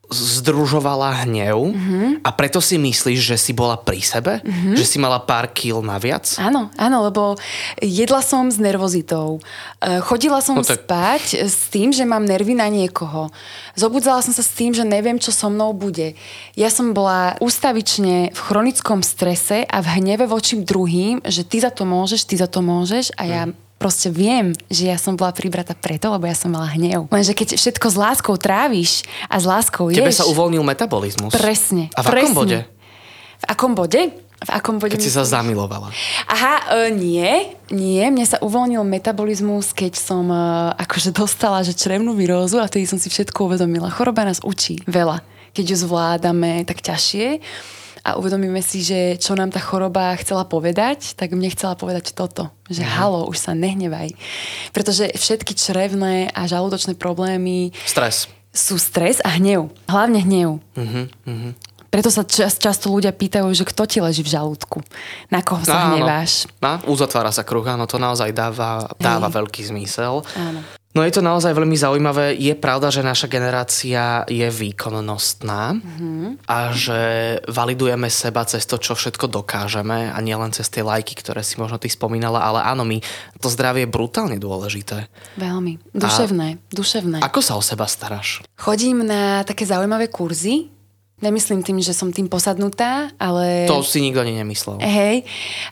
združovala 0.08 1.28
hnev 1.28 1.76
mm-hmm. 1.76 2.24
a 2.24 2.30
preto 2.32 2.64
si 2.64 2.80
myslíš, 2.80 3.20
že 3.20 3.36
si 3.36 3.52
bola 3.52 3.76
pri 3.76 4.00
sebe? 4.00 4.40
Mm-hmm. 4.40 4.80
Že 4.80 4.86
si 4.88 4.98
mala 5.04 5.20
pár 5.20 5.52
kil 5.52 5.84
naviac? 5.84 6.40
Áno, 6.40 6.72
áno, 6.80 6.98
lebo 7.04 7.36
jedla 7.84 8.24
som 8.24 8.48
s 8.48 8.56
nervozitou. 8.56 9.44
E, 9.84 10.00
chodila 10.00 10.40
som 10.40 10.56
no 10.56 10.64
tak... 10.64 10.80
spať 10.80 11.52
s 11.52 11.68
tým, 11.68 11.92
že 11.92 12.08
mám 12.08 12.24
nervy 12.24 12.56
na 12.56 12.72
niekoho. 12.72 13.28
Zobudzala 13.76 14.24
som 14.24 14.32
sa 14.32 14.48
s 14.48 14.56
tým, 14.56 14.72
že 14.72 14.88
neviem, 14.88 15.20
čo 15.20 15.36
so 15.36 15.52
mnou 15.52 15.76
bude. 15.76 16.16
Ja 16.56 16.72
som 16.72 16.96
bola 16.96 17.36
ústavične 17.44 18.32
v 18.32 18.40
chronickom 18.40 19.04
strese 19.04 19.68
a 19.68 19.84
v 19.84 20.00
hneve 20.00 20.24
voči 20.24 20.56
druhým, 20.56 21.20
že 21.28 21.44
ty 21.44 21.60
za 21.60 21.68
to 21.68 21.84
môžeš, 21.84 22.24
ty 22.24 22.40
za 22.40 22.48
to 22.48 22.64
môžeš 22.64 23.12
a 23.20 23.24
ja 23.28 23.44
mm 23.52 23.67
proste 23.78 24.10
viem, 24.10 24.52
že 24.68 24.90
ja 24.90 24.98
som 24.98 25.14
bola 25.14 25.32
pribrata 25.32 25.78
preto, 25.78 26.10
lebo 26.10 26.26
ja 26.26 26.34
som 26.34 26.50
mala 26.52 26.68
hnev. 26.74 27.06
Lenže 27.14 27.38
keď 27.38 27.56
všetko 27.56 27.88
s 27.94 27.98
láskou 27.98 28.36
tráviš 28.36 29.06
a 29.30 29.38
s 29.38 29.46
láskou 29.46 29.94
ješ... 29.94 30.02
Tebe 30.02 30.14
sa 30.14 30.26
uvoľnil 30.26 30.66
metabolizmus. 30.66 31.32
Presne. 31.34 31.94
A 31.94 32.02
v 32.02 32.10
presne. 32.10 32.34
akom 32.34 32.34
bode? 32.34 32.60
V 33.38 33.46
akom 33.46 33.74
bode? 33.78 34.02
V 34.38 34.50
akom 34.54 34.78
bode 34.78 34.94
keď 34.94 35.02
si 35.02 35.14
sa 35.14 35.26
zamilovala. 35.26 35.90
Aha, 36.30 36.86
e, 36.86 36.94
nie, 36.94 37.58
nie. 37.74 38.06
Mne 38.14 38.26
sa 38.26 38.38
uvoľnil 38.42 38.86
metabolizmus, 38.86 39.74
keď 39.74 39.98
som 39.98 40.30
e, 40.30 40.38
akože 40.78 41.10
dostala 41.10 41.66
že 41.66 41.74
črevnú 41.74 42.14
virózu 42.14 42.62
a 42.62 42.70
vtedy 42.70 42.86
som 42.86 43.02
si 43.02 43.10
všetko 43.10 43.50
uvedomila. 43.50 43.90
Choroba 43.90 44.26
nás 44.26 44.42
učí 44.46 44.78
veľa. 44.86 45.26
Keď 45.58 45.74
ju 45.74 45.78
zvládame 45.90 46.62
tak 46.70 46.86
ťažšie, 46.86 47.42
a 48.08 48.16
uvedomíme 48.16 48.64
si, 48.64 48.88
že 48.88 49.20
čo 49.20 49.36
nám 49.36 49.52
tá 49.52 49.60
choroba 49.60 50.16
chcela 50.16 50.48
povedať, 50.48 51.20
tak 51.20 51.36
mne 51.36 51.52
chcela 51.52 51.76
povedať 51.76 52.16
toto, 52.16 52.48
že 52.72 52.88
mm. 52.88 52.92
halo, 52.96 53.28
už 53.28 53.36
sa 53.36 53.52
nehnevaj. 53.52 54.16
Pretože 54.72 55.12
všetky 55.12 55.52
črevné 55.52 56.32
a 56.32 56.48
žalúdočné 56.48 56.96
problémy... 56.96 57.76
Stres. 57.84 58.32
Sú 58.56 58.80
stres 58.80 59.20
a 59.28 59.36
hnev. 59.36 59.68
Hlavne 59.92 60.24
hnev. 60.24 60.64
Mm-hmm. 60.80 61.76
Preto 61.92 62.08
sa 62.08 62.24
čas, 62.24 62.56
často 62.56 62.88
ľudia 62.88 63.12
pýtajú, 63.12 63.48
že 63.52 63.68
kto 63.68 63.84
ti 63.84 64.00
leží 64.00 64.24
v 64.24 64.32
žalúdku, 64.32 64.84
na 65.28 65.44
koho 65.44 65.64
sa 65.68 65.92
no, 65.92 66.00
hneváš. 66.00 66.48
No, 66.64 66.80
uzatvára 66.88 67.32
sa 67.36 67.44
kruh, 67.44 67.64
áno, 67.68 67.88
to 67.88 68.00
naozaj 68.00 68.32
dáva, 68.32 68.88
dáva 69.00 69.28
veľký 69.28 69.68
zmysel. 69.68 70.24
Áno. 70.36 70.64
No 70.98 71.06
je 71.06 71.14
to 71.14 71.22
naozaj 71.22 71.54
veľmi 71.54 71.78
zaujímavé. 71.78 72.34
Je 72.42 72.58
pravda, 72.58 72.90
že 72.90 73.06
naša 73.06 73.30
generácia 73.30 74.26
je 74.26 74.50
výkonnostná 74.50 75.78
mm-hmm. 75.78 76.50
a 76.50 76.74
že 76.74 77.02
validujeme 77.46 78.10
seba 78.10 78.42
cez 78.50 78.66
to, 78.66 78.82
čo 78.82 78.98
všetko 78.98 79.30
dokážeme 79.30 80.10
a 80.10 80.18
nielen 80.26 80.50
cez 80.58 80.74
tie 80.74 80.82
lajky, 80.82 81.14
ktoré 81.14 81.46
si 81.46 81.62
možno 81.62 81.78
ty 81.78 81.86
spomínala, 81.86 82.42
ale 82.42 82.66
áno, 82.66 82.82
my, 82.82 82.98
to 83.38 83.46
zdravie 83.46 83.86
je 83.86 83.94
brutálne 83.94 84.42
dôležité. 84.42 85.06
Veľmi. 85.38 85.78
Duševné. 85.94 86.58
A 86.58 86.74
duševné. 86.74 87.18
Ako 87.22 87.46
sa 87.46 87.54
o 87.54 87.62
seba 87.62 87.86
staráš? 87.86 88.42
Chodím 88.58 89.06
na 89.06 89.46
také 89.46 89.70
zaujímavé 89.70 90.10
kurzy, 90.10 90.74
Nemyslím 91.18 91.66
tým, 91.66 91.82
že 91.82 91.98
som 91.98 92.14
tým 92.14 92.30
posadnutá, 92.30 93.10
ale... 93.18 93.66
To 93.66 93.82
si 93.82 94.06
nikto 94.06 94.22
ani 94.22 94.38
nemyslel. 94.38 94.78
Hej. 94.86 95.26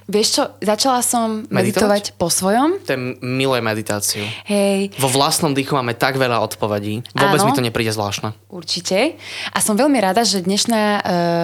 Vieš 0.09 0.27
čo, 0.33 0.43
začala 0.57 1.05
som 1.05 1.45
meditovať, 1.53 1.53
meditovať 1.53 2.03
po 2.17 2.33
svojom. 2.33 2.81
Ten 2.81 3.21
miluje 3.21 3.61
meditáciu. 3.61 4.25
Hej. 4.49 4.97
Vo 4.97 5.05
vlastnom 5.05 5.53
dýchu 5.53 5.77
máme 5.77 5.93
tak 5.93 6.17
veľa 6.17 6.41
odpovedí. 6.41 7.05
Vôbec 7.13 7.45
Áno, 7.45 7.45
mi 7.45 7.53
to 7.53 7.61
nepríde 7.61 7.93
zvláštne. 7.93 8.33
Určite. 8.49 9.21
A 9.53 9.61
som 9.61 9.77
veľmi 9.77 10.01
rada, 10.01 10.25
že 10.25 10.41
dnešná 10.41 10.81
uh, 10.81 11.01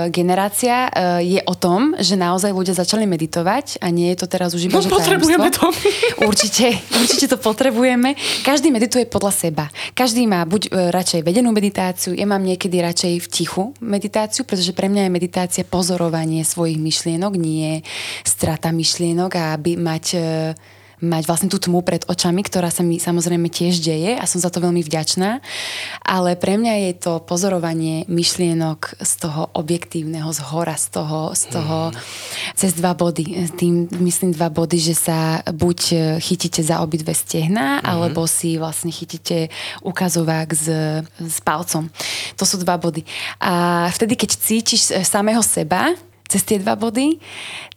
generácia 0.09 0.89
uh, 0.89 1.21
je 1.21 1.37
o 1.45 1.53
tom, 1.53 1.93
že 2.01 2.17
naozaj 2.17 2.57
ľudia 2.57 2.73
začali 2.73 3.05
meditovať 3.05 3.85
a 3.85 3.93
nie 3.93 4.09
je 4.17 4.25
to 4.25 4.25
teraz 4.25 4.57
už 4.57 4.65
iba, 4.65 4.81
no, 4.81 4.85
že 4.85 4.89
potrebujeme 4.89 5.53
to. 5.53 5.69
určite, 6.29 6.73
určite 6.97 7.29
to 7.29 7.37
potrebujeme. 7.37 8.17
Každý 8.41 8.73
medituje 8.73 9.05
podľa 9.05 9.29
seba. 9.29 9.69
Každý 9.93 10.25
má 10.25 10.41
buď 10.49 10.73
uh, 10.73 10.89
radšej 10.89 11.21
vedenú 11.21 11.53
meditáciu, 11.53 12.17
ja 12.17 12.25
mám 12.25 12.41
niekedy 12.41 12.81
radšej 12.81 13.13
v 13.21 13.27
tichu 13.29 13.63
meditáciu, 13.91 14.47
pretože 14.47 14.71
pre 14.71 14.87
mňa 14.87 15.11
je 15.11 15.15
meditácia 15.19 15.63
pozorovanie 15.67 16.47
svojich 16.47 16.79
myšlienok, 16.79 17.33
nie 17.35 17.83
strata 18.23 18.71
myšlienok 18.71 19.31
a 19.35 19.43
aby 19.59 19.75
mať 19.75 20.05
e, 20.15 20.19
mať 21.01 21.23
vlastne 21.25 21.49
tú 21.49 21.57
tmu 21.57 21.81
pred 21.81 22.05
očami, 22.05 22.45
ktorá 22.45 22.69
sa 22.69 22.85
mi 22.85 23.01
samozrejme 23.01 23.49
tiež 23.49 23.81
deje 23.81 24.15
a 24.15 24.23
som 24.29 24.37
za 24.37 24.53
to 24.53 24.61
veľmi 24.61 24.85
vďačná. 24.85 25.41
Ale 26.05 26.37
pre 26.37 26.61
mňa 26.61 26.73
je 26.89 26.91
to 27.01 27.13
pozorovanie 27.25 28.05
myšlienok 28.05 29.01
z 29.01 29.11
toho 29.17 29.49
objektívneho, 29.57 30.29
z 30.29 30.41
hora, 30.53 30.77
z 30.77 30.87
toho, 30.93 31.33
z 31.33 31.43
toho 31.49 31.89
mm. 31.89 31.97
cez 32.53 32.71
dva 32.77 32.93
body. 32.93 33.49
Tým 33.57 33.89
myslím 34.05 34.31
dva 34.37 34.53
body, 34.53 34.77
že 34.77 34.95
sa 34.95 35.41
buď 35.41 35.79
chytíte 36.21 36.61
za 36.61 36.85
obidve 36.85 37.17
stehna, 37.17 37.81
mm. 37.81 37.85
alebo 37.85 38.29
si 38.29 38.61
vlastne 38.61 38.93
chytíte 38.93 39.49
ukazovák 39.81 40.49
s, 40.53 40.65
s 41.17 41.37
palcom. 41.41 41.89
To 42.37 42.45
sú 42.45 42.61
dva 42.61 42.77
body. 42.77 43.01
A 43.41 43.89
vtedy, 43.89 44.13
keď 44.13 44.29
cítiš 44.37 44.93
samého 45.01 45.41
seba, 45.41 45.97
cez 46.31 46.47
tie 46.47 46.63
dva 46.63 46.79
body, 46.79 47.19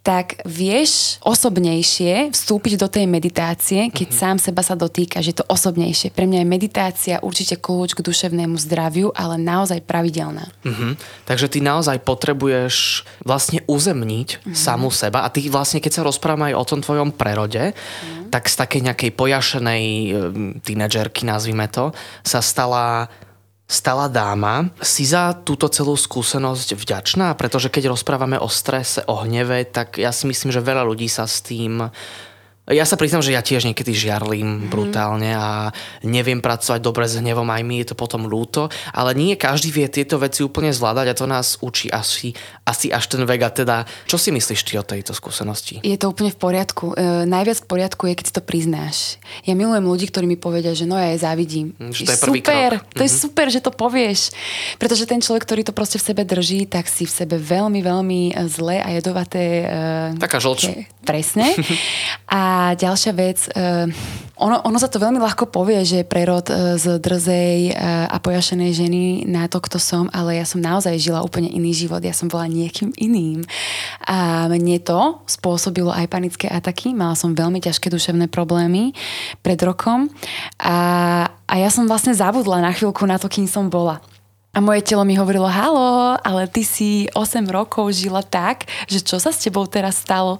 tak 0.06 0.38
vieš 0.46 1.18
osobnejšie 1.26 2.30
vstúpiť 2.30 2.78
do 2.78 2.86
tej 2.86 3.08
meditácie, 3.10 3.88
keď 3.90 4.08
uh-huh. 4.12 4.20
sám 4.20 4.36
seba 4.36 4.62
sa 4.62 4.78
dotýka, 4.78 5.18
že 5.24 5.34
to 5.34 5.48
osobnejšie. 5.48 6.14
Pre 6.14 6.28
mňa 6.28 6.44
je 6.44 6.46
meditácia 6.46 7.14
určite 7.24 7.58
kľúč 7.58 7.98
k 7.98 8.04
duševnému 8.04 8.54
zdraviu, 8.60 9.10
ale 9.16 9.40
naozaj 9.40 9.82
pravidelná. 9.82 10.52
Uh-huh. 10.62 10.94
Takže 11.26 11.50
ty 11.50 11.58
naozaj 11.64 12.04
potrebuješ 12.04 13.02
vlastne 13.24 13.64
uzemniť 13.66 14.28
uh-huh. 14.38 14.54
samu 14.54 14.92
seba 14.94 15.26
a 15.26 15.32
ty 15.32 15.48
vlastne, 15.50 15.82
keď 15.82 15.92
sa 15.98 16.06
rozprávame 16.06 16.52
aj 16.52 16.60
o 16.60 16.68
tom 16.68 16.80
tvojom 16.84 17.10
prerode, 17.16 17.72
uh-huh. 17.72 18.28
tak 18.28 18.46
z 18.46 18.54
takej 18.60 18.80
nejakej 18.92 19.10
pojašenej 19.16 19.84
tínedžerky, 20.62 21.24
nazvime 21.24 21.66
to, 21.72 21.96
sa 22.20 22.44
stala 22.44 23.08
stala 23.64 24.12
dáma. 24.12 24.70
Si 24.84 25.08
za 25.08 25.32
túto 25.32 25.68
celú 25.72 25.96
skúsenosť 25.96 26.76
vďačná? 26.76 27.32
Pretože 27.34 27.72
keď 27.72 27.92
rozprávame 27.96 28.36
o 28.36 28.48
strese, 28.48 29.00
o 29.08 29.24
hneve, 29.24 29.64
tak 29.68 29.96
ja 29.96 30.12
si 30.12 30.28
myslím, 30.28 30.52
že 30.52 30.64
veľa 30.64 30.84
ľudí 30.84 31.08
sa 31.08 31.24
s 31.24 31.40
tým 31.40 31.88
ja 32.64 32.88
sa 32.88 32.96
priznám, 32.96 33.20
že 33.20 33.36
ja 33.36 33.44
tiež 33.44 33.68
niekedy 33.68 33.92
žiarlím 33.92 34.64
mm. 34.64 34.68
brutálne 34.72 35.36
a 35.36 35.68
neviem 36.00 36.40
pracovať 36.40 36.80
dobre 36.80 37.04
s 37.04 37.20
hnevom, 37.20 37.44
aj 37.44 37.60
mi 37.60 37.84
je 37.84 37.92
to 37.92 37.96
potom 37.96 38.24
ľúto, 38.24 38.72
ale 38.96 39.12
nie 39.12 39.36
každý 39.36 39.68
vie 39.68 39.84
tieto 39.92 40.16
veci 40.16 40.40
úplne 40.40 40.72
zvládať 40.72 41.12
a 41.12 41.18
to 41.18 41.26
nás 41.28 41.60
učí 41.60 41.92
asi, 41.92 42.32
asi 42.64 42.88
až 42.88 43.04
ten 43.12 43.28
vek. 43.28 43.40
A 43.44 43.50
teda, 43.52 43.76
čo 44.08 44.16
si 44.16 44.32
myslíš 44.32 44.64
ty 44.64 44.80
o 44.80 44.84
tejto 44.84 45.12
skúsenosti? 45.12 45.84
Je 45.84 46.00
to 46.00 46.08
úplne 46.08 46.32
v 46.32 46.40
poriadku. 46.40 46.96
E, 46.96 47.28
najviac 47.28 47.60
v 47.60 47.68
poriadku 47.68 48.08
je, 48.08 48.14
keď 48.16 48.24
si 48.24 48.32
to 48.32 48.40
priznáš. 48.40 49.20
Ja 49.44 49.52
milujem 49.52 49.84
ľudí, 49.84 50.08
ktorí 50.08 50.24
mi 50.24 50.40
povedia, 50.40 50.72
že 50.72 50.88
no 50.88 50.96
ja 50.96 51.12
je 51.12 51.20
závidím. 51.20 51.76
Mm, 51.76 51.92
že 51.92 52.08
to 52.08 52.16
je 52.16 52.22
prvý 52.24 52.40
super, 52.40 52.70
krok. 52.80 52.80
to 52.80 52.88
mm-hmm. 52.88 53.04
je 53.04 53.12
mhm. 53.12 53.20
super, 53.28 53.46
že 53.52 53.60
to 53.60 53.70
povieš. 53.76 54.20
Pretože 54.80 55.04
ten 55.04 55.20
človek, 55.20 55.44
ktorý 55.44 55.68
to 55.68 55.76
proste 55.76 56.00
v 56.00 56.04
sebe 56.08 56.24
drží, 56.24 56.64
tak 56.64 56.88
si 56.88 57.04
v 57.04 57.12
sebe 57.12 57.36
veľmi, 57.36 57.84
veľmi 57.84 58.20
zlé 58.48 58.80
a 58.80 58.88
jedovaté... 58.88 59.68
E, 59.68 60.16
Taká 60.16 60.40
žlč. 60.40 60.72
Presne. 61.04 61.52
A 62.32 62.40
ďalšia 62.74 63.12
vec, 63.14 63.38
uh, 63.54 63.88
ono, 64.34 64.60
ono 64.66 64.78
sa 64.82 64.90
to 64.90 64.98
veľmi 64.98 65.22
ľahko 65.22 65.46
povie, 65.46 65.86
že 65.86 66.02
prerod 66.02 66.50
uh, 66.50 66.74
z 66.74 66.98
drzej 66.98 67.70
uh, 67.70 68.10
a 68.10 68.16
pojašenej 68.18 68.70
ženy 68.74 69.02
na 69.30 69.46
to, 69.46 69.62
kto 69.62 69.78
som, 69.78 70.10
ale 70.10 70.38
ja 70.38 70.44
som 70.44 70.58
naozaj 70.58 70.98
žila 70.98 71.22
úplne 71.22 71.46
iný 71.46 71.70
život. 71.70 72.02
Ja 72.02 72.10
som 72.10 72.26
bola 72.26 72.50
niekým 72.50 72.90
iným. 72.98 73.46
A 74.04 74.50
mne 74.50 74.82
to 74.82 75.22
spôsobilo 75.30 75.94
aj 75.94 76.10
panické 76.10 76.50
ataky. 76.50 76.92
Mala 76.92 77.14
som 77.14 77.32
veľmi 77.32 77.62
ťažké 77.62 77.88
duševné 77.88 78.26
problémy 78.26 78.90
pred 79.40 79.58
rokom. 79.62 80.10
A, 80.58 80.76
a 81.46 81.54
ja 81.54 81.70
som 81.70 81.86
vlastne 81.86 82.16
zabudla 82.16 82.58
na 82.58 82.74
chvíľku 82.74 83.06
na 83.06 83.22
to, 83.22 83.30
kým 83.30 83.46
som 83.46 83.70
bola. 83.70 84.02
A 84.54 84.62
moje 84.62 84.86
telo 84.86 85.02
mi 85.02 85.18
hovorilo, 85.18 85.50
halo, 85.50 86.14
ale 86.22 86.46
ty 86.46 86.62
si 86.62 87.10
8 87.10 87.42
rokov 87.50 87.90
žila 87.90 88.22
tak, 88.22 88.70
že 88.86 89.02
čo 89.02 89.18
sa 89.18 89.34
s 89.34 89.42
tebou 89.42 89.66
teraz 89.66 89.98
stalo? 89.98 90.38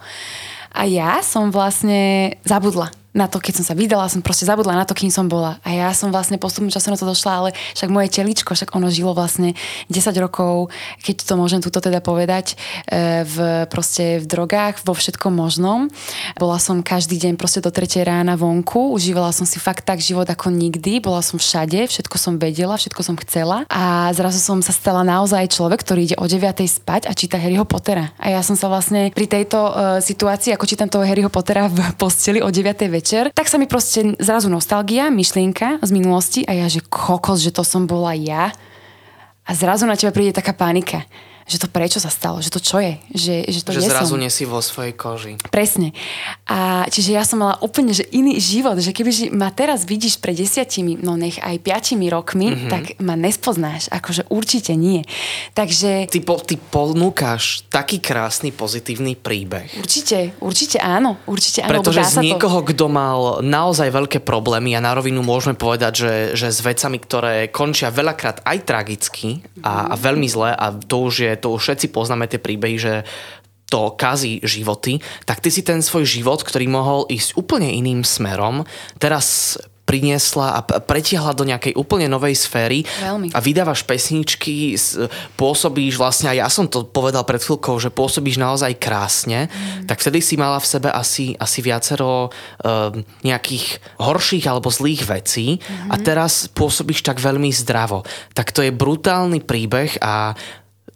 A 0.75 0.91
ja 0.91 1.23
som 1.23 1.55
vlastne 1.55 2.35
zabudla. 2.43 2.91
Na 3.15 3.31
to, 3.31 3.39
keď 3.39 3.63
som 3.63 3.65
sa 3.71 3.75
vydala, 3.79 4.11
som 4.11 4.19
proste 4.21 4.43
zabudla 4.43 4.75
na 4.75 4.83
to, 4.83 4.93
kým 4.93 5.09
som 5.09 5.31
bola. 5.31 5.63
A 5.63 5.71
ja 5.71 5.89
som 5.95 6.11
vlastne 6.11 6.35
postupným 6.35 6.75
časom 6.75 6.91
na 6.91 6.99
to 6.99 7.07
došla, 7.07 7.33
ale 7.33 7.51
však 7.79 7.87
moje 7.89 8.11
teličko, 8.11 8.59
však 8.59 8.75
ono 8.75 8.91
žilo 8.91 9.15
vlastne 9.15 9.55
10 9.87 10.11
rokov, 10.19 10.75
keď 11.07 11.23
to 11.23 11.35
môžem 11.39 11.63
túto 11.63 11.79
teda 11.79 12.03
povedať, 12.03 12.59
e, 12.91 13.23
v, 13.23 13.65
proste 13.71 14.19
v 14.19 14.27
drogách, 14.27 14.83
vo 14.83 14.99
všetkom 14.99 15.31
možnom. 15.31 15.87
Bola 16.35 16.59
som 16.59 16.83
každý 16.83 17.15
deň 17.23 17.39
proste 17.39 17.63
do 17.63 17.71
3 17.71 18.03
rána 18.03 18.35
vonku, 18.35 18.91
užívala 18.91 19.31
som 19.31 19.47
si 19.47 19.63
fakt 19.63 19.87
tak 19.87 20.03
život 20.03 20.27
ako 20.27 20.51
nikdy, 20.51 20.99
bola 20.99 21.23
som 21.23 21.39
všade, 21.39 21.87
všetko 21.87 22.19
som 22.19 22.35
vedela, 22.43 22.75
všetko 22.75 23.01
som 23.07 23.15
chcela 23.23 23.63
a 23.71 24.11
zrazu 24.11 24.43
som 24.43 24.59
sa 24.59 24.75
stala 24.75 25.07
naozaj 25.07 25.55
človek, 25.55 25.87
ktorý 25.87 26.01
ide 26.11 26.17
o 26.19 26.27
9 26.27 26.67
spať 26.67 27.07
a 27.07 27.15
číta 27.15 27.39
Harryho 27.39 27.63
Pottera. 27.63 28.11
A 28.19 28.35
ja 28.35 28.43
som 28.43 28.59
sa 28.59 28.67
vlastne 28.67 29.15
pri 29.15 29.31
tejto 29.31 29.59
uh, 29.63 29.73
situácii, 30.03 30.51
ako 30.51 30.67
čítam 30.67 30.91
toho 30.91 31.07
Harryho 31.07 31.31
Pottera 31.31 31.71
v 31.71 31.79
posteli 31.95 32.43
o 32.43 32.51
9 32.51 32.91
večer, 32.91 33.04
večer, 33.05 33.29
tak 33.37 33.53
sa 33.53 33.61
mi 33.61 33.69
proste 33.69 34.17
zrazu 34.17 34.49
nostalgia, 34.49 35.13
myšlienka 35.13 35.85
z 35.85 35.91
minulosti 35.93 36.41
a 36.49 36.57
ja, 36.57 36.73
že 36.73 36.81
kokos, 36.89 37.45
že 37.45 37.53
to 37.53 37.61
som 37.61 37.85
bola 37.85 38.17
ja. 38.17 38.49
A 39.45 39.53
zrazu 39.53 39.85
na 39.85 39.93
teba 39.93 40.09
príde 40.09 40.33
taká 40.33 40.57
panika 40.57 41.05
že 41.45 41.61
to 41.61 41.69
prečo 41.69 42.01
sa 42.01 42.09
stalo, 42.09 42.41
že 42.41 42.49
to 42.49 42.57
čo 42.57 42.81
je, 42.81 42.97
že, 43.13 43.45
že 43.53 43.61
to 43.61 43.77
Že 43.77 43.93
zrazu 43.93 44.17
som. 44.17 44.23
nesi 44.23 44.49
vo 44.49 44.65
svojej 44.65 44.97
koži. 44.97 45.37
Presne. 45.53 45.93
A 46.49 46.89
čiže 46.89 47.13
ja 47.13 47.21
som 47.25 47.45
mala 47.45 47.61
úplne 47.61 47.93
že 47.93 48.09
iný 48.17 48.41
život, 48.41 48.81
že 48.81 48.97
keby 48.97 49.29
ma 49.37 49.53
teraz 49.53 49.85
vidíš 49.85 50.17
pred 50.25 50.33
desiatimi, 50.33 50.97
no 50.97 51.21
nech 51.21 51.37
aj 51.37 51.61
piatimi 51.61 52.09
rokmi, 52.09 52.49
mm-hmm. 52.49 52.71
tak 52.73 52.85
ma 53.05 53.13
nespoznáš, 53.13 53.93
akože 53.93 54.33
určite 54.33 54.73
nie. 54.73 55.05
Takže... 55.53 56.09
Ty, 56.09 56.21
po, 56.25 56.41
ty 56.41 56.57
ponúkaš 56.57 57.69
taký 57.69 58.01
krásny 58.01 58.49
pozitívny 58.49 59.13
príbeh. 59.15 59.69
Určite, 59.77 60.33
určite 60.41 60.81
áno, 60.81 61.21
určite 61.29 61.61
áno. 61.61 61.77
Pretože 61.77 62.09
z 62.09 62.25
niekoho, 62.25 62.65
to... 62.65 62.73
kto 62.73 62.87
mal 62.89 63.45
naozaj 63.45 63.93
veľké 63.93 64.25
problémy 64.25 64.73
a 64.73 64.81
na 64.81 64.97
rovinu 64.97 65.21
môžeme 65.21 65.55
povedať, 65.55 65.93
že, 65.93 66.13
že 66.33 66.49
s 66.49 66.65
vecami, 66.65 66.97
ktoré 66.97 67.53
končia 67.53 67.93
veľakrát 67.93 68.41
aj 68.49 68.59
tragicky 68.65 69.45
a, 69.61 69.93
a 69.93 69.95
veľmi 69.95 70.27
zle 70.27 70.57
a 70.57 70.67
to 70.73 71.05
už 71.05 71.15
je 71.21 71.34
to 71.41 71.55
už 71.55 71.63
všetci 71.63 71.87
poznáme 71.95 72.27
tie 72.31 72.43
príbehy, 72.43 72.77
že 72.77 72.95
to 73.71 73.97
kazí 73.97 74.39
životy, 74.45 75.01
tak 75.25 75.41
ty 75.41 75.49
si 75.51 75.65
ten 75.65 75.81
svoj 75.83 76.07
život, 76.07 76.45
ktorý 76.45 76.69
mohol 76.69 77.09
ísť 77.11 77.35
úplne 77.35 77.73
iným 77.73 78.07
smerom, 78.07 78.63
teraz 79.03 79.59
priniesla 79.85 80.57
a 80.57 80.61
pretiahla 80.65 81.37
do 81.37 81.45
nejakej 81.45 81.77
úplne 81.77 82.09
novej 82.09 82.33
sféry 82.41 82.89
Veľmi. 83.05 83.37
a 83.37 83.39
vydávaš 83.39 83.85
pesničky, 83.85 84.73
pôsobíš 85.37 86.01
vlastne, 86.01 86.33
a 86.33 86.35
ja 86.35 86.49
som 86.49 86.65
to 86.65 86.89
povedal 86.89 87.21
pred 87.29 87.45
chvíľkou, 87.45 87.77
že 87.77 87.93
pôsobíš 87.93 88.41
naozaj 88.41 88.81
krásne, 88.81 89.53
mm. 89.53 89.85
tak 89.85 90.01
vtedy 90.01 90.25
si 90.25 90.41
mala 90.41 90.57
v 90.57 90.67
sebe 90.67 90.89
asi, 90.89 91.37
asi 91.37 91.61
viacero 91.61 92.33
uh, 92.33 92.97
nejakých 93.21 93.79
horších 94.01 94.49
alebo 94.49 94.73
zlých 94.73 95.05
vecí 95.05 95.61
mm. 95.61 95.93
a 95.93 96.01
teraz 96.01 96.49
pôsobíš 96.49 97.05
tak 97.05 97.21
veľmi 97.21 97.53
zdravo. 97.53 98.09
Tak 98.33 98.57
to 98.57 98.65
je 98.65 98.73
brutálny 98.73 99.45
príbeh 99.45 100.01
a 100.01 100.33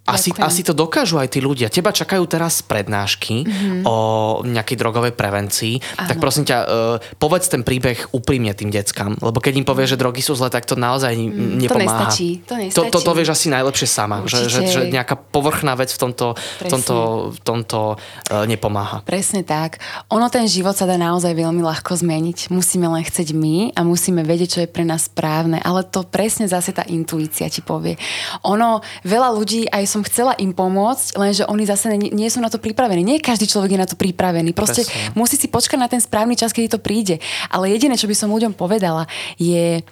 asi, 0.08 0.30
asi 0.40 0.64
to 0.64 0.72
dokážu 0.72 1.20
aj 1.20 1.36
tí 1.36 1.44
ľudia. 1.44 1.68
Teba 1.68 1.92
čakajú 1.92 2.24
teraz 2.24 2.64
prednášky 2.64 3.44
mm-hmm. 3.44 3.82
o 3.84 3.96
nejakej 4.42 4.76
drogovej 4.80 5.12
prevencii. 5.12 5.74
Áno. 6.00 6.08
Tak 6.08 6.16
prosím 6.16 6.44
ťa, 6.48 6.58
uh, 6.64 6.96
povedz 7.20 7.52
ten 7.52 7.60
príbeh 7.60 8.10
úprimne 8.16 8.56
tým 8.56 8.72
deckám. 8.72 9.20
Lebo 9.20 9.38
keď 9.38 9.60
im 9.60 9.66
povie, 9.68 9.84
že 9.84 10.00
drogy 10.00 10.24
sú 10.24 10.32
zlé, 10.34 10.48
tak 10.48 10.64
to 10.64 10.74
naozaj 10.74 11.12
mm, 11.12 11.68
nepomáha. 11.68 12.08
To 12.08 12.16
nestačí. 12.16 12.28
To, 12.48 12.54
nestačí. 12.56 12.76
To, 12.76 12.82
to, 12.88 12.98
to 13.04 13.12
vieš 13.12 13.28
asi 13.36 13.46
najlepšie 13.52 13.88
sama. 13.88 14.24
Že, 14.24 14.38
že, 14.48 14.60
že 14.68 14.80
nejaká 14.88 15.14
povrchná 15.18 15.76
vec 15.76 15.92
v 15.92 15.98
tomto, 15.98 16.26
v 16.36 16.64
tomto, 16.66 16.96
tomto 17.44 17.80
uh, 17.96 18.44
nepomáha. 18.48 19.04
Presne 19.04 19.44
tak. 19.44 19.78
Ono 20.08 20.26
ten 20.32 20.48
život 20.48 20.72
sa 20.74 20.88
dá 20.88 20.96
naozaj 20.96 21.36
veľmi 21.36 21.60
ľahko 21.60 21.94
zmeniť. 21.98 22.48
Musíme 22.48 22.88
len 22.88 23.04
chcieť 23.04 23.36
my 23.36 23.76
a 23.76 23.84
musíme 23.84 24.24
vedieť, 24.24 24.48
čo 24.48 24.60
je 24.64 24.68
pre 24.70 24.84
nás 24.86 25.06
správne. 25.10 25.60
Ale 25.60 25.84
to 25.84 26.04
presne 26.08 26.48
zase 26.48 26.72
tá 26.72 26.84
intuícia 26.88 27.48
ti 27.52 27.60
povie. 27.60 28.00
Ono, 28.46 28.80
veľa 29.04 29.28
ľudí 29.34 29.68
aj 29.68 29.84
som 29.84 29.97
som 29.98 30.06
chcela 30.06 30.38
im 30.38 30.54
pomôcť, 30.54 31.18
lenže 31.18 31.42
oni 31.50 31.66
zase 31.66 31.90
nie, 31.98 32.14
nie 32.14 32.30
sú 32.30 32.38
na 32.38 32.46
to 32.46 32.62
pripravení. 32.62 33.02
Nie 33.02 33.18
každý 33.18 33.50
človek 33.50 33.74
je 33.74 33.82
na 33.82 33.90
to 33.90 33.98
pripravený. 33.98 34.54
Proste 34.54 34.86
Presne. 34.86 35.18
musí 35.18 35.34
si 35.34 35.50
počkať 35.50 35.74
na 35.74 35.90
ten 35.90 35.98
správny 35.98 36.38
čas, 36.38 36.54
kedy 36.54 36.78
to 36.78 36.78
príde. 36.78 37.18
Ale 37.50 37.66
jediné, 37.66 37.98
čo 37.98 38.06
by 38.06 38.14
som 38.14 38.30
ľuďom 38.30 38.54
povedala, 38.54 39.10
je 39.34 39.82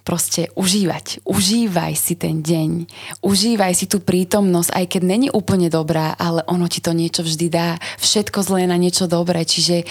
proste 0.00 0.48
užívať. 0.56 1.28
Užívaj 1.28 1.92
si 1.92 2.16
ten 2.16 2.40
deň. 2.40 2.88
Užívaj 3.20 3.72
si 3.76 3.84
tú 3.84 4.00
prítomnosť, 4.00 4.72
aj 4.72 4.84
keď 4.96 5.02
není 5.04 5.28
úplne 5.28 5.68
dobrá, 5.68 6.16
ale 6.16 6.40
ono 6.48 6.66
ti 6.72 6.80
to 6.80 6.96
niečo 6.96 7.20
vždy 7.20 7.46
dá. 7.52 7.76
Všetko 8.00 8.40
zlé 8.40 8.64
na 8.64 8.80
niečo 8.80 9.04
dobré. 9.04 9.44
Čiže 9.44 9.84
e, 9.84 9.86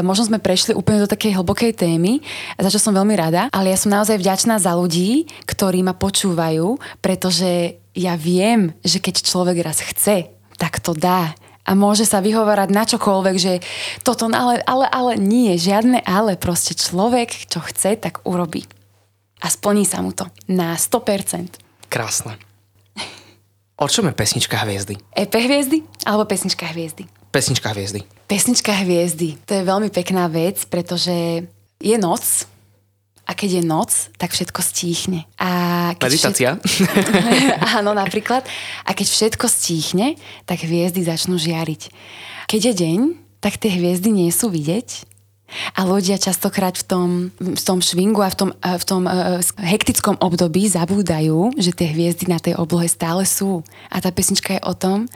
možno 0.00 0.32
sme 0.32 0.42
prešli 0.42 0.72
úplne 0.72 1.04
do 1.04 1.12
takej 1.12 1.36
hlbokej 1.36 1.76
témy, 1.76 2.24
za 2.56 2.72
čo 2.72 2.80
som 2.80 2.96
veľmi 2.96 3.12
rada, 3.12 3.52
ale 3.52 3.70
ja 3.70 3.78
som 3.78 3.92
naozaj 3.92 4.16
vďačná 4.16 4.56
za 4.56 4.72
ľudí, 4.72 5.28
ktorí 5.44 5.84
ma 5.84 5.92
počúvajú, 5.92 6.80
pretože 7.04 7.76
ja 7.96 8.14
viem, 8.14 8.76
že 8.84 9.00
keď 9.00 9.24
človek 9.24 9.64
raz 9.64 9.80
chce, 9.80 10.28
tak 10.60 10.84
to 10.84 10.92
dá 10.92 11.32
a 11.66 11.74
môže 11.74 12.06
sa 12.06 12.22
vyhovárať 12.22 12.70
na 12.70 12.86
čokoľvek, 12.86 13.36
že 13.36 13.52
toto, 14.06 14.30
ale, 14.30 14.62
ale, 14.62 14.86
ale 14.86 15.12
nie, 15.18 15.58
žiadne 15.58 16.06
ale, 16.06 16.38
proste 16.38 16.78
človek, 16.78 17.50
čo 17.50 17.58
chce, 17.58 17.98
tak 17.98 18.22
urobí. 18.22 18.62
A 19.42 19.50
splní 19.50 19.82
sa 19.82 20.00
mu 20.00 20.14
to 20.14 20.30
na 20.46 20.78
100%. 20.78 21.90
Krásne. 21.90 22.38
O 23.76 23.84
čom 23.90 24.08
je 24.08 24.14
pesnička 24.16 24.56
Hviezdy? 24.56 24.96
EP 25.12 25.34
Hviezdy 25.36 25.84
alebo 26.08 26.24
pesnička 26.24 26.64
Hviezdy? 26.72 27.04
Pesnička 27.28 27.76
Hviezdy. 27.76 28.00
Pesnička 28.24 28.72
Hviezdy. 28.72 29.36
To 29.44 29.52
je 29.52 29.68
veľmi 29.68 29.92
pekná 29.92 30.32
vec, 30.32 30.64
pretože 30.64 31.44
je 31.76 31.96
noc, 32.00 32.48
a 33.26 33.34
keď 33.34 33.58
je 33.58 33.62
noc, 33.66 33.90
tak 34.22 34.30
všetko 34.30 34.62
stíchne. 34.62 35.26
A 35.42 35.92
keď 35.98 36.06
Meditácia? 36.06 36.50
Všetko... 36.62 37.10
Áno, 37.82 37.90
napríklad. 37.90 38.46
A 38.86 38.94
keď 38.94 39.06
všetko 39.10 39.50
stíchne, 39.50 40.14
tak 40.46 40.62
hviezdy 40.62 41.02
začnú 41.02 41.34
žiariť. 41.34 41.90
Keď 42.46 42.60
je 42.70 42.72
deň, 42.86 42.98
tak 43.42 43.58
tie 43.58 43.74
hviezdy 43.74 44.14
nie 44.14 44.30
sú 44.30 44.46
vidieť, 44.46 45.15
a 45.74 45.86
ľudia 45.86 46.18
častokrát 46.18 46.74
v 46.74 46.84
tom, 46.84 47.08
v 47.38 47.62
tom 47.62 47.78
švingu 47.78 48.20
a 48.22 48.30
v 48.30 48.36
tom, 48.36 48.50
v 48.58 48.84
tom 48.84 49.02
uh, 49.06 49.38
hektickom 49.60 50.18
období 50.18 50.66
zabúdajú, 50.66 51.54
že 51.56 51.70
tie 51.70 51.90
hviezdy 51.92 52.26
na 52.26 52.42
tej 52.42 52.58
oblohe 52.58 52.90
stále 52.90 53.22
sú. 53.22 53.62
A 53.88 54.02
tá 54.02 54.10
pesnička 54.10 54.58
je 54.58 54.62
o 54.66 54.74
tom, 54.74 55.06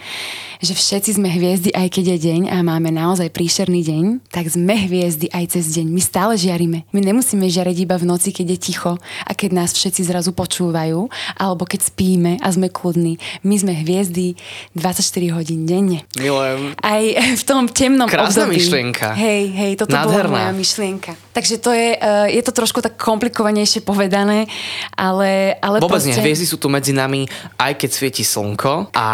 že 0.62 0.77
všetci 0.77 1.19
sme 1.19 1.29
hviezdy, 1.33 1.73
aj 1.75 1.88
keď 1.88 2.05
je 2.14 2.19
deň 2.31 2.43
a 2.53 2.61
máme 2.61 2.93
naozaj 2.93 3.33
príšerný 3.33 3.81
deň, 3.83 4.05
tak 4.29 4.47
sme 4.53 4.77
hviezdy 4.87 5.33
aj 5.33 5.59
cez 5.59 5.73
deň. 5.75 5.87
My 5.88 6.03
stále 6.05 6.33
žiarime. 6.37 6.85
My 6.93 7.01
nemusíme 7.01 7.49
žiariť 7.49 7.77
iba 7.88 7.97
v 7.97 8.09
noci, 8.09 8.31
keď 8.31 8.57
je 8.57 8.59
ticho 8.71 8.93
a 9.01 9.31
keď 9.33 9.51
nás 9.57 9.73
všetci 9.73 10.05
zrazu 10.07 10.37
počúvajú, 10.37 11.09
alebo 11.40 11.64
keď 11.64 11.90
spíme 11.90 12.38
a 12.38 12.49
sme 12.53 12.69
kľudní. 12.69 13.16
My 13.43 13.57
sme 13.57 13.73
hviezdy 13.73 14.37
24 14.77 15.37
hodín 15.37 15.64
denne. 15.64 16.05
Milujem. 16.21 16.77
Aj 16.79 17.03
v 17.35 17.43
tom 17.43 17.66
temnom 17.66 18.07
Krásna 18.07 18.47
období. 18.47 18.61
myšlienka. 18.61 19.16
Hej, 19.16 19.43
hej, 19.57 19.73
toto 19.81 19.97
Nádherná. 19.97 20.19
Bola 20.26 20.50
moja 20.50 20.52
myšlienka. 20.52 21.12
Takže 21.33 21.62
to 21.62 21.70
je, 21.72 21.96
uh, 21.96 22.26
je 22.28 22.42
to 22.44 22.52
trošku 22.52 22.83
tak 22.85 22.98
komplikovanejšie 22.98 23.80
povedané, 23.87 24.50
ale, 24.98 25.56
ale 25.62 25.80
Vôbec 25.80 26.02
proste... 26.02 26.12
nie, 26.12 26.26
hviezdy 26.26 26.46
sú 26.50 26.61
tu 26.61 26.68
medzi 26.68 26.92
nami, 26.92 27.24
aj 27.56 27.78
keď 27.80 27.90
svieti 27.94 28.24
slnko 28.26 28.92
a 28.92 29.09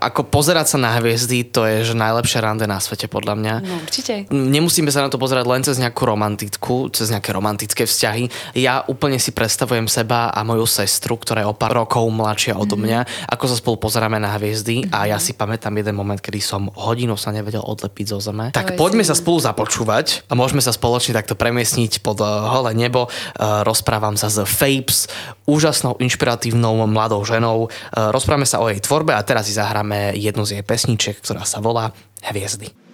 ako 0.00 0.26
pozerať 0.32 0.74
sa 0.74 0.78
na 0.80 0.96
hviezdy, 0.98 1.46
to 1.46 1.68
je 1.68 1.92
že 1.92 1.94
najlepšie 1.94 2.40
rande 2.40 2.66
na 2.66 2.80
svete 2.80 3.06
podľa 3.06 3.34
mňa. 3.36 3.54
No 3.62 3.76
určite. 3.84 4.26
Nemusíme 4.32 4.88
sa 4.88 5.04
na 5.04 5.12
to 5.12 5.20
pozerať 5.20 5.44
len 5.46 5.62
cez 5.62 5.76
nejakú 5.76 6.02
romantickú, 6.08 6.88
cez 6.90 7.12
nejaké 7.12 7.30
romantické 7.30 7.84
vzťahy. 7.84 8.56
Ja 8.56 8.82
úplne 8.88 9.20
si 9.20 9.30
predstavujem 9.36 9.86
seba 9.86 10.32
a 10.32 10.40
moju 10.42 10.64
sestru, 10.64 11.20
ktorá 11.20 11.44
je 11.44 11.50
o 11.50 11.54
pár 11.54 11.76
rokov 11.76 12.08
mladšia 12.08 12.56
odo 12.56 12.74
mhm. 12.78 12.82
mňa, 12.82 13.00
mm-hmm. 13.04 13.32
ako 13.36 13.44
sa 13.46 13.56
spolu 13.58 13.76
pozeráme 13.76 14.16
na 14.16 14.32
hviezdy 14.38 14.86
mm-hmm. 14.86 14.96
a 14.96 15.10
ja 15.12 15.18
si 15.20 15.36
pamätám 15.36 15.76
jeden 15.76 15.92
moment, 15.92 16.18
kedy 16.18 16.40
som 16.40 16.72
hodinu 16.72 17.14
sa 17.20 17.34
nevedel 17.34 17.60
odlepiť 17.60 18.06
zo 18.16 18.18
zeme. 18.22 18.48
To 18.50 18.56
tak 18.56 18.80
poďme 18.80 19.04
sa 19.04 19.12
spolu 19.12 19.42
započúvať 19.42 20.30
a 20.30 20.32
môžeme 20.40 20.64
sa 20.64 20.72
spoločne 20.72 21.12
takto 21.12 21.36
premiesniť 21.36 22.00
pod 22.00 22.24
uh, 22.24 22.48
holé 22.56 22.72
nebo. 22.72 23.12
Uh, 23.36 23.60
rozprávam 23.60 24.16
sa 24.16 24.32
s 24.32 24.40
Fapes, 24.48 25.04
úžasnou, 25.44 26.00
inšpiratívnou 26.00 26.88
mladou 26.88 27.20
ženou. 27.28 27.68
Uh, 27.68 28.08
rozprávame 28.08 28.48
sa 28.48 28.64
o 28.64 28.72
jej 28.72 28.80
tvorbe 28.80 29.12
a 29.12 29.20
teraz 29.20 29.52
si 29.52 29.54
zahráme 29.54 30.16
jednu 30.16 30.48
z 30.48 30.56
jej 30.56 30.64
pesničiek, 30.64 31.20
ktorá 31.20 31.44
sa 31.44 31.60
volá 31.60 31.92
Hviezdy. 32.24 32.89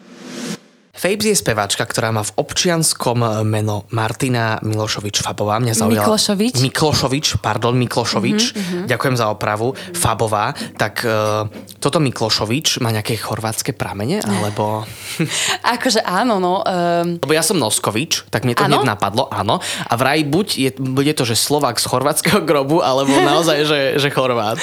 Fabes 0.96 1.28
je 1.28 1.36
speváčka, 1.36 1.84
ktorá 1.84 2.08
má 2.08 2.24
v 2.24 2.32
občianskom 2.40 3.44
meno 3.44 3.84
Martina 3.92 4.56
Milošovič 4.64 5.20
Fabová. 5.20 5.60
Mňa 5.60 5.74
zaujala... 5.76 6.08
Miklošovič. 6.08 6.54
Miklošovič, 6.64 7.26
pardon, 7.44 7.76
Miklošovič. 7.76 8.40
Mm-hmm, 8.40 8.82
Ďakujem 8.88 9.16
za 9.20 9.28
opravu. 9.28 9.76
Fabová. 9.92 10.56
Tak 10.80 11.04
uh, 11.04 11.46
toto 11.76 12.00
Miklošovič 12.00 12.80
má 12.80 12.88
nejaké 12.90 13.20
chorvátske 13.20 13.76
pramene, 13.76 14.24
alebo... 14.24 14.88
akože 15.76 16.00
áno, 16.00 16.40
no. 16.40 16.64
Um... 16.64 17.20
Lebo 17.20 17.32
ja 17.36 17.44
som 17.44 17.60
Noskovič, 17.60 18.32
tak 18.32 18.48
mne 18.48 18.56
to 18.56 18.64
hneď 18.64 18.88
napadlo, 18.88 19.28
áno. 19.28 19.60
A 19.84 19.94
vraj 20.00 20.24
buď 20.24 20.46
je, 20.56 20.70
bude 20.80 21.12
to, 21.12 21.28
že 21.28 21.36
Slovák 21.36 21.76
z 21.76 21.86
chorvátskeho 21.92 22.40
grobu, 22.40 22.80
alebo 22.80 23.12
naozaj, 23.30 23.68
že, 23.68 23.80
že 24.00 24.08
Chorvát. 24.08 24.56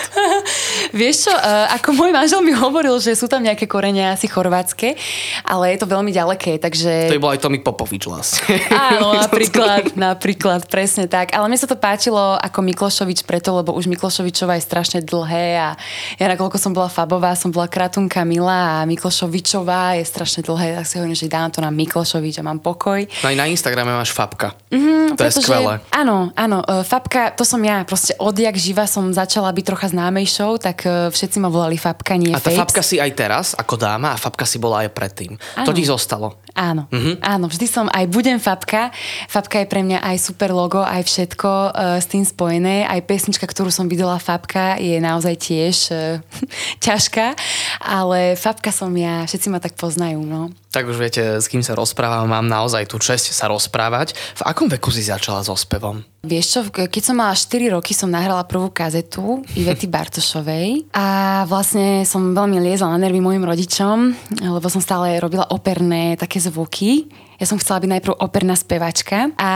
Vieš 0.98 1.30
čo, 1.30 1.34
uh, 1.34 1.70
ako 1.78 1.94
môj 1.94 2.10
manžel 2.10 2.42
mi 2.42 2.58
hovoril, 2.58 2.98
že 2.98 3.14
sú 3.14 3.30
tam 3.30 3.46
nejaké 3.46 3.70
korene 3.70 4.10
asi 4.10 4.26
chorvátske, 4.26 4.98
ale 5.46 5.74
je 5.74 5.78
to 5.80 5.88
veľmi 5.90 6.10
ďalej 6.10 6.23
ďaleké, 6.24 6.56
takže... 6.58 7.12
To 7.12 7.16
by 7.20 7.24
bol 7.24 7.34
aj 7.36 7.44
Tomik 7.44 7.68
Popovič 7.68 8.08
vlastne. 8.08 8.56
Áno, 8.72 9.12
napríklad, 9.24 9.94
napríklad, 10.00 10.72
presne 10.72 11.12
tak. 11.12 11.36
Ale 11.36 11.52
mne 11.52 11.60
sa 11.60 11.68
to 11.68 11.76
páčilo 11.76 12.40
ako 12.40 12.64
Miklošovič 12.64 13.28
preto, 13.28 13.52
lebo 13.60 13.76
už 13.76 13.92
Miklošovičová 13.92 14.56
je 14.56 14.64
strašne 14.64 15.00
dlhé 15.04 15.60
a 15.60 15.70
ja 16.16 16.26
nakoľko 16.32 16.56
som 16.56 16.72
bola 16.72 16.88
Fabová, 16.88 17.36
som 17.36 17.52
bola 17.52 17.68
Kratunka 17.68 18.24
Mila 18.24 18.82
a 18.82 18.88
Miklošovičová 18.88 20.00
je 20.00 20.08
strašne 20.08 20.42
dlhé, 20.48 20.80
tak 20.80 20.88
si 20.88 20.96
hovorím, 20.96 21.18
že 21.20 21.28
dám 21.28 21.52
to 21.52 21.60
na 21.60 21.70
Miklošovič 21.70 22.40
a 22.40 22.44
mám 22.48 22.64
pokoj. 22.64 23.04
No 23.04 23.28
aj 23.28 23.36
na 23.36 23.46
Instagrame 23.52 23.92
máš 23.92 24.16
Fabka. 24.16 24.56
Mm-hmm, 24.72 25.20
to 25.20 25.22
je 25.28 25.32
skvelé. 25.44 25.84
Áno, 25.92 26.32
áno, 26.40 26.64
e, 26.64 26.88
Fabka, 26.88 27.36
to 27.36 27.44
som 27.44 27.60
ja. 27.60 27.84
Proste 27.84 28.16
odjak 28.16 28.56
živa 28.56 28.88
som 28.88 29.12
začala 29.12 29.52
byť 29.52 29.66
trocha 29.68 29.88
známejšou, 29.92 30.62
tak 30.62 30.88
e, 30.88 31.12
všetci 31.12 31.44
ma 31.44 31.52
volali 31.52 31.76
Fabka, 31.76 32.16
nie 32.16 32.32
A 32.32 32.40
tá 32.40 32.54
Fabka 32.54 32.80
si 32.80 33.02
aj 33.02 33.12
teraz 33.12 33.46
ako 33.58 33.76
dáma 33.76 34.16
a 34.16 34.18
Fabka 34.18 34.48
si 34.48 34.62
bola 34.62 34.86
aj 34.86 34.94
predtým. 34.94 35.36
Áno. 35.58 35.66
To 35.66 35.72
ti 35.74 35.84
zostalo. 35.84 36.13
Áno, 36.54 36.86
mm-hmm. 36.90 37.26
áno, 37.26 37.50
vždy 37.50 37.66
som 37.66 37.86
aj 37.90 38.06
budem 38.14 38.38
Fabka. 38.38 38.94
Fabka 39.26 39.62
je 39.62 39.68
pre 39.68 39.82
mňa 39.82 40.06
aj 40.06 40.18
super 40.22 40.54
logo, 40.54 40.86
aj 40.86 41.02
všetko 41.02 41.50
uh, 41.50 41.98
s 41.98 42.06
tým 42.06 42.22
spojené. 42.22 42.86
Aj 42.86 43.02
pesnička, 43.02 43.50
ktorú 43.50 43.74
som 43.74 43.90
videla 43.90 44.22
Fabka, 44.22 44.78
je 44.78 45.02
naozaj 45.02 45.36
tiež 45.42 45.76
uh, 45.90 46.22
ťažká, 46.86 47.34
ale 47.82 48.38
Fabka 48.38 48.70
som 48.70 48.94
ja, 48.94 49.26
všetci 49.26 49.48
ma 49.50 49.58
tak 49.58 49.74
poznajú, 49.74 50.22
no. 50.22 50.54
Tak 50.74 50.90
už 50.90 50.98
viete, 50.98 51.22
s 51.38 51.46
kým 51.46 51.62
sa 51.62 51.78
rozprávam, 51.78 52.26
mám 52.26 52.50
naozaj 52.50 52.90
tú 52.90 52.98
čest 52.98 53.30
sa 53.30 53.46
rozprávať. 53.46 54.18
V 54.18 54.42
akom 54.42 54.66
veku 54.66 54.90
si 54.90 55.06
začala 55.06 55.46
so 55.46 55.54
spevom? 55.54 56.02
Vieš 56.26 56.46
čo, 56.50 56.60
keď 56.74 57.04
som 57.06 57.22
mala 57.22 57.38
4 57.38 57.78
roky, 57.78 57.94
som 57.94 58.10
nahrala 58.10 58.42
prvú 58.50 58.74
kazetu 58.74 59.46
Ivety 59.54 59.86
Bartošovej 59.86 60.90
a 60.98 61.06
vlastne 61.46 62.10
som 62.10 62.34
veľmi 62.34 62.58
liezla 62.58 62.90
na 62.90 62.98
nervy 62.98 63.22
mojim 63.22 63.46
rodičom, 63.46 64.18
lebo 64.42 64.66
som 64.66 64.82
stále 64.82 65.22
robila 65.22 65.46
operné 65.54 66.18
také 66.18 66.42
zvuky 66.42 67.06
ja 67.42 67.46
som 67.50 67.58
chcela 67.58 67.82
byť 67.82 67.90
najprv 68.00 68.14
operná 68.22 68.54
spevačka 68.54 69.34
a 69.38 69.52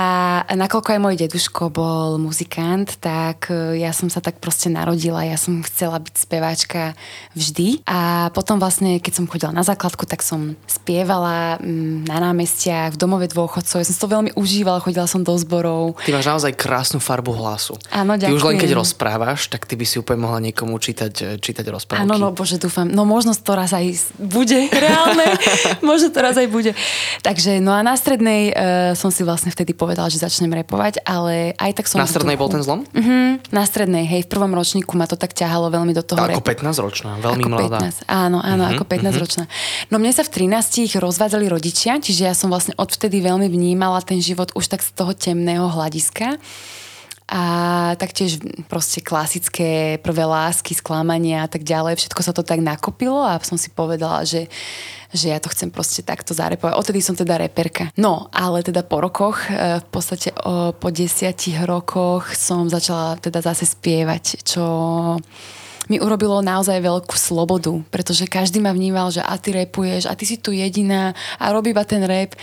nakoľko 0.50 0.90
aj 0.98 1.00
môj 1.02 1.16
deduško 1.20 1.70
bol 1.70 2.18
muzikant, 2.18 2.98
tak 2.98 3.54
e, 3.54 3.78
ja 3.78 3.94
som 3.94 4.10
sa 4.10 4.18
tak 4.24 4.42
proste 4.42 4.74
narodila. 4.74 5.22
Ja 5.22 5.38
som 5.38 5.62
chcela 5.62 6.02
byť 6.02 6.16
speváčka 6.18 6.98
vždy. 7.38 7.86
A 7.86 8.30
potom 8.34 8.58
vlastne, 8.58 8.98
keď 8.98 9.14
som 9.14 9.30
chodila 9.30 9.54
na 9.54 9.62
základku, 9.62 10.10
tak 10.10 10.26
som 10.26 10.58
spievala 10.66 11.62
mm, 11.62 12.10
na 12.10 12.18
námestiach, 12.32 12.96
v 12.96 12.98
domove 12.98 13.30
dôchodcov. 13.30 13.78
Ja 13.78 13.86
som 13.86 13.98
to 13.98 14.08
veľmi 14.10 14.32
užívala, 14.34 14.82
chodila 14.82 15.06
som 15.06 15.22
do 15.22 15.38
zborov. 15.38 16.02
Ty 16.02 16.18
máš 16.18 16.28
naozaj 16.28 16.58
krásnu 16.58 16.98
farbu 16.98 17.36
hlasu. 17.38 17.78
Áno, 17.94 18.18
ďakujem. 18.18 18.34
Ty 18.34 18.40
už 18.40 18.48
len 18.50 18.58
keď 18.58 18.72
rozprávaš, 18.74 19.52
tak 19.54 19.70
ty 19.70 19.78
by 19.78 19.86
si 19.86 20.02
úplne 20.02 20.26
mohla 20.26 20.42
niekomu 20.42 20.80
čítať, 20.82 21.14
e, 21.22 21.26
čítať 21.38 21.66
rozprávky. 21.70 22.10
Áno, 22.10 22.18
no 22.18 22.34
bože, 22.34 22.58
dúfam. 22.58 22.90
No 22.90 23.06
možno 23.06 23.38
to 23.38 23.54
raz 23.54 23.76
aj 23.76 24.16
bude 24.18 24.72
reálne. 24.74 25.38
možno 25.86 26.10
to 26.10 26.20
raz 26.24 26.36
aj 26.40 26.48
bude. 26.50 26.72
Takže 27.22 27.67
No 27.68 27.76
a 27.76 27.84
na 27.84 28.00
strednej 28.00 28.56
uh, 28.56 28.96
som 28.96 29.12
si 29.12 29.28
vlastne 29.28 29.52
vtedy 29.52 29.76
povedala, 29.76 30.08
že 30.08 30.24
začnem 30.24 30.48
repovať, 30.64 31.04
ale 31.04 31.52
aj 31.60 31.72
tak 31.76 31.92
som... 31.92 32.00
Na 32.00 32.08
strednej 32.08 32.40
bol 32.40 32.48
ten 32.48 32.64
zlom? 32.64 32.88
Uh-huh, 32.96 33.36
na 33.52 33.68
strednej, 33.68 34.08
hej, 34.08 34.24
v 34.24 34.30
prvom 34.32 34.56
ročníku 34.56 34.96
ma 34.96 35.04
to 35.04 35.20
tak 35.20 35.36
ťahalo 35.36 35.68
veľmi 35.68 35.92
do 35.92 36.00
toho 36.00 36.16
Ako 36.16 36.40
15-ročná, 36.40 37.20
veľmi 37.20 37.44
ako 37.44 37.50
mladá. 37.52 37.84
15, 37.84 38.08
áno, 38.08 38.40
áno, 38.40 38.64
uh-huh, 38.64 38.80
ako 38.80 38.84
15-ročná. 38.88 39.44
Uh-huh. 39.52 39.92
No 39.92 40.00
mne 40.00 40.16
sa 40.16 40.24
v 40.24 40.48
13 40.48 40.96
rozvádzali 40.96 41.52
rodičia, 41.52 42.00
čiže 42.00 42.32
ja 42.32 42.32
som 42.32 42.48
vlastne 42.48 42.72
odvtedy 42.80 43.20
veľmi 43.20 43.52
vnímala 43.52 44.00
ten 44.00 44.24
život 44.24 44.56
už 44.56 44.72
tak 44.72 44.80
z 44.80 44.96
toho 44.96 45.12
temného 45.12 45.68
hľadiska 45.68 46.40
a 47.28 47.44
taktiež 48.00 48.40
proste 48.72 49.04
klasické 49.04 50.00
prvé 50.00 50.24
lásky, 50.24 50.72
sklamania 50.72 51.44
a 51.44 51.52
tak 51.52 51.68
ďalej. 51.68 52.00
Všetko 52.00 52.22
sa 52.24 52.32
to 52.32 52.40
tak 52.40 52.64
nakopilo 52.64 53.20
a 53.20 53.36
som 53.44 53.60
si 53.60 53.68
povedala, 53.68 54.24
že, 54.24 54.48
že 55.12 55.36
ja 55.36 55.40
to 55.44 55.52
chcem 55.52 55.68
proste 55.68 56.08
takto 56.08 56.32
zarepovať. 56.32 56.80
Odtedy 56.80 57.04
som 57.04 57.20
teda 57.20 57.36
reperka. 57.36 57.92
No, 58.00 58.32
ale 58.32 58.64
teda 58.64 58.80
po 58.88 59.04
rokoch, 59.04 59.44
e, 59.52 59.84
v 59.84 59.88
podstate 59.92 60.32
po 60.80 60.88
desiatich 60.88 61.60
rokoch 61.68 62.32
som 62.32 62.72
začala 62.72 63.20
teda 63.20 63.44
zase 63.44 63.68
spievať, 63.68 64.48
čo 64.48 64.64
mi 65.92 66.00
urobilo 66.00 66.40
naozaj 66.44 66.80
veľkú 66.80 67.16
slobodu, 67.16 67.76
pretože 67.92 68.28
každý 68.28 68.60
ma 68.64 68.76
vnímal, 68.76 69.12
že 69.12 69.24
a 69.24 69.36
ty 69.40 69.56
repuješ 69.56 70.08
a 70.08 70.16
ty 70.16 70.24
si 70.28 70.40
tu 70.40 70.56
jediná 70.56 71.16
a 71.40 71.52
robí 71.52 71.72
iba 71.72 71.84
ten 71.84 72.04
rap. 72.04 72.36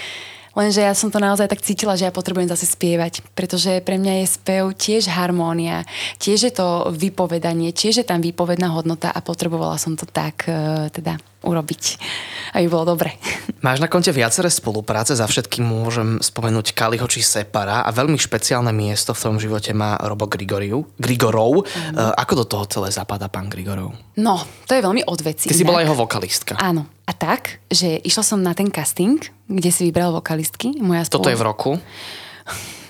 Lenže 0.55 0.87
ja 0.87 0.95
som 0.95 1.11
to 1.11 1.19
naozaj 1.19 1.51
tak 1.51 1.63
cítila, 1.67 1.99
že 1.99 2.07
ja 2.07 2.15
potrebujem 2.15 2.47
zase 2.47 2.71
spievať, 2.71 3.27
pretože 3.35 3.83
pre 3.83 3.99
mňa 3.99 4.23
je 4.23 4.27
spev 4.31 4.65
tiež 4.71 5.11
harmónia, 5.11 5.83
tiež 6.23 6.51
je 6.51 6.53
to 6.55 6.95
vypovedanie, 6.95 7.75
tiež 7.75 8.03
je 8.03 8.07
tam 8.07 8.23
výpovedná 8.23 8.71
hodnota 8.71 9.11
a 9.11 9.19
potrebovala 9.19 9.75
som 9.77 9.99
to 9.99 10.07
tak 10.07 10.47
uh, 10.47 10.87
teda 10.95 11.19
urobiť, 11.45 11.83
aby 12.57 12.67
bolo 12.67 12.97
dobre. 12.97 13.15
Máš 13.61 13.79
na 13.79 13.89
konte 13.89 14.11
viaceré 14.11 14.49
spolupráce, 14.49 15.15
za 15.15 15.29
všetkým 15.29 15.65
môžem 15.65 16.19
spomenúť 16.19 16.73
Kaliho 16.73 17.07
či 17.07 17.21
Separa 17.21 17.85
a 17.85 17.91
veľmi 17.93 18.17
špeciálne 18.17 18.73
miesto 18.73 19.13
v 19.13 19.21
tom 19.21 19.37
živote 19.37 19.77
má 19.77 20.01
Robo 20.01 20.27
Grigoriu, 20.27 20.89
Grigorov. 20.97 21.65
Mm. 21.65 22.17
Ako 22.17 22.33
do 22.41 22.45
toho 22.49 22.65
celé 22.69 22.89
zapadá 22.91 23.29
pán 23.29 23.53
Grigorov? 23.53 23.93
No, 24.17 24.41
to 24.65 24.73
je 24.75 24.83
veľmi 24.85 25.05
odveci. 25.05 25.49
Ty 25.49 25.57
si 25.57 25.67
bola 25.67 25.85
jeho 25.85 25.97
vokalistka. 25.97 26.57
Áno. 26.57 26.89
A 27.05 27.13
tak, 27.13 27.61
že 27.69 28.01
išla 28.01 28.25
som 28.25 28.41
na 28.41 28.57
ten 28.57 28.73
casting, 28.73 29.21
kde 29.45 29.71
si 29.71 29.93
vybral 29.93 30.17
vokalistky. 30.17 30.81
Moja 30.81 31.05
spoloč... 31.05 31.13
Toto 31.21 31.33
je 31.33 31.37
v 31.37 31.45
roku? 31.45 31.71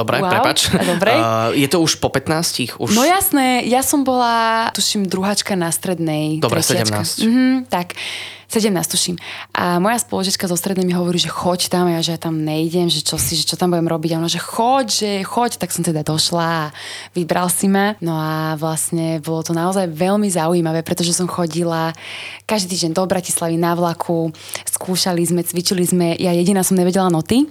Dobre, 0.00 0.24
wow, 0.24 0.32
prepač. 0.32 0.58
Dobre. 0.72 1.12
Uh, 1.20 1.52
je 1.52 1.68
to 1.68 1.84
už 1.84 2.00
po 2.00 2.08
15? 2.08 2.80
Už... 2.80 2.96
No 2.96 3.04
jasné, 3.04 3.66
ja 3.68 3.84
som 3.84 4.08
bola, 4.08 4.70
tuším, 4.72 5.04
druhačka 5.04 5.52
na 5.52 5.68
strednej. 5.68 6.40
Dobre, 6.40 6.64
trečiačka. 6.64 7.04
17. 7.04 7.28
Mm-hmm, 7.28 7.52
tak, 7.68 7.92
17 8.50 8.74
tuším. 8.90 9.16
A 9.54 9.78
moja 9.78 10.02
spoločečka 10.02 10.50
zo 10.50 10.58
strednej 10.58 10.82
mi 10.82 10.90
hovorí, 10.90 11.22
že 11.22 11.30
choď 11.30 11.70
tam, 11.70 11.86
ja 11.86 12.02
že 12.02 12.18
ja 12.18 12.20
tam 12.20 12.42
nejdem, 12.42 12.90
že 12.90 13.06
čo 13.06 13.14
si, 13.14 13.38
že 13.38 13.46
čo 13.46 13.54
tam 13.54 13.70
budem 13.70 13.86
robiť. 13.86 14.10
A 14.10 14.18
ona, 14.18 14.26
že 14.26 14.42
choď, 14.42 14.86
že 14.90 15.10
choď. 15.22 15.62
Tak 15.62 15.70
som 15.70 15.86
teda 15.86 16.02
došla 16.02 16.66
a 16.66 16.72
vybral 17.14 17.46
si 17.46 17.70
ma. 17.70 17.94
No 18.02 18.18
a 18.18 18.58
vlastne 18.58 19.22
bolo 19.22 19.46
to 19.46 19.54
naozaj 19.54 19.86
veľmi 19.86 20.26
zaujímavé, 20.26 20.82
pretože 20.82 21.14
som 21.14 21.30
chodila 21.30 21.94
každý 22.50 22.74
týždeň 22.74 22.98
do 22.98 23.06
Bratislavy 23.06 23.54
na 23.54 23.78
vlaku, 23.78 24.34
skúšali 24.66 25.22
sme, 25.22 25.46
cvičili 25.46 25.86
sme. 25.86 26.18
Ja 26.18 26.34
jediná 26.34 26.66
som 26.66 26.74
nevedela 26.74 27.06
noty, 27.06 27.46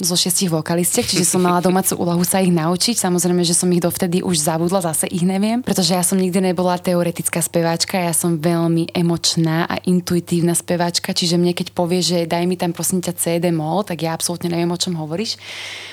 zo 0.00 0.16
šiestich 0.16 0.48
vokalistiek, 0.48 1.04
čiže 1.04 1.28
som 1.28 1.44
mala 1.44 1.60
domácu 1.60 1.92
úlohu 2.00 2.24
sa 2.24 2.40
ich 2.40 2.48
naučiť. 2.48 2.96
Samozrejme, 2.96 3.44
že 3.44 3.52
som 3.52 3.68
ich 3.68 3.84
dovtedy 3.84 4.24
už 4.24 4.40
zabudla, 4.40 4.80
zase 4.80 5.04
ich 5.12 5.22
neviem, 5.22 5.60
pretože 5.60 5.92
ja 5.92 6.00
som 6.00 6.16
nikdy 6.16 6.40
nebola 6.40 6.80
teoretická 6.80 7.44
speváčka, 7.44 8.00
ja 8.00 8.16
som 8.16 8.40
veľmi 8.40 8.96
emočná 8.96 9.68
a 9.68 9.76
intuitívna 9.84 10.56
speváčka, 10.56 11.12
čiže 11.12 11.36
mne 11.36 11.52
keď 11.52 11.76
povie, 11.76 12.00
že 12.00 12.24
daj 12.24 12.48
mi 12.48 12.56
tam 12.56 12.72
prosím 12.72 13.04
ťa 13.04 13.12
CD 13.20 13.52
mol, 13.52 13.84
tak 13.84 14.00
ja 14.00 14.16
absolútne 14.16 14.48
neviem, 14.48 14.72
o 14.72 14.80
čom 14.80 14.96
hovoríš. 14.96 15.36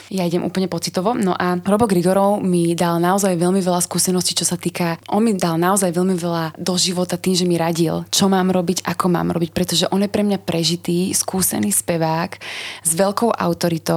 Ja 0.08 0.24
idem 0.24 0.48
úplne 0.48 0.72
pocitovo. 0.72 1.12
No 1.12 1.36
a 1.36 1.60
Robo 1.60 1.84
Grigorov 1.84 2.39
mi 2.39 2.72
dal 2.80 3.04
naozaj 3.04 3.36
veľmi 3.36 3.60
veľa 3.60 3.84
skúseností, 3.84 4.39
čo 4.39 4.48
sa 4.48 4.56
týka, 4.56 4.96
on 5.12 5.20
mi 5.20 5.36
dal 5.36 5.60
naozaj 5.60 5.91
veľmi 5.91 6.15
veľa 6.15 6.56
do 6.56 6.80
života 6.80 7.20
tým, 7.20 7.36
že 7.36 7.43
mi 7.43 7.60
radil, 7.60 8.08
čo 8.08 8.32
mám 8.32 8.48
robiť, 8.56 8.88
ako 8.88 9.12
mám 9.12 9.36
robiť, 9.36 9.52
pretože 9.52 9.86
on 9.91 10.00
je 10.00 10.08
pre 10.08 10.24
mňa 10.24 10.39
prežitý, 10.48 11.12
skúsený 11.12 11.76
spevák 11.76 12.39
s 12.88 12.91
veľkou 12.96 13.36
autoritou 13.36 13.97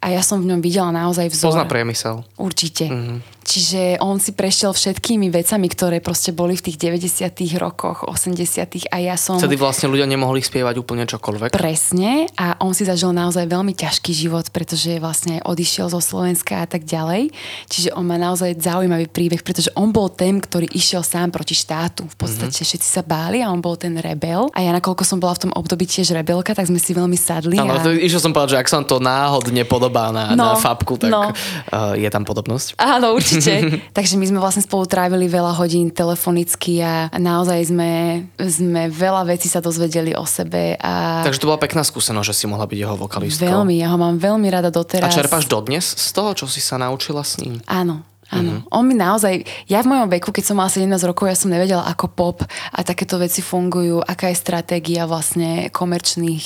a 0.00 0.06
ja 0.12 0.22
som 0.22 0.40
v 0.40 0.52
ňom 0.52 0.60
videla 0.60 0.90
naozaj 0.94 1.32
vzor. 1.32 1.54
Pozná 1.54 1.66
priemysel. 1.68 2.24
Určite. 2.36 2.88
Mm-hmm. 2.88 3.18
Čiže 3.44 4.00
on 4.00 4.16
si 4.16 4.32
prešiel 4.32 4.72
všetkými 4.72 5.28
vecami, 5.28 5.68
ktoré 5.68 6.00
proste 6.00 6.32
boli 6.32 6.56
v 6.56 6.72
tých 6.72 6.80
90 6.80 7.28
rokoch, 7.60 8.08
80 8.08 8.88
a 8.88 8.96
ja 9.04 9.14
som... 9.20 9.36
Vtedy 9.36 9.60
vlastne 9.60 9.92
ľudia 9.92 10.08
nemohli 10.08 10.40
spievať 10.40 10.80
úplne 10.80 11.04
čokoľvek. 11.04 11.52
Presne 11.52 12.24
a 12.40 12.56
on 12.64 12.72
si 12.72 12.88
zažil 12.88 13.12
naozaj 13.12 13.44
veľmi 13.44 13.76
ťažký 13.76 14.16
život, 14.16 14.48
pretože 14.48 14.96
vlastne 14.96 15.44
odišiel 15.44 15.92
zo 15.92 16.00
Slovenska 16.00 16.64
a 16.64 16.66
tak 16.66 16.88
ďalej. 16.88 17.28
Čiže 17.68 17.92
on 17.92 18.08
má 18.08 18.16
naozaj 18.16 18.56
zaujímavý 18.56 19.12
príbeh, 19.12 19.44
pretože 19.44 19.68
on 19.76 19.92
bol 19.92 20.08
ten, 20.08 20.40
ktorý 20.40 20.72
išiel 20.72 21.04
sám 21.04 21.28
proti 21.28 21.52
štátu. 21.52 22.08
V 22.08 22.16
podstate 22.16 22.48
mm-hmm. 22.48 22.68
všetci 22.72 22.88
sa 22.88 23.04
báli 23.04 23.44
a 23.44 23.52
on 23.52 23.60
bol 23.60 23.76
ten 23.76 23.92
rebel. 24.00 24.48
A 24.56 24.64
ja 24.64 24.72
nakoľko 24.72 25.04
som 25.04 25.20
bola 25.20 25.36
v 25.36 25.48
tom 25.48 25.52
období 25.52 25.84
tiež 25.84 26.16
rebelka, 26.16 26.56
tak 26.56 26.72
sme 26.72 26.80
si 26.80 26.96
veľmi 26.96 27.18
sadli. 27.20 27.60
Áno, 27.60 27.76
a... 27.76 27.92
išiel 27.92 28.24
som 28.24 28.32
povedať, 28.32 28.56
že 28.56 28.60
ak 28.64 28.68
sa 28.72 28.80
to 28.80 28.96
náhodne 29.34 29.66
podobá 29.66 30.14
na, 30.14 30.38
no, 30.38 30.54
na 30.54 30.54
fabku, 30.54 30.94
tak 30.94 31.10
no. 31.10 31.34
uh, 31.34 31.98
je 31.98 32.06
tam 32.06 32.22
podobnosť. 32.22 32.78
Áno, 32.78 33.18
určite 33.18 33.34
určite. 33.34 33.54
Takže 33.98 34.14
my 34.18 34.26
sme 34.30 34.38
vlastne 34.38 34.62
spolu 34.62 34.84
trávili 34.86 35.26
veľa 35.26 35.52
hodín 35.58 35.90
telefonicky 35.90 36.80
a 36.82 37.10
naozaj 37.14 37.74
sme, 37.74 37.90
sme 38.38 38.88
veľa 38.90 39.26
vecí 39.26 39.50
sa 39.50 39.58
dozvedeli 39.58 40.14
o 40.14 40.24
sebe. 40.24 40.78
A... 40.78 41.24
Takže 41.26 41.42
to 41.42 41.48
bola 41.50 41.60
pekná 41.60 41.82
skúsenosť, 41.82 42.26
že 42.30 42.34
si 42.34 42.44
mohla 42.46 42.68
byť 42.68 42.78
jeho 42.78 42.96
vokalistkou. 42.96 43.46
Veľmi, 43.46 43.74
ja 43.80 43.90
ho 43.90 43.98
mám 43.98 44.16
veľmi 44.20 44.46
rada 44.48 44.70
doteraz. 44.70 45.10
A 45.10 45.14
čerpáš 45.14 45.50
dodnes 45.50 45.84
z 45.84 46.08
toho, 46.14 46.32
čo 46.36 46.46
si 46.46 46.62
sa 46.62 46.78
naučila 46.78 47.26
s 47.26 47.40
ním? 47.42 47.58
Áno, 47.66 48.06
Áno, 48.32 48.64
mm-hmm. 48.64 48.72
on 48.72 48.84
mi 48.88 48.96
naozaj, 48.96 49.34
ja 49.68 49.84
v 49.84 49.90
mojom 49.92 50.08
veku, 50.08 50.32
keď 50.32 50.44
som 50.48 50.56
mala 50.56 50.72
17 50.72 50.88
rokov, 51.04 51.28
ja 51.28 51.36
som 51.36 51.52
nevedela, 51.52 51.84
ako 51.84 52.06
pop 52.08 52.38
a 52.46 52.78
takéto 52.80 53.20
veci 53.20 53.44
fungujú, 53.44 54.00
aká 54.00 54.32
je 54.32 54.40
stratégia 54.40 55.04
vlastne 55.04 55.68
komerčných, 55.68 56.44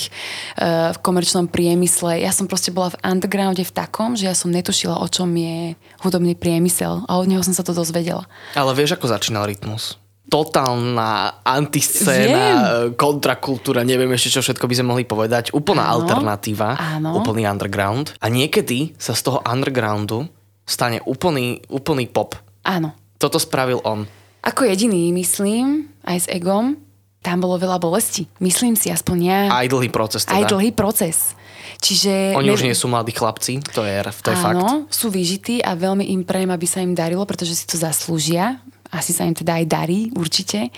uh, 0.59 0.91
v 0.91 0.97
komerčnom 0.99 1.47
priemysle. 1.47 2.19
Ja 2.19 2.35
som 2.35 2.51
proste 2.51 2.75
bola 2.75 2.91
v 2.91 2.99
undergrounde 2.99 3.63
v 3.63 3.71
takom, 3.71 4.19
že 4.19 4.27
ja 4.27 4.35
som 4.35 4.51
netušila, 4.51 4.99
o 4.99 5.07
čom 5.07 5.31
je 5.39 5.79
hudobný 6.03 6.35
priemysel 6.35 7.07
a 7.07 7.11
od 7.15 7.31
neho 7.31 7.43
som 7.45 7.55
sa 7.55 7.63
to 7.63 7.71
dozvedela. 7.71 8.27
Ale 8.59 8.75
vieš, 8.75 8.99
ako 8.99 9.15
začínal 9.15 9.47
Rytmus? 9.47 9.99
totálna 10.29 11.41
antiscéna, 11.41 12.45
Viem. 12.45 12.93
kontrakultúra, 12.93 13.81
neviem 13.81 14.13
ešte 14.13 14.37
čo 14.37 14.45
všetko 14.45 14.69
by 14.69 14.75
sme 14.77 14.89
mohli 14.93 15.03
povedať. 15.09 15.49
Úplná 15.51 15.89
Áno. 15.89 15.93
alternatíva, 15.99 16.77
Áno. 16.77 17.17
úplný 17.17 17.49
underground. 17.49 18.13
A 18.21 18.29
niekedy 18.29 18.93
sa 19.01 19.17
z 19.17 19.25
toho 19.25 19.41
undergroundu 19.41 20.29
stane 20.69 21.01
úplný, 21.09 21.65
úplný 21.73 22.05
pop. 22.05 22.37
Áno. 22.61 22.93
Toto 23.17 23.41
spravil 23.41 23.81
on. 23.81 24.05
Ako 24.45 24.63
jediný, 24.69 25.09
myslím, 25.11 25.89
aj 26.05 26.17
s 26.23 26.27
egom, 26.29 26.77
tam 27.19 27.43
bolo 27.43 27.59
veľa 27.59 27.81
bolesti. 27.81 28.29
Myslím 28.39 28.79
si, 28.79 28.87
aspoň 28.87 29.17
ja. 29.19 29.39
Aj 29.51 29.67
dlhý 29.67 29.91
proces 29.91 30.23
teda. 30.23 30.39
Aj 30.39 30.43
dlhý 30.47 30.71
proces. 30.71 31.35
Čiže... 31.83 32.35
Oni 32.39 32.47
ne- 32.47 32.55
už 32.55 32.63
nie 32.63 32.75
sú 32.75 32.87
mladí 32.87 33.11
chlapci, 33.11 33.59
to 33.75 33.83
je, 33.83 33.99
to 34.23 34.31
je 34.31 34.37
fakt. 34.39 34.55
Áno, 34.55 34.87
sú 34.87 35.11
vyžití 35.11 35.59
a 35.59 35.75
veľmi 35.75 36.07
im 36.15 36.23
prajem, 36.23 36.51
aby 36.51 36.67
sa 36.67 36.79
im 36.79 36.95
darilo, 36.95 37.27
pretože 37.27 37.55
si 37.59 37.65
to 37.67 37.75
zaslúžia. 37.75 38.63
Asi 38.89 39.13
sa 39.13 39.21
im 39.25 39.37
teda 39.37 39.61
aj 39.61 39.65
darí, 39.69 40.09
určite. 40.17 40.73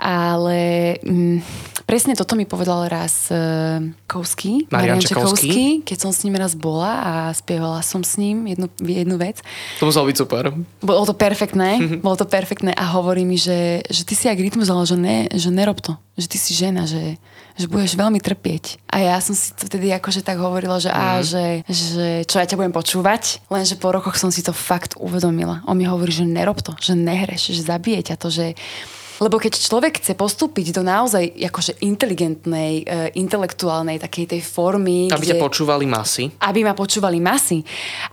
Ale 0.00 0.96
mm, 1.04 1.38
presne 1.84 2.16
toto 2.16 2.32
mi 2.32 2.48
povedal 2.48 2.88
raz 2.88 3.28
uh, 3.28 3.84
Kousky, 4.08 4.64
Marian 4.72 5.04
Čekovský. 5.04 5.84
keď 5.84 5.98
som 6.00 6.12
s 6.16 6.24
ním 6.24 6.40
raz 6.40 6.56
bola 6.56 7.04
a 7.04 7.12
spievala 7.36 7.84
som 7.84 8.00
s 8.00 8.16
ním 8.16 8.48
jednu, 8.48 8.72
jednu 8.80 9.16
vec. 9.20 9.44
To 9.84 9.92
muselo 9.92 10.08
byť 10.08 10.16
super. 10.16 10.48
Bolo 10.80 11.04
to 11.04 11.12
perfektné, 11.12 11.84
bolo 12.04 12.16
to 12.16 12.24
perfektné 12.24 12.72
a 12.72 12.88
hovorí 12.96 13.28
mi, 13.28 13.36
že, 13.36 13.84
že 13.84 14.08
ty 14.08 14.16
si 14.16 14.32
jak 14.32 14.40
rytmus, 14.40 14.72
ale 14.72 14.88
že, 14.88 14.96
ne, 14.96 15.18
že 15.28 15.52
nerob 15.52 15.84
to, 15.84 16.00
že 16.16 16.32
ty 16.32 16.40
si 16.40 16.56
žena, 16.56 16.88
že, 16.88 17.20
že 17.56 17.66
budeš 17.68 17.96
veľmi 17.98 18.18
trpieť. 18.18 18.82
A 18.88 19.02
ja 19.02 19.16
som 19.20 19.36
si 19.36 19.52
to 19.52 19.68
vtedy 19.68 19.92
akože 19.92 20.24
tak 20.24 20.40
hovorila, 20.40 20.80
že, 20.80 20.88
mm. 20.88 20.96
á, 20.96 21.06
že, 21.20 21.46
že 21.68 22.08
čo 22.28 22.40
ja 22.40 22.46
ťa 22.48 22.58
budem 22.58 22.74
počúvať, 22.74 23.44
lenže 23.52 23.76
po 23.76 23.92
rokoch 23.92 24.16
som 24.16 24.32
si 24.32 24.40
to 24.44 24.54
fakt 24.56 24.96
uvedomila. 24.96 25.60
On 25.68 25.76
mi 25.76 25.84
hovorí, 25.84 26.12
že 26.12 26.28
nerob 26.28 26.64
to, 26.64 26.72
že 26.80 26.96
nehreš, 26.96 27.52
že 27.52 27.62
zabije 27.64 28.12
ťa 28.12 28.16
to, 28.16 28.28
že 28.32 28.46
lebo 29.22 29.38
keď 29.38 29.54
človek 29.54 30.02
chce 30.02 30.18
postúpiť 30.18 30.74
do 30.74 30.82
naozaj 30.82 31.30
akože 31.46 31.78
inteligentnej, 31.86 32.82
e, 32.82 33.14
intelektuálnej 33.14 34.02
takej 34.02 34.34
tej 34.34 34.42
formy, 34.42 35.06
Aby 35.14 35.30
ťa 35.30 35.38
počúvali 35.38 35.86
masy. 35.86 36.26
aby 36.42 36.66
ma 36.66 36.74
počúvali 36.74 37.22
masy. 37.22 37.62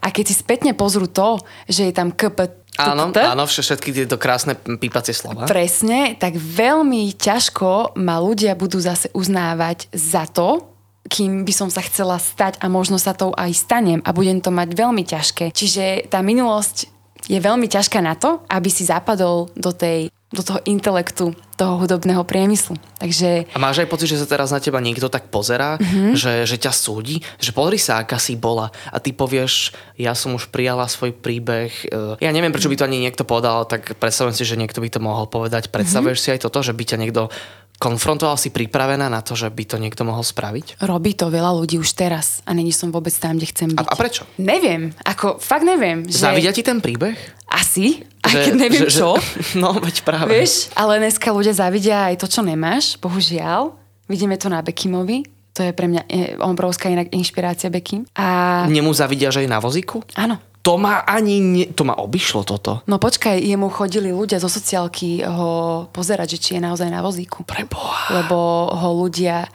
A 0.06 0.14
keď 0.14 0.26
si 0.30 0.36
spätne 0.38 0.78
pozrú 0.78 1.10
to, 1.10 1.42
že 1.66 1.90
je 1.90 1.94
tam 1.98 2.14
KP, 2.14 2.59
Áno, 2.80 3.12
áno, 3.12 3.44
všetky 3.44 3.92
tieto 3.92 4.16
krásne 4.16 4.56
pípacie 4.56 5.12
slova. 5.12 5.44
presne, 5.52 6.16
tak 6.16 6.40
veľmi 6.40 7.12
ťažko 7.20 8.00
ma 8.00 8.24
ľudia 8.24 8.56
budú 8.56 8.80
zase 8.80 9.12
uznávať 9.12 9.92
za 9.92 10.24
to, 10.32 10.64
kým 11.10 11.44
by 11.44 11.52
som 11.52 11.68
sa 11.68 11.84
chcela 11.84 12.16
stať 12.22 12.62
a 12.64 12.72
možno 12.72 12.96
sa 12.96 13.12
to 13.12 13.36
aj 13.36 13.52
stanem 13.52 14.00
a 14.06 14.16
budem 14.16 14.40
to 14.40 14.54
mať 14.54 14.72
veľmi 14.78 15.04
ťažké. 15.04 15.52
Čiže 15.52 16.08
tá 16.08 16.24
minulosť 16.24 16.88
je 17.28 17.40
veľmi 17.42 17.68
ťažká 17.68 18.00
na 18.00 18.16
to, 18.16 18.46
aby 18.48 18.70
si 18.72 18.88
zapadol 18.88 19.52
do 19.58 19.76
tej 19.76 20.08
do 20.30 20.46
toho 20.46 20.62
intelektu, 20.70 21.34
toho 21.58 21.82
hudobného 21.82 22.22
priemyslu. 22.22 22.78
Takže 23.02 23.50
A 23.50 23.58
máš 23.58 23.82
aj 23.82 23.90
pocit, 23.90 24.14
že 24.14 24.22
sa 24.22 24.30
teraz 24.30 24.54
na 24.54 24.62
teba 24.62 24.78
niekto 24.78 25.10
tak 25.10 25.34
pozerá, 25.34 25.76
Mhm. 25.76 25.84
mm-hmm. 25.84 26.14
že, 26.14 26.34
že 26.46 26.56
ťa 26.62 26.70
súdi? 26.70 27.18
Že 27.42 27.52
pozri 27.52 27.82
sa, 27.82 27.98
aká 27.98 28.22
si 28.22 28.38
bola. 28.38 28.70
A 28.94 29.02
ty 29.02 29.10
povieš, 29.10 29.74
ja 29.98 30.14
som 30.14 30.38
už 30.38 30.54
prijala 30.54 30.86
svoj 30.86 31.18
príbeh. 31.18 31.74
e, 31.90 32.22
Ja 32.22 32.30
neviem, 32.30 32.54
prečo 32.54 32.70
by 32.70 32.78
to 32.78 32.86
ani 32.86 33.02
niekto 33.02 33.26
povedal, 33.26 33.66
tak 33.66 33.98
predstavujem 33.98 34.38
si, 34.38 34.46
že 34.46 34.54
niekto 34.54 34.80
by 34.86 34.90
to 34.94 35.02
mohol 35.02 35.26
povedať. 35.26 35.74
Predstavuješ 35.74 36.22
mm-hmm. 36.22 36.32
si 36.32 36.36
aj 36.38 36.44
toto, 36.46 36.62
že 36.62 36.78
by 36.78 36.84
ťa 36.86 36.98
niekto 37.02 37.34
konfrontoval 37.80 38.36
si 38.36 38.52
pripravená 38.52 39.08
na 39.08 39.24
to, 39.24 39.34
že 39.40 39.48
by 39.48 39.64
to 39.64 39.80
niekto 39.80 40.04
mohol 40.04 40.22
spraviť? 40.22 40.84
robí 40.84 41.16
to 41.16 41.32
veľa 41.32 41.56
ľudí 41.56 41.80
už 41.80 41.96
teraz 41.96 42.44
a 42.44 42.52
není 42.52 42.76
som 42.76 42.92
vôbec 42.92 43.16
tam, 43.16 43.40
kde 43.40 43.48
chcem 43.50 43.70
byť. 43.72 43.88
A, 43.88 43.96
a 43.96 43.96
prečo? 43.96 44.28
Neviem, 44.36 44.92
ako 45.08 45.40
fakt 45.40 45.64
neviem. 45.64 46.04
Že... 46.04 46.20
Závidia 46.20 46.52
ti 46.52 46.62
ten 46.62 46.84
príbeh? 46.84 47.16
Asi, 47.50 48.04
aj 48.22 48.52
keď 48.52 48.54
neviem 48.60 48.86
že, 48.86 49.00
čo. 49.00 49.16
Že, 49.18 49.58
no, 49.64 49.80
veď 49.80 49.96
práve. 50.04 50.30
Vieš, 50.36 50.70
ale 50.76 51.00
dneska 51.00 51.32
ľudia 51.32 51.56
závidia 51.56 52.12
aj 52.12 52.20
to, 52.20 52.28
čo 52.28 52.44
nemáš, 52.44 53.00
bohužiaľ. 53.00 53.74
Vidíme 54.12 54.36
to 54.36 54.52
na 54.52 54.60
Bekimovi. 54.60 55.24
To 55.58 55.66
je 55.66 55.72
pre 55.74 55.90
mňa 55.92 56.04
obrovská 56.46 56.88
inak 56.88 57.12
inšpirácia 57.12 57.68
Bekim. 57.68 58.08
A 58.16 58.64
Nemu 58.70 58.94
zavidia, 58.96 59.34
že 59.34 59.44
je 59.44 59.50
na 59.50 59.60
vozíku? 59.60 60.06
áno, 60.16 60.40
To 60.70 60.78
ma 60.78 61.02
ani... 61.02 61.42
Ne, 61.42 61.66
to 61.74 61.82
ma 61.82 61.98
obišlo 61.98 62.46
toto. 62.46 62.86
No 62.86 63.02
počkaj, 63.02 63.42
jemu 63.42 63.74
chodili 63.74 64.14
ľudia 64.14 64.38
zo 64.38 64.46
sociálky 64.46 65.26
ho 65.26 65.90
pozerať, 65.90 66.38
že 66.38 66.42
či 66.46 66.50
je 66.58 66.62
naozaj 66.62 66.94
na 66.94 67.02
vozíku. 67.02 67.42
Preboha. 67.42 68.14
Lebo 68.14 68.70
ho 68.70 68.90
ľudia 68.94 69.50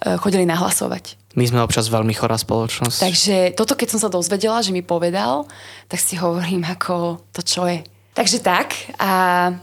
e, 0.00 0.16
chodili 0.16 0.48
nahlasovať. 0.48 1.20
My 1.36 1.44
sme 1.44 1.60
občas 1.60 1.92
veľmi 1.92 2.16
chorá 2.16 2.40
spoločnosť. 2.40 2.98
Takže 3.04 3.36
toto, 3.52 3.76
keď 3.76 3.88
som 3.92 4.00
sa 4.00 4.08
dozvedela, 4.08 4.64
že 4.64 4.72
mi 4.72 4.80
povedal, 4.80 5.44
tak 5.92 6.00
si 6.00 6.16
hovorím, 6.16 6.64
ako 6.64 7.20
to 7.36 7.44
čo 7.44 7.68
je. 7.68 7.84
Takže 8.16 8.40
tak 8.40 8.96
a, 8.96 9.12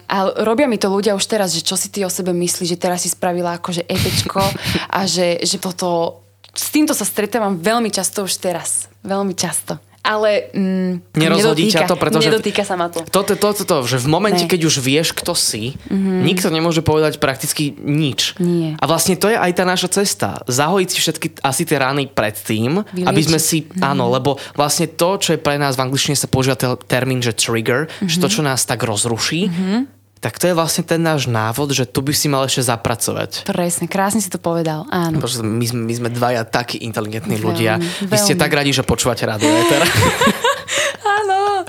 a 0.05 0.17
robia 0.45 0.69
mi 0.69 0.77
to 0.77 0.93
ľudia 0.93 1.17
už 1.17 1.25
teraz, 1.25 1.57
že 1.57 1.65
čo 1.65 1.73
si 1.73 1.89
ty 1.89 2.05
o 2.05 2.13
sebe 2.13 2.37
myslíš, 2.37 2.77
že 2.77 2.79
teraz 2.79 3.01
si 3.01 3.09
spravila 3.09 3.57
akože 3.57 3.81
epečko 3.81 4.45
a 4.97 4.99
že, 5.09 5.41
že 5.41 5.57
toto, 5.57 6.21
s 6.53 6.69
týmto 6.69 6.93
sa 6.93 7.03
stretávam 7.03 7.57
veľmi 7.57 7.89
často 7.89 8.21
už 8.21 8.37
teraz. 8.37 8.93
Veľmi 9.01 9.33
často. 9.33 9.81
Ale 10.07 10.47
mm, 10.55 11.19
Nerozhodí 11.19 11.67
ťa 11.67 11.83
nedotýka- 11.83 11.89
to, 11.91 11.95
pretože... 11.99 12.27
Nedotýka 12.31 12.63
sa 12.63 12.79
ma 12.79 12.87
to. 12.87 13.03
Toto, 13.03 13.35
toto, 13.35 13.67
to, 13.67 13.77
že 13.83 13.99
v 13.99 14.07
momente, 14.07 14.47
Ne. 14.47 14.49
keď 14.49 14.61
už 14.71 14.79
vieš, 14.79 15.11
kto 15.11 15.35
si, 15.35 15.75
mm-hmm. 15.75 16.23
nikto 16.23 16.47
nemôže 16.47 16.79
povedať 16.79 17.19
prakticky 17.19 17.75
nič. 17.75 18.39
Nie. 18.39 18.79
A 18.79 18.87
vlastne 18.87 19.19
to 19.19 19.27
je 19.27 19.35
aj 19.35 19.51
tá 19.51 19.67
naša 19.67 19.91
cesta. 19.91 20.39
Zahojiť 20.47 20.87
si 20.87 20.97
všetky 21.03 21.27
asi 21.43 21.67
tie 21.67 21.75
rány 21.75 22.07
predtým, 22.07 22.87
Vyliečiť. 22.87 23.03
aby 23.03 23.21
sme 23.21 23.39
si... 23.43 23.67
Mm-hmm. 23.67 23.83
Áno, 23.83 24.07
lebo 24.07 24.39
vlastne 24.55 24.87
to, 24.87 25.19
čo 25.19 25.35
je 25.35 25.43
pre 25.43 25.59
nás 25.59 25.75
v 25.75 25.83
angličtine 25.91 26.15
sa 26.15 26.31
používa 26.31 26.55
termín, 26.87 27.19
že 27.19 27.35
trigger, 27.35 27.91
mm-hmm. 27.91 28.07
že 28.07 28.23
to, 28.23 28.31
čo 28.31 28.39
nás 28.39 28.63
tak 28.63 28.87
rozruší, 28.87 29.51
mm-hmm. 29.51 29.96
Tak 30.17 30.37
to 30.37 30.49
je 30.49 30.53
vlastne 30.53 30.81
ten 30.81 30.97
náš 30.97 31.29
návod, 31.29 31.71
že 31.71 31.85
tu 31.85 32.01
by 32.01 32.13
si 32.13 32.27
mal 32.27 32.43
ešte 32.43 32.65
zapracovať. 32.65 33.45
Presne, 33.45 33.85
krásne 33.85 34.19
si 34.19 34.29
to 34.29 34.41
povedal, 34.41 34.85
áno. 34.89 35.21
Pretože 35.21 35.45
My 35.45 35.65
sme, 35.65 35.81
my 35.85 35.93
sme 35.93 36.09
dvaja 36.09 36.41
takí 36.43 36.81
inteligentní 36.81 37.37
Veľmi, 37.37 37.45
ľudia. 37.45 37.73
Vy 37.79 38.17
ste 38.17 38.33
veľmi. 38.33 38.41
tak 38.41 38.51
radi, 38.53 38.71
že 38.73 38.81
počúvate 38.81 39.23
rádio. 39.23 39.49
Áno. 41.17 41.63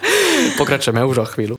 Pokračujeme 0.56 1.04
už 1.04 1.22
o 1.22 1.26
chvíľu. 1.28 1.56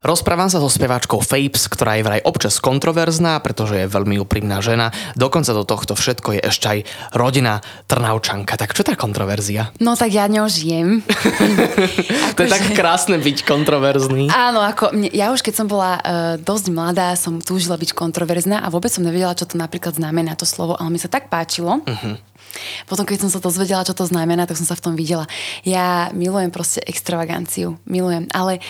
Rozprávam 0.00 0.48
sa 0.48 0.64
so 0.64 0.72
speváčkou 0.72 1.20
Fapes, 1.20 1.68
ktorá 1.68 2.00
je 2.00 2.08
vraj 2.08 2.24
občas 2.24 2.56
kontroverzná, 2.56 3.36
pretože 3.44 3.84
je 3.84 3.92
veľmi 3.92 4.16
úprimná 4.16 4.64
žena. 4.64 4.96
Dokonca 5.12 5.52
do 5.52 5.68
tohto 5.68 5.92
všetko 5.92 6.40
je 6.40 6.42
ešte 6.48 6.66
aj 6.72 6.78
rodina 7.12 7.60
Trnaučanka. 7.84 8.56
Tak 8.56 8.72
čo 8.72 8.80
tá 8.80 8.96
kontroverzia? 8.96 9.68
No 9.76 10.00
tak 10.00 10.16
ja 10.16 10.24
ňou 10.24 10.48
žijem. 10.48 11.04
To 12.40 12.40
je 12.40 12.48
tak 12.48 12.72
krásne 12.72 13.20
byť 13.20 13.44
kontroverzný. 13.44 14.32
Áno, 14.32 14.64
ako 14.64 14.96
mne, 14.96 15.12
ja 15.12 15.36
už 15.36 15.44
keď 15.44 15.54
som 15.60 15.68
bola 15.68 16.00
uh, 16.00 16.40
dosť 16.40 16.72
mladá, 16.72 17.12
som 17.20 17.36
túžila 17.36 17.76
byť 17.76 17.92
kontroverzná 17.92 18.64
a 18.64 18.72
vôbec 18.72 18.88
som 18.88 19.04
nevedela, 19.04 19.36
čo 19.36 19.44
to 19.44 19.60
napríklad 19.60 20.00
znamená 20.00 20.32
to 20.32 20.48
slovo, 20.48 20.80
ale 20.80 20.88
mi 20.88 20.96
sa 20.96 21.12
tak 21.12 21.28
páčilo. 21.28 21.84
Uh-huh. 21.84 22.16
Potom, 22.86 23.04
keď 23.06 23.26
som 23.26 23.30
sa 23.30 23.40
dozvedela, 23.42 23.86
čo 23.86 23.94
to 23.96 24.06
znamená, 24.06 24.44
tak 24.46 24.58
som 24.58 24.66
sa 24.66 24.76
v 24.76 24.84
tom 24.84 24.94
videla. 24.98 25.26
Ja 25.66 26.10
milujem 26.12 26.52
proste 26.52 26.82
extravaganciu. 26.84 27.78
Milujem. 27.86 28.26
Ale, 28.32 28.62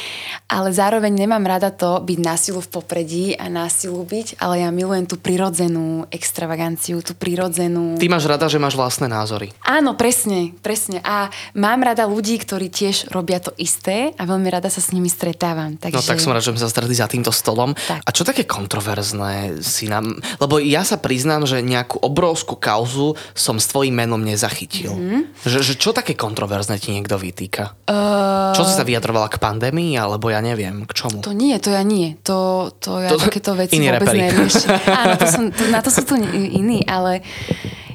ale 0.46 0.68
zároveň 0.70 1.12
nemám 1.14 1.44
rada 1.46 1.72
to 1.72 2.00
byť 2.02 2.18
na 2.20 2.34
silu 2.36 2.60
v 2.60 2.68
popredí 2.70 3.26
a 3.34 3.48
na 3.50 3.66
silu 3.68 4.02
byť, 4.02 4.40
ale 4.42 4.62
ja 4.64 4.70
milujem 4.70 5.06
tú 5.06 5.16
prirodzenú 5.18 6.06
extravaganciu, 6.10 7.02
tú 7.04 7.16
prirodzenú... 7.16 7.96
Ty 7.98 8.06
máš 8.08 8.26
rada, 8.28 8.46
že 8.46 8.62
máš 8.62 8.78
vlastné 8.78 9.06
názory. 9.10 9.52
Áno, 9.66 9.94
presne, 9.94 10.54
presne. 10.60 11.02
A 11.02 11.30
mám 11.56 11.82
rada 11.82 12.06
ľudí, 12.06 12.38
ktorí 12.40 12.70
tiež 12.70 13.10
robia 13.10 13.42
to 13.42 13.54
isté 13.56 14.12
a 14.16 14.22
veľmi 14.24 14.48
rada 14.50 14.68
sa 14.72 14.82
s 14.82 14.92
nimi 14.94 15.10
stretávam. 15.10 15.76
Takže... 15.76 15.96
No 15.96 16.04
tak 16.04 16.22
som 16.22 16.32
rád, 16.32 16.44
že 16.44 16.52
sme 16.54 16.62
sa 16.62 16.70
stretli 16.70 16.94
za 16.96 17.10
týmto 17.10 17.32
stolom. 17.32 17.72
Tak. 17.74 18.04
A 18.04 18.10
čo 18.10 18.22
také 18.26 18.46
kontroverzné 18.46 19.60
si 19.64 19.90
nám... 19.90 20.18
Lebo 20.38 20.60
ja 20.62 20.82
sa 20.86 21.00
priznám, 21.00 21.44
že 21.44 21.62
nejakú 21.64 22.00
obrovskú 22.00 22.56
kauzu 22.56 23.14
som 23.34 23.56
s 23.56 23.66
tvojím 23.80 23.96
menom 23.96 24.20
nezachytil. 24.20 24.92
Mm-hmm. 24.92 25.40
Že, 25.40 25.58
že 25.64 25.74
čo 25.80 25.96
také 25.96 26.12
kontroverzné 26.12 26.76
ti 26.76 26.92
niekto 26.92 27.16
vytýka? 27.16 27.88
Uh, 27.88 28.52
Čo 28.52 28.68
si 28.68 28.76
sa 28.76 28.84
vyjadrovala 28.84 29.32
k 29.32 29.40
pandémii, 29.40 29.96
alebo 29.96 30.28
ja 30.28 30.44
neviem, 30.44 30.84
k 30.84 30.92
čomu? 30.92 31.24
to 31.24 31.32
nie, 31.32 31.56
to 31.56 31.72
ja 31.72 31.80
nie. 31.80 32.20
To, 32.28 32.68
to 32.76 33.00
ja 33.00 33.08
to, 33.08 33.16
takéto 33.16 33.56
veci 33.56 33.80
iní 33.80 33.88
vôbec 33.88 34.04
reperi. 34.04 34.20
neriešim. 34.28 34.68
Áno, 35.00 35.14
to 35.16 35.26
som, 35.32 35.44
to, 35.48 35.64
na 35.72 35.80
to 35.80 35.88
sú 35.88 36.04
tu 36.04 36.20
iní, 36.20 36.84
ale 36.84 37.24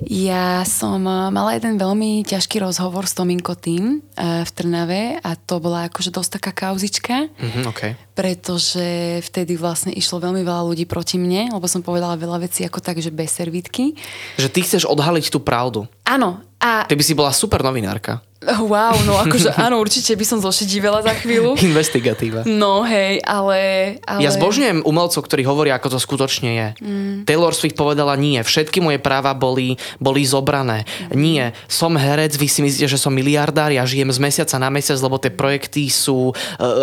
ja 0.06 0.62
som 0.64 1.02
eh, 1.02 1.34
mala 1.34 1.58
jeden 1.58 1.82
veľmi 1.82 2.22
ťažký 2.24 2.62
rozhovor 2.62 3.10
s 3.10 3.18
Tominko 3.18 3.58
tým 3.58 4.00
eh, 4.16 4.46
v 4.46 4.50
Trnave 4.54 5.04
a 5.20 5.34
to 5.34 5.58
bola 5.58 5.90
akože 5.90 6.14
dosť 6.14 6.40
taká 6.40 6.52
kauzička. 6.54 7.30
Mhm, 7.36 7.62
okay. 7.68 7.98
pretože 8.14 9.20
vtedy 9.26 9.60
vlastne 9.60 9.92
išlo 9.92 10.24
veľmi 10.24 10.46
veľa 10.46 10.64
ľudí 10.72 10.86
proti 10.88 11.20
mne, 11.20 11.52
lebo 11.52 11.66
som 11.68 11.84
povedala 11.84 12.16
veľa 12.16 12.46
vecí 12.46 12.64
ako 12.64 12.80
tak, 12.80 13.02
že 13.02 13.12
bez 13.12 13.34
servítky. 13.34 13.98
Že 14.40 14.50
ty 14.54 14.60
chceš 14.64 14.84
odhaliť 14.88 15.28
tú 15.28 15.44
pravdu. 15.44 15.90
Áno, 16.06 16.40
A 16.66 16.90
Ty 16.90 16.98
by 16.98 17.04
si 17.06 17.14
bola 17.14 17.30
super 17.30 17.62
novinárka. 17.62 18.26
wow, 18.46 18.98
no 19.06 19.22
akože 19.22 19.54
áno, 19.66 19.78
určite 19.78 20.18
by 20.18 20.26
som 20.26 20.42
zošedivela 20.42 21.06
za 21.06 21.14
chvíľu. 21.14 21.54
Investigatíva. 21.62 22.42
No 22.50 22.82
hej, 22.82 23.22
ale... 23.22 23.58
ale... 24.02 24.22
Ja 24.26 24.34
zbožňujem 24.34 24.82
umelcov, 24.82 25.22
ktorí 25.30 25.46
hovoria, 25.46 25.78
ako 25.78 25.94
to 25.94 26.00
skutočne 26.02 26.50
je. 26.50 26.68
Mm. 26.82 27.16
Taylor 27.30 27.54
Swift 27.54 27.78
povedala 27.78 28.18
nie. 28.18 28.42
Všetky 28.42 28.82
moje 28.82 28.98
práva 28.98 29.38
boli, 29.38 29.78
boli 30.02 30.26
zobrané. 30.26 30.90
Mm. 31.10 31.14
Nie. 31.14 31.46
Som 31.70 32.02
herec, 32.02 32.34
vy 32.34 32.50
si 32.50 32.66
myslíte, 32.66 32.90
že 32.90 32.98
som 32.98 33.14
miliardár, 33.14 33.70
ja 33.70 33.86
žijem 33.86 34.10
z 34.10 34.18
mesiaca 34.18 34.58
na 34.58 34.74
mesiac, 34.74 34.98
lebo 34.98 35.22
tie 35.22 35.30
projekty 35.30 35.90
sú 35.94 36.34
uh, 36.34 36.36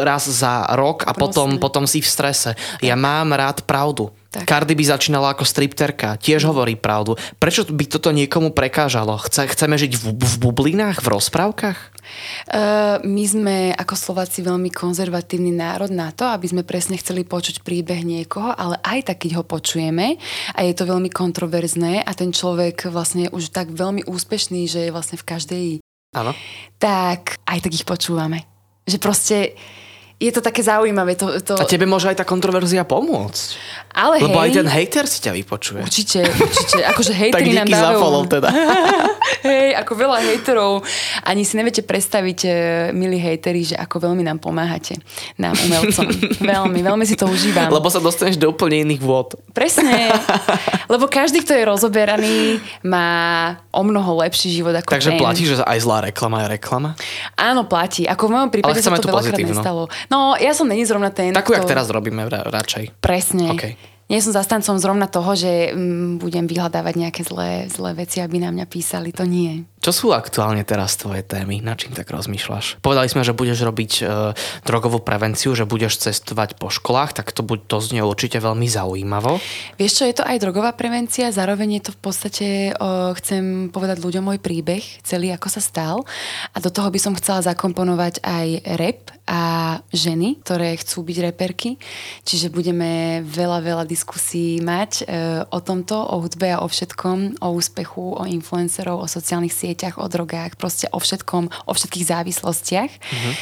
raz 0.06 0.30
za 0.30 0.66
rok 0.78 1.02
a 1.06 1.12
potom, 1.14 1.58
potom 1.58 1.90
si 1.90 1.98
v 1.98 2.06
strese. 2.06 2.54
Ja 2.78 2.94
mám 2.94 3.34
rád 3.34 3.66
pravdu. 3.66 4.14
Tak. 4.32 4.48
Cardi 4.48 4.72
by 4.72 4.84
začínala 4.96 5.36
ako 5.36 5.44
stripterka, 5.44 6.16
tiež 6.16 6.48
hovorí 6.48 6.72
pravdu. 6.72 7.20
Prečo 7.36 7.68
by 7.68 7.84
toto 7.84 8.08
niekomu 8.08 8.56
prekážalo? 8.56 9.20
Chce, 9.20 9.44
chceme 9.52 9.76
žiť 9.76 9.92
v, 9.92 10.04
v 10.16 10.34
bublinách, 10.40 11.04
v 11.04 11.12
rozprávkach? 11.12 11.78
Uh, 12.48 12.96
my 13.04 13.24
sme 13.28 13.56
ako 13.76 13.92
Slováci 13.92 14.40
veľmi 14.40 14.72
konzervatívny 14.72 15.52
národ 15.52 15.92
na 15.92 16.16
to, 16.16 16.24
aby 16.32 16.48
sme 16.48 16.64
presne 16.64 16.96
chceli 16.96 17.28
počuť 17.28 17.60
príbeh 17.60 18.00
niekoho, 18.08 18.56
ale 18.56 18.80
aj 18.80 19.12
tak, 19.12 19.28
keď 19.28 19.38
ho 19.38 19.44
počujeme 19.44 20.16
a 20.56 20.60
je 20.64 20.74
to 20.80 20.88
veľmi 20.88 21.12
kontroverzné 21.12 22.00
a 22.00 22.10
ten 22.16 22.32
človek 22.32 22.88
vlastne 22.88 23.28
je 23.28 23.34
už 23.36 23.52
tak 23.52 23.68
veľmi 23.68 24.08
úspešný, 24.08 24.64
že 24.64 24.88
je 24.88 24.94
vlastne 24.96 25.20
v 25.20 25.28
každej 25.28 25.66
Áno. 26.16 26.32
tak 26.80 27.36
aj 27.44 27.68
tak 27.68 27.72
ich 27.76 27.84
počúvame. 27.84 28.48
Že 28.88 28.96
proste 28.96 29.36
je 30.22 30.30
to 30.30 30.38
také 30.38 30.62
zaujímavé. 30.62 31.18
To, 31.18 31.42
to... 31.42 31.58
A 31.58 31.66
tebe 31.66 31.82
môže 31.82 32.06
aj 32.06 32.22
tá 32.22 32.24
kontroverzia 32.26 32.86
pomôcť. 32.86 33.58
Ale 33.90 34.22
Lebo 34.22 34.38
hej, 34.38 34.44
aj 34.46 34.50
ten 34.62 34.68
hejter 34.70 35.04
si 35.10 35.18
ťa 35.18 35.32
vypočuje. 35.34 35.82
Určite, 35.82 36.22
určite. 36.24 36.80
Akože 36.86 37.12
hejteri 37.12 37.52
nám 37.58 37.68
dávajú... 37.68 37.98
follow 37.98 38.24
teda. 38.30 38.48
Hej, 39.42 39.74
ako 39.74 39.92
veľa 39.98 40.18
hejterov. 40.22 40.86
Ani 41.26 41.42
si 41.42 41.58
neviete 41.58 41.82
predstaviť, 41.82 42.38
e, 42.46 42.50
milí 42.94 43.18
hejteri, 43.18 43.74
že 43.74 43.76
ako 43.76 44.06
veľmi 44.06 44.22
nám 44.22 44.38
pomáhate. 44.38 44.94
Nám, 45.34 45.58
umelcom. 45.66 46.06
veľmi, 46.52 46.78
veľmi 46.78 47.04
si 47.04 47.18
to 47.18 47.26
užívam. 47.26 47.66
Lebo 47.66 47.90
sa 47.90 47.98
dostaneš 47.98 48.38
do 48.38 48.54
úplne 48.54 48.86
iných 48.86 49.02
vôd. 49.02 49.34
Presne. 49.50 50.14
Lebo 50.92 51.10
každý, 51.10 51.42
kto 51.42 51.58
je 51.58 51.64
rozoberaný, 51.66 52.62
má 52.86 53.10
o 53.74 53.82
mnoho 53.82 54.22
lepší 54.22 54.54
život 54.54 54.78
ako 54.78 54.94
Takže 54.94 55.10
ten. 55.10 55.18
platí, 55.18 55.42
že 55.42 55.58
aj 55.58 55.78
zlá 55.82 55.98
reklama 56.06 56.46
je 56.46 56.48
reklama? 56.54 56.90
Áno, 57.34 57.66
platí. 57.66 58.06
Ako 58.06 58.30
v 58.30 58.32
mojom 58.38 58.50
prípade 58.54 58.78
sa 58.78 58.94
to 58.94 59.10
veľakrát 59.10 59.34
pozitívnu. 59.34 59.58
nestalo. 59.58 59.82
No, 60.12 60.36
ja 60.36 60.52
som 60.52 60.68
není 60.68 60.84
zrovna 60.84 61.08
ten, 61.08 61.32
Takú, 61.32 61.56
jak 61.56 61.64
kto- 61.64 61.72
teraz 61.72 61.88
robíme 61.88 62.28
ra- 62.28 62.44
radšej. 62.44 63.00
Presne. 63.00 63.48
OK. 63.48 63.64
Nie 64.12 64.20
som 64.20 64.36
zastancom 64.36 64.76
zrovna 64.76 65.08
toho, 65.08 65.32
že 65.32 65.72
mm, 65.72 66.20
budem 66.20 66.44
vyhľadávať 66.44 66.94
nejaké 67.00 67.22
zlé, 67.24 67.64
zlé 67.72 67.96
veci, 67.96 68.20
aby 68.20 68.36
na 68.44 68.52
mňa 68.52 68.68
písali. 68.68 69.08
To 69.16 69.24
nie. 69.24 69.64
Čo 69.82 69.90
sú 69.90 70.06
aktuálne 70.14 70.62
teraz 70.62 70.94
tvoje 70.94 71.26
témy? 71.26 71.58
Na 71.58 71.74
čím 71.74 71.90
tak 71.90 72.06
rozmýšľaš? 72.06 72.78
Povedali 72.86 73.10
sme, 73.10 73.26
že 73.26 73.34
budeš 73.34 73.66
robiť 73.66 73.92
e, 73.98 74.02
drogovú 74.62 75.02
prevenciu, 75.02 75.58
že 75.58 75.66
budeš 75.66 75.98
cestovať 76.06 76.54
po 76.54 76.70
školách, 76.70 77.18
tak 77.18 77.34
to, 77.34 77.42
to 77.42 77.76
znie 77.82 77.98
určite 77.98 78.38
veľmi 78.38 78.70
zaujímavo. 78.70 79.42
Vieš 79.82 79.92
čo, 79.98 80.04
je 80.06 80.14
to 80.14 80.22
aj 80.22 80.38
drogová 80.38 80.70
prevencia, 80.78 81.34
zároveň 81.34 81.82
je 81.82 81.90
to 81.90 81.92
v 81.98 82.00
podstate, 82.00 82.46
o, 82.78 83.10
chcem 83.18 83.74
povedať 83.74 83.98
ľuďom 83.98 84.22
môj 84.22 84.38
príbeh, 84.38 85.02
celý 85.02 85.34
ako 85.34 85.50
sa 85.50 85.58
stal. 85.58 86.06
A 86.54 86.62
do 86.62 86.70
toho 86.70 86.86
by 86.86 87.02
som 87.02 87.18
chcela 87.18 87.42
zakomponovať 87.42 88.22
aj 88.22 88.46
rap 88.78 89.10
a 89.26 89.42
ženy, 89.94 90.42
ktoré 90.42 90.74
chcú 90.78 91.06
byť 91.06 91.18
reperky. 91.30 91.78
Čiže 92.26 92.50
budeme 92.50 93.22
veľa, 93.22 93.62
veľa 93.62 93.84
diskusí 93.86 94.58
mať 94.62 94.90
e, 95.02 95.04
o 95.46 95.58
tomto, 95.62 95.94
o 95.94 96.22
hudbe 96.22 96.50
a 96.54 96.62
o 96.62 96.70
všetkom, 96.70 97.38
o 97.38 97.48
úspechu, 97.54 98.18
o 98.18 98.22
influencerov, 98.26 99.02
o 99.02 99.10
sociálnych 99.10 99.54
sieťach, 99.54 99.71
o 99.80 100.06
drogách, 100.08 100.56
proste 100.60 100.86
o 100.92 100.98
všetkom, 100.98 101.50
o 101.66 101.72
všetkých 101.72 102.08
závislostiach. 102.08 102.90
Mhm. 102.90 103.32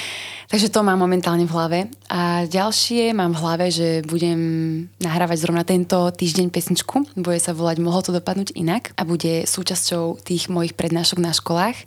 Takže 0.51 0.67
to 0.75 0.83
mám 0.83 0.99
momentálne 0.99 1.47
v 1.47 1.55
hlave. 1.55 1.79
A 2.11 2.43
ďalšie 2.43 3.15
mám 3.15 3.31
v 3.31 3.39
hlave, 3.39 3.67
že 3.71 4.03
budem 4.03 4.41
nahrávať 4.99 5.47
zrovna 5.47 5.63
tento 5.63 6.11
týždeň 6.11 6.51
pesničku. 6.51 7.07
Bude 7.15 7.39
sa 7.39 7.55
volať 7.55 7.79
Mohlo 7.79 8.03
to 8.03 8.11
dopadnúť 8.11 8.59
inak 8.59 8.91
a 8.99 9.07
bude 9.07 9.47
súčasťou 9.47 10.19
tých 10.19 10.51
mojich 10.51 10.75
prednášok 10.75 11.23
na 11.23 11.31
školách. 11.31 11.79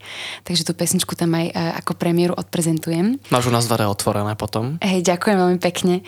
Takže 0.47 0.63
tú 0.63 0.71
pesničku 0.71 1.11
tam 1.11 1.35
aj 1.35 1.51
ako 1.83 1.99
premiéru 1.99 2.39
odprezentujem. 2.39 3.19
Máš 3.27 3.51
u 3.51 3.53
nás 3.53 3.67
dvere 3.67 3.83
otvorené 3.83 4.31
potom. 4.39 4.79
Hej, 4.79 5.11
ďakujem 5.11 5.35
veľmi 5.43 5.59
pekne. 5.59 5.99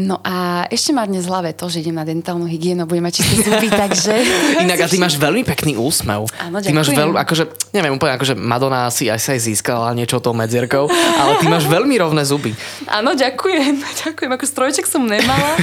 No 0.00 0.16
a 0.24 0.64
ešte 0.72 0.96
má 0.96 1.04
dnes 1.04 1.28
hlave 1.28 1.52
to, 1.52 1.68
že 1.68 1.84
idem 1.84 1.92
na 1.92 2.08
dentálnu 2.08 2.48
hygienu, 2.48 2.88
budem 2.88 3.04
mať 3.04 3.20
čisté 3.20 3.44
zuby, 3.44 3.68
takže... 3.84 4.16
Inak 4.56 4.80
a 4.80 4.88
ty 4.88 4.96
máš 4.96 5.20
veľmi 5.20 5.44
pekný 5.44 5.76
úsmev. 5.76 6.24
Áno, 6.40 6.56
ty 6.64 6.72
máš 6.72 6.88
ďakujem. 6.88 7.00
veľmi, 7.04 7.16
akože, 7.20 7.42
neviem 7.76 7.92
úplne, 7.92 8.16
akože 8.16 8.32
Madonna 8.32 8.88
si 8.88 9.12
aj 9.12 9.20
sa 9.20 9.36
aj 9.36 9.40
získala 9.44 9.92
niečo 9.92 10.16
tou 10.18 10.32
medzierkou, 10.32 10.88
ale 10.88 11.36
ty 11.36 11.46
máš 11.46 11.68
veľmi 11.68 11.92
rovné 12.00 12.24
zuby. 12.24 12.56
Áno, 12.88 13.12
ďakujem. 13.12 13.76
Ďakujem, 14.00 14.32
ako 14.32 14.46
strojček 14.48 14.86
som 14.88 15.04
nemala, 15.04 15.60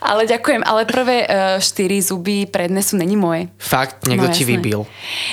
ale 0.00 0.24
ďakujem. 0.24 0.64
Ale 0.64 0.88
prvé 0.88 1.28
uh, 1.28 1.60
štyri 1.60 2.00
zuby 2.00 2.48
predné 2.48 2.80
sú 2.80 2.96
není 2.96 3.12
moje. 3.14 3.52
Fakt, 3.60 4.08
niekto 4.08 4.26
No, 4.26 4.32
ti 4.32 4.42
jasné. 4.42 4.56
vybil. 4.56 4.80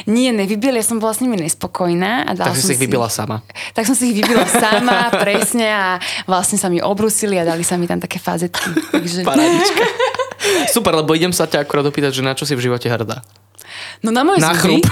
Nie, 0.06 0.36
nevybil, 0.36 0.76
ja 0.76 0.84
som 0.84 1.00
bola 1.00 1.16
s 1.16 1.24
nimi 1.24 1.40
nespokojná. 1.40 2.28
A 2.28 2.36
dala 2.36 2.52
Tak 2.52 2.60
si 2.60 2.68
som 2.68 2.70
si 2.70 2.76
ich 2.76 2.84
vybila 2.84 3.08
sama. 3.08 3.40
Tak 3.72 3.88
som 3.88 3.96
si 3.96 4.12
ich 4.12 4.18
vybila 4.20 4.44
sama, 4.44 5.08
presne 5.24 5.72
a 5.72 5.86
vlastne 6.28 6.60
sa 6.60 6.68
mi 6.68 6.84
obrusili 6.84 7.40
a 7.40 7.48
dali 7.48 7.64
sa 7.64 7.80
mi 7.80 7.88
tam 7.88 7.98
také 7.98 8.20
fazetky. 8.34 8.70
Takže... 8.90 9.22
Parádička. 9.22 9.86
Super, 10.74 10.94
lebo 11.00 11.14
idem 11.16 11.32
sa 11.32 11.46
ťa 11.48 11.64
akurát 11.64 11.86
opýtať, 11.88 12.20
že 12.20 12.26
na 12.26 12.34
čo 12.36 12.44
si 12.44 12.58
v 12.58 12.66
živote 12.66 12.90
hrdá. 12.90 13.22
No 14.04 14.12
na 14.12 14.28
moje 14.28 14.44
Na 14.44 14.52
zuby. 14.52 14.84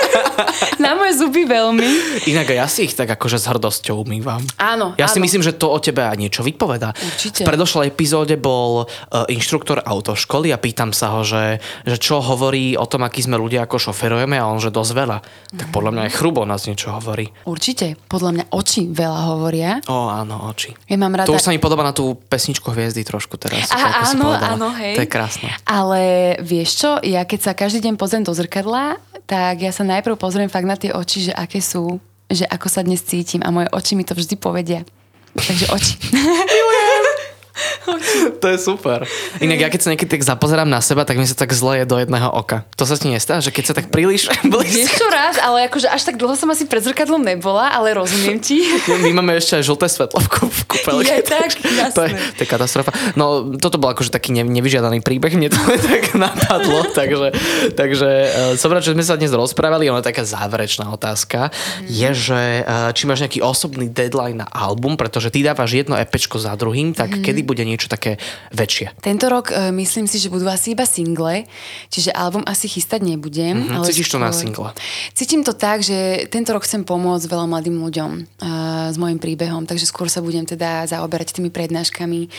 na 0.84 0.96
moje 0.96 1.12
zuby 1.20 1.44
veľmi. 1.44 1.88
Inak 2.28 2.52
ja 2.52 2.66
si 2.66 2.88
ich 2.88 2.94
tak 2.96 3.10
akože 3.12 3.36
s 3.36 3.46
hrdosťou 3.46 4.00
umývam. 4.02 4.40
Áno, 4.56 4.96
Ja 4.96 5.06
si 5.06 5.20
áno. 5.20 5.24
myslím, 5.28 5.42
že 5.44 5.52
to 5.52 5.68
o 5.68 5.78
tebe 5.78 6.00
aj 6.04 6.16
niečo 6.16 6.40
vypoveda. 6.40 6.96
Určite. 6.96 7.44
V 7.44 7.48
predošlej 7.48 7.92
epizóde 7.92 8.40
bol 8.40 8.86
uh, 8.86 9.26
inštruktor 9.28 9.84
autoškoly 9.84 10.50
a 10.50 10.58
pýtam 10.58 10.96
sa 10.96 11.12
ho, 11.16 11.20
že, 11.20 11.60
že 11.84 11.96
čo 12.00 12.24
hovorí 12.24 12.74
o 12.80 12.88
tom, 12.88 13.04
akí 13.04 13.20
sme 13.20 13.36
ľudia, 13.36 13.68
ako 13.68 13.92
šoferujeme 13.92 14.40
a 14.40 14.48
on, 14.48 14.56
že 14.56 14.72
dosť 14.72 14.92
veľa. 14.96 15.18
Tak 15.60 15.68
podľa 15.68 15.90
mňa 15.92 16.02
aj 16.08 16.12
chrubo 16.16 16.42
nás 16.48 16.64
niečo 16.64 16.90
hovorí. 16.96 17.28
Určite. 17.44 18.00
Podľa 18.08 18.30
mňa 18.40 18.44
oči 18.56 18.88
veľa 18.88 19.20
hovoria. 19.36 19.70
Ó, 19.86 20.08
áno, 20.08 20.48
oči. 20.48 20.72
Ja 20.88 20.96
mám 20.96 21.12
rada... 21.12 21.28
To 21.28 21.36
už 21.36 21.44
sa 21.44 21.52
mi 21.52 21.60
podoba 21.60 21.84
na 21.84 21.92
tú 21.92 22.16
pesničku 22.16 22.72
Hviezdy 22.72 23.04
trošku 23.04 23.36
teraz. 23.36 23.68
Aha, 23.68 24.06
si 24.08 24.16
áno, 24.16 24.32
áno, 24.32 24.68
hej. 24.80 24.96
To 24.96 25.02
je 25.04 25.10
krásne. 25.10 25.50
Ale 25.68 26.00
vieš 26.40 26.80
čo, 26.80 26.90
ja 27.04 27.26
keď 27.28 27.40
sa 27.40 27.52
každý 27.52 27.84
deň 27.84 27.94
pozriem 28.00 28.24
do 28.24 28.32
zrkadla, 28.32 28.96
tak 29.28 29.60
ja 29.60 29.68
sa 29.76 29.84
najprv 29.84 30.16
pozriem 30.16 30.48
fakt 30.48 30.64
na 30.64 30.80
tie 30.80 30.96
oči, 30.96 31.28
že 31.28 31.32
aké 31.36 31.60
sú, 31.60 32.00
že 32.32 32.48
ako 32.48 32.72
sa 32.72 32.80
dnes 32.80 33.04
cítim 33.04 33.44
a 33.44 33.52
moje 33.52 33.68
oči 33.76 33.92
mi 33.92 34.08
to 34.08 34.16
vždy 34.16 34.40
povedia. 34.40 34.80
Takže 35.36 35.66
oči. 35.68 35.94
To 38.36 38.46
je 38.46 38.58
super. 38.58 39.04
Inak 39.38 39.58
ja 39.58 39.68
keď 39.68 39.80
sa 39.80 39.88
niekedy 39.90 40.10
tak 40.10 40.22
zapozerám 40.22 40.66
na 40.66 40.78
seba, 40.78 41.02
tak 41.02 41.16
mi 41.16 41.24
sa 41.24 41.34
tak 41.34 41.50
zle 41.50 41.78
je 41.78 41.84
do 41.84 41.96
jedného 41.96 42.28
oka. 42.28 42.64
To 42.74 42.84
sa 42.84 42.94
ti 42.94 43.06
nestá, 43.06 43.38
že 43.38 43.48
keď 43.48 43.64
sa 43.64 43.74
tak 43.74 43.88
príliš 43.88 44.28
blízko... 44.44 44.80
Vieš 44.80 44.92
čo 44.94 45.06
raz, 45.06 45.36
ale 45.36 45.66
akože 45.66 45.86
až 45.86 46.02
tak 46.02 46.16
dlho 46.16 46.34
som 46.34 46.48
asi 46.48 46.64
pred 46.64 46.80
zrkadlom 46.80 47.20
nebola, 47.20 47.68
ale 47.68 47.92
rozumiem 47.92 48.38
ti. 48.38 48.64
My 49.04 49.12
máme 49.12 49.34
ešte 49.34 49.56
aj 49.56 49.64
žlté 49.64 49.86
svetlo 49.88 50.18
v 50.18 50.28
kú- 50.28 50.48
v 50.50 50.62
kúpeľke. 50.66 51.10
Je 51.10 51.22
tak, 51.22 51.48
to, 51.90 52.00
je, 52.02 52.10
to 52.34 52.40
je 52.40 52.48
katastrofa. 52.48 52.90
No, 53.14 53.26
toto 53.54 53.76
bol 53.76 53.90
akože 53.90 54.08
taký 54.08 54.30
ne, 54.30 54.42
nevyžiadaný 54.42 55.00
príbeh, 55.00 55.32
mne 55.32 55.48
to 55.48 55.58
tak 55.84 56.14
napadlo, 56.14 56.84
takže, 56.88 57.28
takže 57.72 58.08
uh, 58.08 58.30
som 58.54 58.68
rád, 58.68 58.82
že 58.82 58.92
sme 58.92 59.02
sa 59.02 59.14
dnes 59.14 59.30
rozprávali, 59.30 59.86
ale 59.86 60.00
taká 60.00 60.22
záverečná 60.22 60.88
otázka 60.88 61.50
Mhm. 61.50 61.86
je, 61.88 62.10
že 62.12 62.40
uh, 62.60 62.90
či 62.90 63.04
máš 63.04 63.20
nejaký 63.20 63.40
osobný 63.40 63.86
deadline 63.86 64.38
na 64.38 64.48
album, 64.48 64.94
pretože 64.94 65.28
ty 65.28 65.40
dávaš 65.40 65.72
jedno 65.74 65.94
EPčko 65.94 66.36
za 66.36 66.52
druhým, 66.52 66.92
tak 66.92 67.10
Mhm. 67.10 67.22
kedy 67.22 67.40
bude 67.50 67.66
niečo 67.66 67.90
také 67.90 68.22
väčšie? 68.54 68.94
Tento 69.02 69.26
rok 69.26 69.50
e, 69.50 69.74
myslím 69.74 70.06
si, 70.06 70.22
že 70.22 70.30
budú 70.30 70.46
asi 70.46 70.78
iba 70.78 70.86
single, 70.86 71.50
čiže 71.90 72.14
album 72.14 72.46
asi 72.46 72.70
chystať 72.70 73.02
nebudem. 73.02 73.66
Mhm, 73.66 73.74
ale 73.74 73.84
cítiš 73.90 74.14
to 74.14 74.22
na 74.22 74.30
single? 74.30 74.70
Cítim 75.10 75.42
to 75.42 75.50
tak, 75.50 75.82
že 75.82 76.30
tento 76.30 76.54
rok 76.54 76.62
chcem 76.62 76.86
pomôcť 76.86 77.26
veľa 77.26 77.50
mladým 77.50 77.82
ľuďom 77.82 78.10
uh, 78.14 78.94
s 78.94 78.96
môjim 78.96 79.18
príbehom, 79.18 79.66
takže 79.66 79.90
skôr 79.90 80.06
sa 80.06 80.22
budem 80.22 80.46
teda 80.46 80.86
zaoberať 80.86 81.34
tými 81.34 81.50
prednáškami 81.50 82.30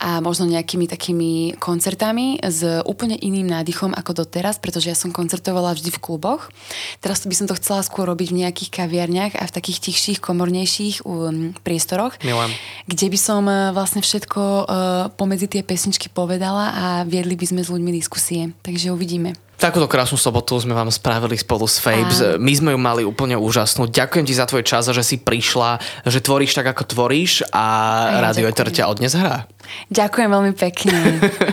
a 0.00 0.20
možno 0.20 0.44
nejakými 0.44 0.84
takými 0.90 1.56
koncertami 1.56 2.42
s 2.42 2.64
úplne 2.84 3.16
iným 3.16 3.48
nádychom 3.48 3.92
ako 3.96 4.24
doteraz, 4.24 4.58
pretože 4.58 4.90
ja 4.90 4.96
som 4.96 5.14
koncertovala 5.14 5.76
vždy 5.76 5.92
v 5.92 6.02
kluboch. 6.02 6.52
Teraz 6.98 7.22
by 7.24 7.34
som 7.36 7.46
to 7.46 7.56
chcela 7.56 7.84
skôr 7.86 8.08
robiť 8.08 8.34
v 8.34 8.40
nejakých 8.44 8.70
kaviarniach 8.82 9.38
a 9.38 9.44
v 9.46 9.54
takých 9.54 9.78
tichších, 9.90 10.18
komornejších 10.18 11.06
um, 11.06 11.52
priestoroch, 11.62 12.16
Milujem. 12.24 12.52
kde 12.90 13.06
by 13.12 13.18
som 13.20 13.42
uh, 13.46 13.70
vlastne 13.76 14.02
všetko 14.02 14.40
uh, 14.64 15.08
pomedzi 15.14 15.46
tie 15.46 15.62
pesničky 15.62 16.10
povedala 16.10 16.64
a 16.72 16.84
viedli 17.06 17.38
by 17.38 17.46
sme 17.46 17.60
s 17.62 17.68
ľuďmi 17.70 17.90
diskusie. 17.94 18.50
Takže 18.66 18.90
uvidíme. 18.90 19.38
Takúto 19.60 19.92
krásnu 19.92 20.16
sobotu 20.16 20.56
sme 20.56 20.72
vám 20.72 20.88
spravili 20.88 21.36
spolu 21.36 21.68
s 21.68 21.76
Fabes. 21.76 22.40
My 22.40 22.52
sme 22.56 22.72
ju 22.72 22.80
mali 22.80 23.04
úplne 23.04 23.36
úžasnú. 23.36 23.92
Ďakujem 23.92 24.24
ti 24.24 24.32
za 24.32 24.48
tvoj 24.48 24.64
čas 24.64 24.88
a 24.88 24.96
že 24.96 25.04
si 25.04 25.20
prišla, 25.20 25.76
že 26.08 26.24
tvoríš 26.24 26.56
tak, 26.56 26.72
ako 26.72 26.88
tvoríš 26.88 27.44
a 27.52 27.64
A 28.08 28.16
ja 28.16 28.20
Radio. 28.24 28.48
Eter 28.48 28.72
ťa 28.72 28.88
odnes 28.88 29.12
hrá. 29.12 29.44
Ďakujem 29.90 30.28
veľmi 30.30 30.52
pekne. 30.54 30.96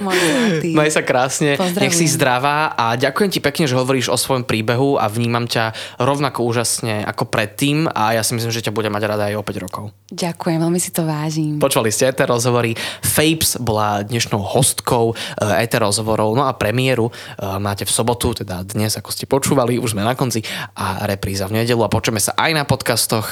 Maj 0.78 0.92
sa 0.94 1.02
krásne, 1.02 1.58
nech 1.58 1.96
si 1.96 2.06
zdravá 2.06 2.74
a 2.74 2.98
ďakujem 2.98 3.30
ti 3.34 3.40
pekne, 3.42 3.66
že 3.66 3.78
hovoríš 3.78 4.14
o 4.14 4.18
svojom 4.18 4.46
príbehu 4.46 4.98
a 5.02 5.10
vnímam 5.10 5.46
ťa 5.50 5.98
rovnako 6.02 6.46
úžasne 6.46 7.04
ako 7.06 7.30
predtým 7.30 7.90
a 7.90 8.18
ja 8.18 8.22
si 8.22 8.38
myslím, 8.38 8.54
že 8.54 8.64
ťa 8.66 8.76
budem 8.76 8.94
mať 8.94 9.04
rada 9.10 9.30
aj 9.30 9.36
o 9.40 9.44
5 9.44 9.66
rokov. 9.66 9.86
Ďakujem, 10.14 10.58
veľmi 10.62 10.80
si 10.80 10.90
to 10.94 11.04
vážim. 11.04 11.60
Počuli 11.60 11.92
ste 11.92 12.14
ETR 12.14 12.32
rozhovory. 12.32 12.78
Fapes 13.04 13.60
bola 13.60 14.06
dnešnou 14.06 14.40
hostkou 14.40 15.18
ETR 15.38 15.84
rozhovorov, 15.84 16.34
no 16.38 16.48
a 16.48 16.56
premiéru 16.56 17.10
e, 17.10 17.14
máte 17.60 17.84
v 17.84 17.92
sobotu, 17.92 18.32
teda 18.38 18.64
dnes, 18.64 18.96
ako 18.96 19.10
ste 19.12 19.28
počúvali, 19.28 19.82
už 19.82 19.98
sme 19.98 20.06
na 20.06 20.16
konci 20.16 20.42
a 20.78 21.06
repríza 21.10 21.50
v 21.50 21.64
nedelu 21.64 21.82
a 21.84 21.92
počujeme 21.92 22.22
sa 22.22 22.34
aj 22.38 22.52
na 22.56 22.64
podcastoch. 22.64 23.28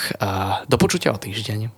Do 0.66 0.78
počutia 0.78 1.14
o 1.14 1.20
týždeň. 1.20 1.72